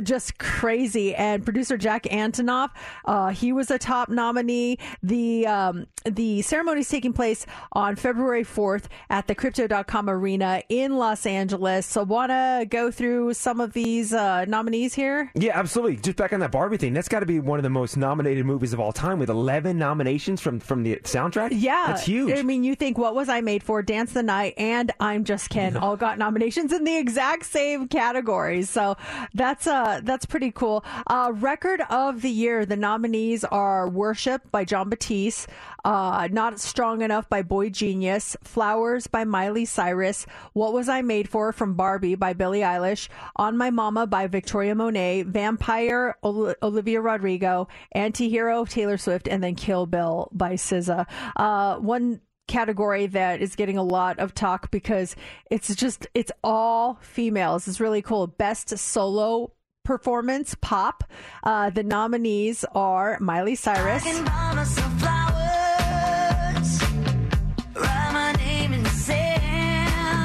[0.00, 1.14] just crazy.
[1.14, 2.70] And producer Jack Antonoff,
[3.04, 4.78] uh, he was a top nominee.
[5.02, 10.96] The um, the ceremony is taking place on February 4th at the Crypto.com Arena in
[10.96, 11.84] Los Angeles.
[11.86, 15.30] So, want to go through some of these uh, nominees here?
[15.34, 15.96] Yeah, absolutely.
[15.96, 16.94] Just back on that Barbie thing.
[16.94, 19.76] That's got to be one of the most nominated movies of all time, with 11
[19.76, 21.50] nominations from from the soundtrack.
[21.52, 22.38] Yeah, that's huge.
[22.38, 23.82] I mean, you think what was I made for?
[23.82, 28.70] Dance the Night and I'm Just Ken all got nominations in the exact same categories.
[28.70, 28.96] So
[29.34, 30.84] that's uh that's pretty cool.
[31.06, 32.64] Uh, record of the year.
[32.66, 35.48] The nominees are Worship by Jon Batiste,
[35.84, 41.52] uh, Not Strong Enough by boygenius, Flowers by Miley Cyrus, What Was I Made For
[41.52, 47.68] from Barbie by Billie Eilish, On My Mama by Victoria Monét, Vampire Ol- Olivia Rodrigo,
[47.94, 51.06] Antihero Taylor Swift, and then Kill Bill by SZA.
[51.36, 55.16] Uh, one category that is getting a lot of talk because
[55.50, 57.66] it's just it's all females.
[57.66, 58.26] It's really cool.
[58.26, 59.52] Best solo
[59.84, 61.04] performance pop.
[61.42, 64.04] Uh, the nominees are Miley Cyrus.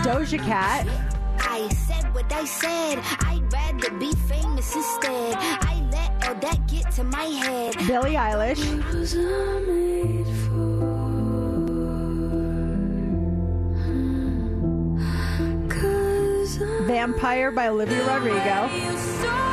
[0.08, 0.88] Doja Cat.
[1.40, 3.00] I said what I said.
[3.22, 5.36] I'd rather be famous instead.
[5.38, 7.76] I let all that get to my head.
[7.88, 8.64] Billie Eilish.
[16.88, 19.47] Vampire by Olivia Rodrigo.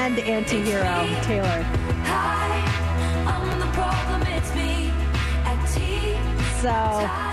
[0.00, 1.66] And Antihero, Taylor.
[6.62, 7.27] So,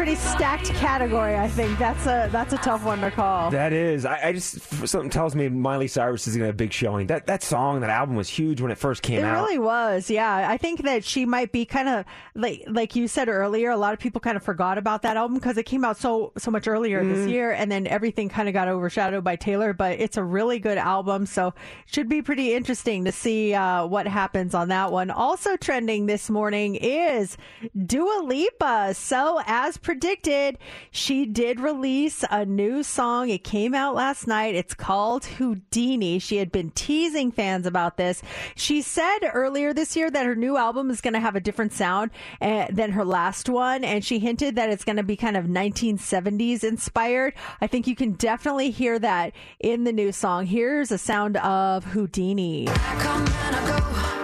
[0.00, 1.36] pretty stacked category.
[1.36, 3.50] I think that's a that's a tough one to call.
[3.50, 4.06] That is.
[4.06, 4.58] I, I just
[4.88, 7.08] something tells me Miley Cyrus is going to have a big showing.
[7.08, 9.36] That that song, that album was huge when it first came It out.
[9.36, 10.48] It really was, yeah.
[10.48, 13.68] I think that she might be kind of like like you said earlier.
[13.72, 16.32] A lot of people kind of forgot about that album because it came out so
[16.38, 17.30] so much earlier this Mhm.
[17.30, 19.74] year, and then everything kind of got overshadowed by Taylor.
[19.74, 21.52] But it's a really good album, so
[21.84, 25.10] should be pretty interesting to see uh, what happens on that one.
[25.10, 27.36] Also trending this morning is
[27.84, 30.56] Dua Lipa So, as predicted,
[30.92, 33.28] she did release a new song.
[33.28, 34.54] It came out last night.
[34.54, 36.20] It's called Houdini.
[36.20, 38.22] She had been teasing fans about this.
[38.54, 41.72] She said earlier this year that her new album is going to have a different
[41.72, 43.82] sound uh, than her last one.
[43.82, 47.34] And she hinted that it's going to be kind of 1970s inspired.
[47.60, 50.46] I think you can definitely hear that in the new song.
[50.46, 52.68] Here's a sound of Houdini.
[52.68, 54.19] I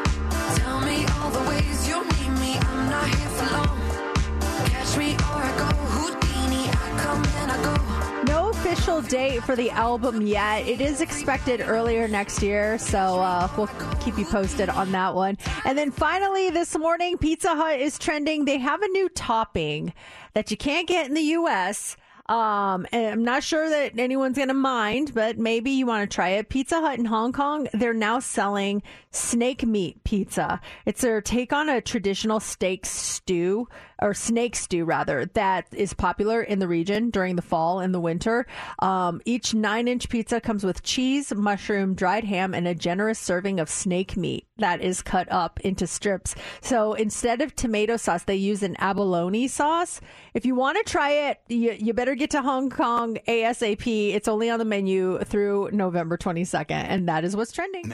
[8.87, 10.65] official date for the album yet.
[10.65, 13.67] It is expected earlier next year, so uh, we'll
[13.99, 15.39] keep you posted on that one.
[15.65, 18.45] And then finally, this morning, Pizza Hut is trending.
[18.45, 19.93] They have a new topping
[20.35, 21.97] that you can't get in the U.S.
[22.29, 26.15] Um, and I'm not sure that anyone's going to mind, but maybe you want to
[26.15, 26.49] try it.
[26.49, 30.61] Pizza Hut in Hong Kong, they're now selling snake meat pizza.
[30.85, 33.69] It's their take on a traditional steak stew
[34.01, 38.01] or snake stew rather that is popular in the region during the fall and the
[38.01, 38.47] winter.
[38.81, 43.60] Um, each nine inch pizza comes with cheese, mushroom, dried ham, and a generous serving
[43.60, 46.35] of snake meat that is cut up into strips.
[46.60, 50.01] So instead of tomato sauce, they use an abalone sauce.
[50.35, 54.14] If you want to try it, you, you better get to Hong Kong ASAP.
[54.14, 57.89] It's only on the menu through November 22nd, and that is what's trending.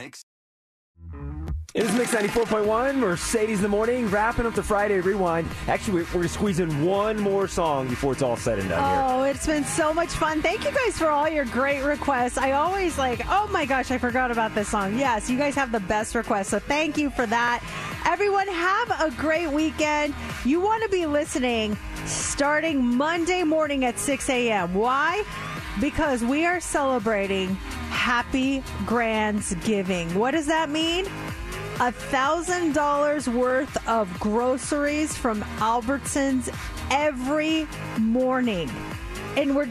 [1.73, 5.49] It is Mix 94.1, Mercedes in the morning, wrapping up the Friday Rewind.
[5.67, 9.03] Actually, we're, we're squeezing one more song before it's all said and done here.
[9.03, 10.43] Oh, it's been so much fun.
[10.43, 12.37] Thank you guys for all your great requests.
[12.37, 14.99] I always like, oh my gosh, I forgot about this song.
[14.99, 16.49] Yes, you guys have the best requests.
[16.49, 17.63] So thank you for that.
[18.05, 20.13] Everyone, have a great weekend.
[20.45, 21.75] You want to be listening
[22.05, 24.75] starting Monday morning at 6 a.m.
[24.75, 25.23] Why?
[25.81, 27.55] Because we are celebrating
[27.89, 30.13] Happy Grandsgiving.
[30.13, 31.07] What does that mean?
[31.79, 36.53] A thousand dollars worth of groceries from Albertsons
[36.91, 37.67] every
[37.97, 38.69] morning.
[39.35, 39.69] And we're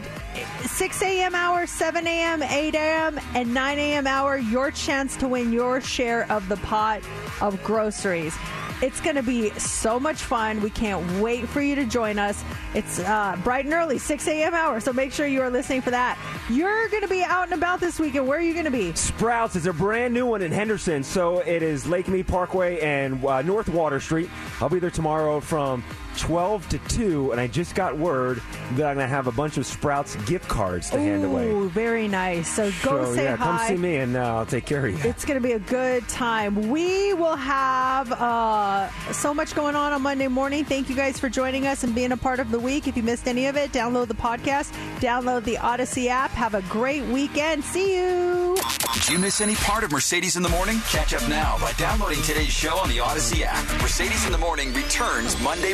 [0.65, 1.33] 6 a.m.
[1.33, 4.07] hour, 7 a.m., 8 a.m., and 9 a.m.
[4.07, 7.01] hour, your chance to win your share of the pot
[7.41, 8.35] of groceries.
[8.83, 10.61] It's going to be so much fun.
[10.61, 12.43] We can't wait for you to join us.
[12.73, 14.53] It's uh, bright and early, 6 a.m.
[14.53, 16.19] hour, so make sure you are listening for that.
[16.49, 18.27] You're going to be out and about this weekend.
[18.27, 18.93] Where are you going to be?
[18.93, 23.23] Sprouts is a brand new one in Henderson, so it is Lake Mead Parkway and
[23.23, 24.29] uh, North Water Street.
[24.59, 25.81] I'll be there tomorrow from
[26.17, 28.41] 12 to 2, and I just got word
[28.75, 31.49] that I'm going to have a bunch of Sprouts gift cards to hand away.
[31.49, 32.47] Ooh, very nice.
[32.47, 33.45] So go so, say yeah, hi.
[33.45, 35.09] come see me, and uh, I'll take care of you.
[35.09, 36.69] It's going to be a good time.
[36.69, 40.65] We will have uh, so much going on on Monday morning.
[40.65, 42.87] Thank you guys for joining us and being a part of the week.
[42.87, 46.31] If you missed any of it, download the podcast, download the Audacy app.
[46.31, 47.63] Have a great weekend.
[47.63, 48.57] See you.
[48.93, 50.79] Did you miss any part of Mercedes in the Morning?
[50.89, 53.81] Catch up now by downloading today's show on the Audacy app.
[53.81, 55.73] Mercedes in the Morning returns Monday